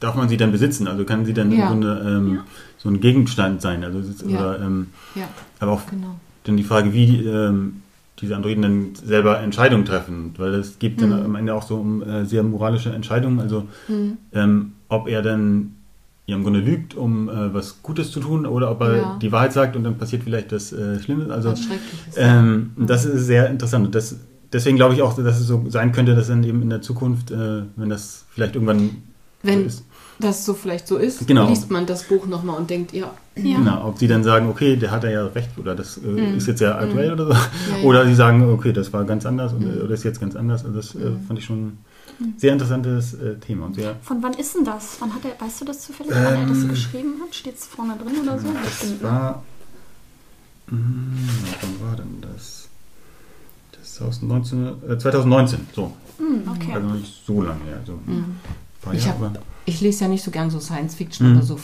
darf 0.00 0.14
man 0.14 0.28
sie 0.28 0.36
dann 0.36 0.52
besitzen? 0.52 0.88
Also 0.88 1.04
kann 1.04 1.24
sie 1.26 1.34
dann 1.34 1.52
ja. 1.52 1.64
im 1.64 1.68
Grunde 1.68 2.02
ähm, 2.06 2.34
ja. 2.36 2.44
so 2.78 2.88
ein 2.88 3.00
Gegenstand 3.00 3.60
sein? 3.60 3.84
Also 3.84 3.98
ist, 3.98 4.22
ja. 4.26 4.40
oder, 4.40 4.60
ähm, 4.60 4.88
aber 5.58 5.72
auch 5.72 5.86
genau. 5.86 6.18
dann 6.44 6.56
die 6.56 6.64
Frage, 6.64 6.92
wie 6.94 7.18
ähm, 7.18 7.82
diese 8.20 8.36
Androiden 8.36 8.62
dann 8.62 8.94
selber 8.94 9.40
Entscheidungen 9.40 9.84
treffen, 9.84 10.34
weil 10.36 10.54
es 10.54 10.78
geht 10.78 11.00
mhm. 11.00 11.10
dann 11.10 11.24
am 11.24 11.34
Ende 11.36 11.54
auch 11.54 11.62
so 11.62 11.76
um 11.76 12.02
äh, 12.02 12.24
sehr 12.24 12.42
moralische 12.42 12.90
Entscheidungen. 12.90 13.40
Also 13.40 13.66
mhm. 13.88 14.18
Ähm, 14.32 14.72
ob 14.88 15.06
er 15.06 15.22
dann 15.22 15.76
ja, 16.30 16.36
im 16.36 16.44
Grunde 16.44 16.60
lügt, 16.60 16.94
um 16.94 17.28
äh, 17.28 17.52
was 17.52 17.82
Gutes 17.82 18.12
zu 18.12 18.20
tun, 18.20 18.46
oder 18.46 18.70
ob 18.70 18.80
er 18.82 18.96
ja. 18.96 19.18
die 19.20 19.32
Wahrheit 19.32 19.52
sagt 19.52 19.74
und 19.74 19.82
dann 19.82 19.98
passiert 19.98 20.22
vielleicht 20.22 20.52
das 20.52 20.72
äh, 20.72 21.00
Schlimme. 21.00 21.32
Also 21.32 21.54
ähm, 22.16 22.70
mhm. 22.76 22.86
das 22.86 23.04
ist 23.04 23.26
sehr 23.26 23.50
interessant. 23.50 23.86
Und 23.86 23.94
das, 23.94 24.16
deswegen 24.52 24.76
glaube 24.76 24.94
ich 24.94 25.02
auch, 25.02 25.14
dass 25.14 25.40
es 25.40 25.46
so 25.46 25.64
sein 25.68 25.90
könnte, 25.90 26.14
dass 26.14 26.28
dann 26.28 26.44
eben 26.44 26.62
in 26.62 26.70
der 26.70 26.82
Zukunft, 26.82 27.32
äh, 27.32 27.62
wenn 27.74 27.90
das 27.90 28.26
vielleicht 28.30 28.54
irgendwann 28.54 29.02
wenn, 29.42 29.60
so 29.60 29.66
ist, 29.66 29.84
das 30.20 30.44
so 30.44 30.54
vielleicht 30.54 30.86
so 30.86 30.98
ist, 30.98 31.26
genau. 31.26 31.48
liest 31.48 31.70
man 31.70 31.86
das 31.86 32.04
Buch 32.04 32.26
nochmal 32.26 32.58
und 32.58 32.70
denkt, 32.70 32.92
ja. 32.92 33.10
ja. 33.36 33.58
Genau, 33.58 33.88
ob 33.88 33.98
sie 33.98 34.06
dann 34.06 34.22
sagen, 34.22 34.48
okay, 34.48 34.76
der 34.76 34.92
hat 34.92 35.02
ja 35.02 35.26
recht 35.26 35.50
oder 35.58 35.74
das 35.74 35.98
äh, 35.98 36.06
mhm. 36.06 36.36
ist 36.36 36.46
jetzt 36.46 36.60
ja 36.60 36.78
aktuell 36.78 37.08
mhm. 37.08 37.12
oder 37.14 37.26
so. 37.26 37.32
Ja, 37.32 37.82
oder 37.82 38.06
sie 38.06 38.14
sagen, 38.14 38.48
okay, 38.52 38.72
das 38.72 38.92
war 38.92 39.04
ganz 39.04 39.26
anders 39.26 39.52
mhm. 39.52 39.82
oder 39.84 39.94
ist 39.94 40.04
jetzt 40.04 40.20
ganz 40.20 40.36
anders. 40.36 40.64
Also 40.64 40.76
das 40.76 40.94
äh, 40.94 40.98
mhm. 40.98 41.22
fand 41.26 41.38
ich 41.40 41.44
schon 41.44 41.78
sehr 42.36 42.52
interessantes 42.52 43.14
äh, 43.14 43.36
Thema. 43.38 43.66
Und 43.66 43.74
sehr 43.74 43.96
Von 44.02 44.22
wann 44.22 44.34
ist 44.34 44.54
denn 44.54 44.64
das? 44.64 44.96
Wann 45.00 45.14
hat 45.14 45.22
er, 45.24 45.40
weißt 45.44 45.60
du 45.60 45.64
das 45.64 45.80
zufällig, 45.80 46.12
ähm, 46.12 46.24
wann 46.24 46.34
er 46.34 46.46
das 46.46 46.58
so 46.58 46.62
ähm, 46.64 46.68
geschrieben 46.70 47.14
hat? 47.22 47.34
Steht 47.34 47.56
es 47.56 47.66
vorne 47.66 47.96
drin 47.96 48.20
oder 48.22 48.38
so? 48.38 48.48
Das 48.52 49.02
war, 49.02 49.42
mh, 50.66 50.76
hm, 50.76 51.28
wann 51.60 51.88
war 51.88 51.96
denn 51.96 52.20
das? 52.20 52.68
Das 53.72 54.16
ist 54.16 54.22
19, 54.22 54.98
2019, 54.98 55.66
so. 55.74 55.92
Mhm, 56.18 56.48
okay. 56.48 56.74
Also 56.74 56.88
nicht 56.88 57.26
so 57.26 57.42
lange 57.42 57.64
her. 57.64 57.78
Also, 57.80 57.98
mhm. 58.06 58.36
Ich 58.92 59.06
habe 59.06 59.32
ich 59.66 59.80
lese 59.80 60.04
ja 60.04 60.08
nicht 60.08 60.24
so 60.24 60.30
gern 60.30 60.50
so 60.50 60.58
Science 60.58 60.94
Fiction 60.94 61.30
mhm. 61.30 61.36
oder 61.36 61.46
so 61.46 61.58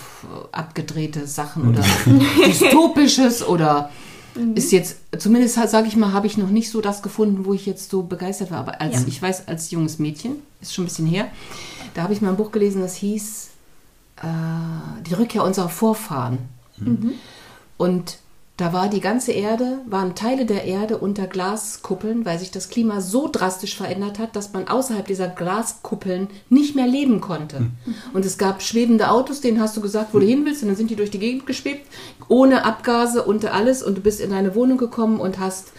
abgedrehte 0.53 1.27
Sachen 1.27 1.69
oder 1.69 1.83
dystopisches 2.47 3.43
oder 3.47 3.91
mhm. 4.37 4.55
ist 4.55 4.73
jetzt, 4.73 4.99
zumindest 5.19 5.55
sage 5.55 5.89
ich 5.89 5.97
mal, 5.97 6.13
habe 6.13 6.27
ich 6.27 6.37
noch 6.37 6.51
nicht 6.51 6.71
so 6.71 6.81
das 6.81 7.03
gefunden, 7.03 7.45
wo 7.45 7.55
ich 7.55 7.67
jetzt 7.67 7.91
so 7.91 8.03
begeistert 8.03 8.51
war. 8.51 8.59
Aber 8.59 8.81
als 8.81 9.03
ja. 9.03 9.09
ich 9.09 9.21
weiß, 9.21 9.49
als 9.49 9.71
junges 9.71 9.99
Mädchen, 9.99 10.37
ist 10.61 10.75
schon 10.75 10.85
ein 10.85 10.89
bisschen 10.89 11.07
her, 11.07 11.29
da 11.95 12.03
habe 12.03 12.13
ich 12.13 12.21
mal 12.21 12.31
ein 12.31 12.37
Buch 12.37 12.53
gelesen, 12.53 12.81
das 12.81 12.97
hieß 12.97 13.51
äh, 14.23 15.03
Die 15.07 15.15
Rückkehr 15.15 15.45
unserer 15.45 15.69
Vorfahren. 15.69 16.39
Mhm. 16.79 17.13
Und 17.77 18.19
da 18.57 18.73
war 18.73 18.89
die 18.89 19.01
ganze 19.01 19.33
Erde, 19.33 19.81
waren 19.87 20.15
Teile 20.15 20.47
der 20.47 20.65
Erde 20.65 20.97
unter 20.97 21.27
Glaskuppeln, 21.27 22.25
weil 22.25 22.39
sich 22.39 22.51
das 22.51 22.71
Klima 22.71 23.03
so 23.03 23.29
drastisch 23.31 23.77
verändert 23.77 24.19
hat, 24.19 24.35
dass 24.35 24.55
man 24.55 24.67
außerhalb 24.67 25.07
dieser 25.07 25.29
Glaskuppeln 25.29 26.29
nicht 26.49 26.75
mehr 26.75 26.87
leben 26.87 27.21
konnte. 27.21 27.61
Mhm. 27.61 27.95
Und 28.15 28.25
es 28.25 28.39
gab 28.39 28.63
schwebende 28.63 29.11
Autos, 29.11 29.43
denen 29.43 29.61
hast 29.61 29.77
du 29.77 29.83
gesagt, 29.83 30.15
wo 30.15 30.21
du 30.21 30.27
hin 30.27 30.47
willst, 30.47 30.63
und 30.63 30.69
dann 30.69 30.77
sind 30.77 30.89
die 30.89 30.97
durch 30.97 31.11
die 31.11 31.19
Gegend 31.19 31.47
geschwebt, 31.47 31.87
ohne 32.29 32.65
Abgase 32.65 33.23
und 33.23 33.45
alles, 33.45 33.83
und 33.83 33.99
du 33.99 34.01
bist 34.01 34.21
in 34.23 34.31
deine 34.31 34.55
Wohnung 34.55 34.79
gekommen 34.79 35.21
und 35.21 35.39
hast 35.39 35.73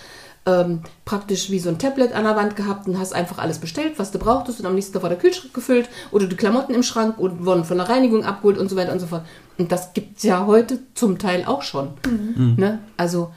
ähm, 0.47 0.79
praktisch 1.03 1.51
wie 1.51 1.59
so 1.59 1.69
ein 1.69 1.77
Tablet 1.77 2.13
an 2.13 2.23
der 2.23 2.35
Wand 2.35 2.55
gehabt 2.55 2.87
und 2.87 2.97
hast 2.97 3.13
einfach 3.13 3.37
alles 3.37 3.59
bestellt, 3.59 3.93
was 3.97 4.11
du 4.11 4.17
brauchtest 4.17 4.61
und 4.61 4.65
am 4.65 4.73
nächsten 4.73 4.93
Tag 4.93 5.03
war 5.03 5.09
der 5.09 5.19
Kühlschrank 5.19 5.53
gefüllt 5.53 5.89
oder 6.11 6.25
die 6.25 6.37
Klamotten 6.37 6.73
im 6.73 6.83
Schrank 6.83 7.19
und 7.19 7.45
wurden 7.45 7.65
von 7.65 7.77
der 7.77 7.89
Reinigung 7.89 8.23
abgeholt 8.23 8.57
und 8.57 8.69
so 8.69 8.77
weiter 8.77 8.93
und 8.93 8.99
so 8.99 9.07
fort. 9.07 9.25
Und 9.57 9.71
das 9.71 9.93
gibt 9.93 10.17
es 10.17 10.23
ja 10.23 10.45
heute 10.45 10.79
zum 10.95 11.19
Teil 11.19 11.43
auch 11.45 11.61
schon. 11.61 11.89
Mhm. 12.07 12.55
Ne? 12.57 12.79
Also 12.95 13.33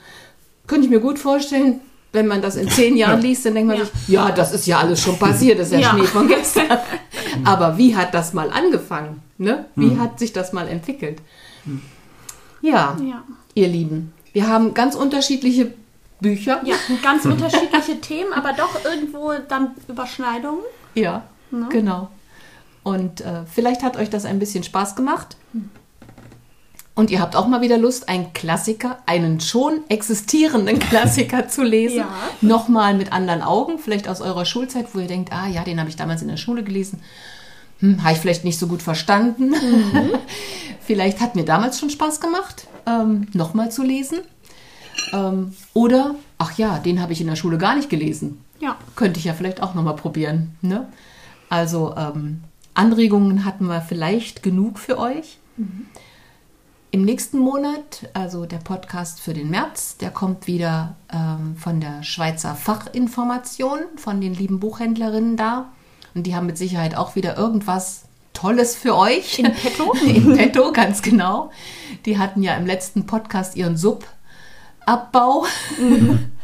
könnte 0.67 0.85
ich 0.85 0.89
mir 0.89 1.01
gut 1.01 1.19
vorstellen, 1.19 1.81
wenn 2.13 2.27
man 2.27 2.41
das 2.41 2.55
in 2.55 2.69
zehn 2.69 2.95
Jahren 2.95 3.21
liest, 3.21 3.45
dann 3.45 3.55
denkt 3.55 3.67
man 3.67 3.77
ja. 3.77 3.85
sich, 3.85 4.07
ja, 4.07 4.31
das 4.31 4.53
ist 4.53 4.65
ja 4.65 4.79
alles 4.79 5.01
schon 5.01 5.19
passiert, 5.19 5.59
das 5.59 5.67
ist 5.67 5.73
ja, 5.73 5.79
ja. 5.79 5.89
Schnee 5.89 6.07
von 6.07 6.27
gestern. 6.29 6.79
Aber 7.43 7.77
wie 7.77 7.95
hat 7.95 8.13
das 8.13 8.33
mal 8.33 8.49
angefangen? 8.49 9.21
Ne? 9.37 9.65
Wie 9.75 9.87
mhm. 9.87 9.99
hat 9.99 10.17
sich 10.17 10.31
das 10.31 10.53
mal 10.53 10.67
entwickelt? 10.67 11.21
Ja, 12.61 12.95
ja, 13.05 13.23
ihr 13.53 13.67
Lieben, 13.67 14.13
wir 14.33 14.47
haben 14.47 14.73
ganz 14.73 14.95
unterschiedliche 14.95 15.73
Bücher. 16.21 16.61
Ja, 16.63 16.75
ganz 17.03 17.25
unterschiedliche 17.25 17.99
Themen, 18.01 18.33
aber 18.33 18.53
doch 18.53 18.83
irgendwo 18.85 19.33
dann 19.47 19.71
Überschneidungen. 19.87 20.61
Ja, 20.93 21.23
ne? 21.51 21.67
genau. 21.69 22.09
Und 22.83 23.21
äh, 23.21 23.45
vielleicht 23.51 23.83
hat 23.83 23.97
euch 23.97 24.09
das 24.09 24.25
ein 24.25 24.39
bisschen 24.39 24.63
Spaß 24.63 24.95
gemacht. 24.95 25.35
Und 26.93 27.09
ihr 27.09 27.21
habt 27.21 27.35
auch 27.35 27.47
mal 27.47 27.61
wieder 27.61 27.77
Lust, 27.77 28.09
einen 28.09 28.33
Klassiker, 28.33 28.97
einen 29.05 29.39
schon 29.39 29.81
existierenden 29.87 30.79
Klassiker 30.79 31.47
zu 31.47 31.63
lesen. 31.63 31.99
Ja. 31.99 32.09
Nochmal 32.41 32.93
mit 32.95 33.11
anderen 33.13 33.41
Augen, 33.41 33.79
vielleicht 33.79 34.07
aus 34.07 34.21
eurer 34.21 34.45
Schulzeit, 34.45 34.87
wo 34.93 34.99
ihr 34.99 35.07
denkt, 35.07 35.31
ah 35.31 35.47
ja, 35.47 35.63
den 35.63 35.79
habe 35.79 35.89
ich 35.89 35.95
damals 35.95 36.21
in 36.21 36.27
der 36.27 36.37
Schule 36.37 36.63
gelesen. 36.63 37.01
Hm, 37.79 38.03
habe 38.03 38.13
ich 38.13 38.19
vielleicht 38.19 38.43
nicht 38.43 38.59
so 38.59 38.67
gut 38.67 38.81
verstanden. 38.81 39.49
Mhm. 39.49 40.11
vielleicht 40.81 41.21
hat 41.21 41.35
mir 41.35 41.45
damals 41.45 41.79
schon 41.79 41.89
Spaß 41.89 42.19
gemacht, 42.19 42.67
ähm, 42.85 43.27
nochmal 43.33 43.71
zu 43.71 43.83
lesen. 43.83 44.19
Ähm, 45.13 45.53
oder, 45.73 46.15
ach 46.37 46.57
ja, 46.57 46.79
den 46.79 47.01
habe 47.01 47.13
ich 47.13 47.21
in 47.21 47.27
der 47.27 47.35
Schule 47.35 47.57
gar 47.57 47.75
nicht 47.75 47.89
gelesen. 47.89 48.43
Ja. 48.59 48.77
Könnte 48.95 49.19
ich 49.19 49.25
ja 49.25 49.33
vielleicht 49.33 49.61
auch 49.61 49.73
nochmal 49.73 49.95
probieren. 49.95 50.55
Ne? 50.61 50.87
Also 51.49 51.95
ähm, 51.97 52.41
Anregungen 52.73 53.43
hatten 53.45 53.65
wir 53.65 53.81
vielleicht 53.81 54.43
genug 54.43 54.79
für 54.79 54.97
euch. 54.97 55.37
Mhm. 55.57 55.87
Im 56.93 57.03
nächsten 57.03 57.39
Monat, 57.39 58.09
also 58.13 58.45
der 58.45 58.57
Podcast 58.57 59.21
für 59.21 59.33
den 59.33 59.49
März, 59.49 59.95
der 59.97 60.11
kommt 60.11 60.45
wieder 60.45 60.95
ähm, 61.11 61.55
von 61.55 61.79
der 61.79 62.03
Schweizer 62.03 62.53
Fachinformation, 62.53 63.79
von 63.95 64.19
den 64.19 64.33
lieben 64.33 64.59
Buchhändlerinnen 64.59 65.37
da. 65.37 65.71
Und 66.13 66.27
die 66.27 66.35
haben 66.35 66.47
mit 66.47 66.57
Sicherheit 66.57 66.95
auch 66.97 67.15
wieder 67.15 67.37
irgendwas 67.37 68.03
Tolles 68.33 68.75
für 68.75 68.97
euch. 68.97 69.39
In 69.39 69.53
petto? 69.53 69.93
In 70.05 70.35
petto, 70.35 70.71
ganz 70.73 71.01
genau. 71.01 71.51
Die 72.05 72.17
hatten 72.17 72.43
ja 72.43 72.55
im 72.55 72.65
letzten 72.65 73.05
Podcast 73.05 73.55
ihren 73.55 73.77
Sub 73.77 74.05
Abbau. 74.85 75.45
Mhm. 75.79 76.31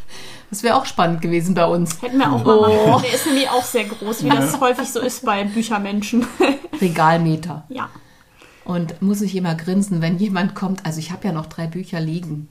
Das 0.50 0.64
wäre 0.64 0.78
auch 0.78 0.86
spannend 0.86 1.22
gewesen 1.22 1.56
bei 1.56 1.66
uns. 1.66 2.02
Hätten 2.02 2.20
wir 2.20 2.32
auch 2.32 2.42
mal 2.46 2.56
oh. 2.58 2.88
machen 2.88 3.04
Der 3.04 3.14
ist 3.14 3.26
nämlich 3.26 3.50
auch 3.50 3.66
sehr 3.66 3.84
groß, 3.84 4.24
wie 4.24 4.30
das 4.30 4.58
häufig 4.62 4.90
so 4.90 5.02
ist 5.02 5.26
bei 5.26 5.44
Büchermenschen. 5.44 6.26
Regalmeter. 6.82 7.66
Ja. 7.68 7.90
Und 8.64 9.02
muss 9.02 9.20
ich 9.20 9.36
immer 9.36 9.56
grinsen, 9.56 10.02
wenn 10.02 10.18
jemand 10.18 10.56
kommt. 10.56 10.86
Also 10.86 11.00
ich 11.00 11.12
habe 11.12 11.28
ja 11.28 11.34
noch 11.34 11.48
drei 11.48 11.68
Bücher 11.68 12.00
liegen. 12.00 12.48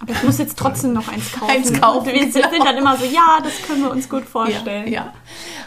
Aber 0.00 0.12
ich 0.12 0.22
muss 0.22 0.38
jetzt 0.38 0.58
trotzdem 0.58 0.94
noch 0.94 1.08
eins 1.08 1.32
kaufen. 1.32 1.50
Eins 1.50 1.72
kaufen. 1.78 2.06
Wir 2.06 2.32
sind 2.32 2.50
genau. 2.50 2.64
dann 2.64 2.76
immer 2.78 2.96
so, 2.96 3.04
ja, 3.04 3.38
das 3.42 3.62
können 3.66 3.82
wir 3.82 3.90
uns 3.90 4.08
gut 4.08 4.24
vorstellen. 4.24 4.86
Ja, 4.86 5.04
ja. 5.04 5.12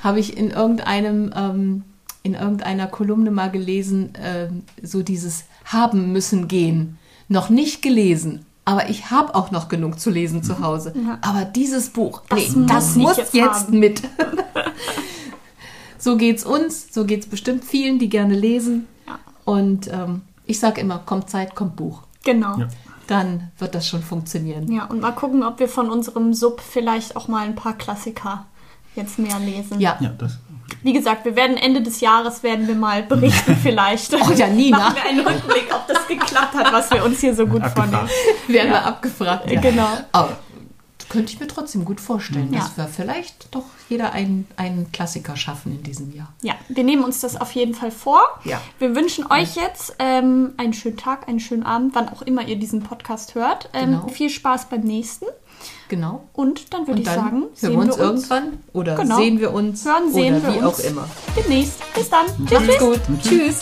habe 0.04 0.20
ich 0.20 0.38
in 0.38 0.50
irgendeinem 0.50 1.32
ähm, 1.36 1.84
in 2.22 2.34
irgendeiner 2.34 2.88
Kolumne 2.88 3.32
mal 3.32 3.50
gelesen, 3.50 4.14
äh, 4.16 4.50
so 4.82 5.04
dieses 5.04 5.46
haben 5.66 6.12
müssen 6.12 6.48
gehen. 6.48 6.98
Noch 7.28 7.50
nicht 7.50 7.82
gelesen, 7.82 8.46
aber 8.70 8.88
ich 8.88 9.10
habe 9.10 9.34
auch 9.34 9.50
noch 9.50 9.68
genug 9.68 10.00
zu 10.00 10.12
lesen 10.12 10.44
zu 10.44 10.60
Hause. 10.60 10.94
Ja. 10.96 11.18
Aber 11.22 11.44
dieses 11.44 11.90
Buch, 11.90 12.22
das, 12.30 12.56
nee, 12.56 12.62
muss, 12.62 12.68
das 12.68 12.96
muss 12.96 13.18
jetzt, 13.18 13.34
jetzt 13.34 13.72
mit. 13.72 14.04
so 15.98 16.18
geht's 16.18 16.46
uns, 16.46 16.94
so 16.94 17.04
geht's 17.04 17.26
bestimmt 17.26 17.66
vielen, 17.66 17.98
die 17.98 18.10
gerne 18.10 18.36
lesen. 18.36 18.88
Ja. 19.08 19.18
Und 19.44 19.92
ähm, 19.92 20.22
ich 20.46 20.60
sage 20.60 20.82
immer, 20.82 21.00
kommt 21.00 21.32
Zeit, 21.32 21.56
kommt 21.56 21.78
Buch. 21.78 22.04
Genau. 22.24 22.60
Ja. 22.60 22.68
Dann 23.08 23.50
wird 23.58 23.74
das 23.74 23.88
schon 23.88 24.04
funktionieren. 24.04 24.72
Ja, 24.72 24.86
und 24.86 25.02
mal 25.02 25.14
gucken, 25.14 25.42
ob 25.42 25.60
wir 25.60 25.68
von 25.68 25.90
unserem 25.90 26.36
Sub 26.36 26.62
vielleicht 26.62 27.16
auch 27.16 27.28
mal 27.28 27.48
ein 27.48 27.56
paar 27.56 27.74
Klassiker 27.74 28.46
jetzt 28.96 29.18
mehr 29.18 29.40
lesen. 29.40 29.80
Ja, 29.80 29.98
ja 30.00 30.10
das 30.10 30.38
wie 30.84 30.94
gesagt, 30.94 31.26
wir 31.26 31.36
werden 31.36 31.58
Ende 31.58 31.82
des 31.82 32.02
Jahres 32.02 32.44
werden 32.44 32.68
wir 32.68 32.76
mal 32.76 33.04
berichten 33.04 33.56
vielleicht. 33.64 34.14
Oh 34.14 34.32
ja, 34.32 34.48
Nina. 34.48 34.78
Machen 34.78 34.96
wir 34.96 35.06
einen 35.06 35.20
Rückblick, 35.28 35.68
ob 35.74 35.88
das 35.88 36.08
geklappt 36.08 36.54
hat, 36.56 36.72
was 36.74 36.92
wir 36.92 37.04
uns 37.04 37.20
hier 37.20 37.36
so 37.36 37.46
gut 37.46 37.66
vornehmen. 37.66 38.10
Werden 38.48 38.72
ja. 38.72 38.74
wir 38.74 38.86
abgefragt. 38.86 39.52
Ja. 39.52 39.62
Genau. 39.62 39.90
Oh, 40.14 40.30
könnte 41.10 41.34
ich 41.34 41.40
mir 41.40 41.48
trotzdem 41.48 41.86
gut 41.86 42.00
vorstellen, 42.00 42.54
ja. 42.54 42.60
dass 42.60 42.78
wir 42.78 42.88
vielleicht 42.88 43.54
doch 43.54 43.66
jeder 43.90 44.14
einen, 44.14 44.48
einen 44.56 44.92
Klassiker 44.92 45.36
schaffen 45.36 45.72
in 45.72 45.84
diesem 45.84 46.14
Jahr. 46.16 46.32
Ja, 46.42 46.54
wir 46.70 46.84
nehmen 46.84 47.04
uns 47.04 47.20
das 47.20 47.40
auf 47.40 47.52
jeden 47.54 47.74
Fall 47.74 47.92
vor. 47.92 48.22
Ja. 48.44 48.62
Wir 48.78 48.96
wünschen 48.96 49.26
euch 49.32 49.56
jetzt 49.56 49.96
ähm, 49.98 50.54
einen 50.58 50.74
schönen 50.74 50.98
Tag, 50.98 51.28
einen 51.28 51.40
schönen 51.40 51.64
Abend, 51.64 51.96
wann 51.96 52.10
auch 52.10 52.22
immer 52.22 52.48
ihr 52.48 52.58
diesen 52.58 52.84
Podcast 52.84 53.34
hört. 53.34 53.70
Ähm, 53.74 53.92
genau. 53.92 54.08
Viel 54.10 54.30
Spaß 54.30 54.70
beim 54.70 54.82
nächsten. 54.82 55.26
Genau. 55.90 56.22
Und 56.34 56.72
dann 56.72 56.88
würde 56.88 57.02
ich 57.02 57.08
sagen, 57.08 57.48
hören 57.60 57.74
wir 57.74 57.80
uns, 57.80 57.98
wir 57.98 58.10
uns 58.10 58.30
irgendwann 58.30 58.60
oder 58.74 58.96
genau. 58.96 59.18
sehen 59.18 59.40
wir 59.40 59.54
uns 59.54 59.84
hören, 59.84 60.14
sehen 60.14 60.36
oder 60.36 60.54
wir 60.54 60.62
wie 60.62 60.66
uns 60.66 60.80
auch 60.80 60.84
immer. 60.86 61.10
Demnächst. 61.36 61.94
Bis 61.96 62.10
dann. 62.10 62.28
Tschüss. 62.46 62.68
Macht's 62.68 62.80
gut. 62.80 63.00
Tschüss. 63.24 63.60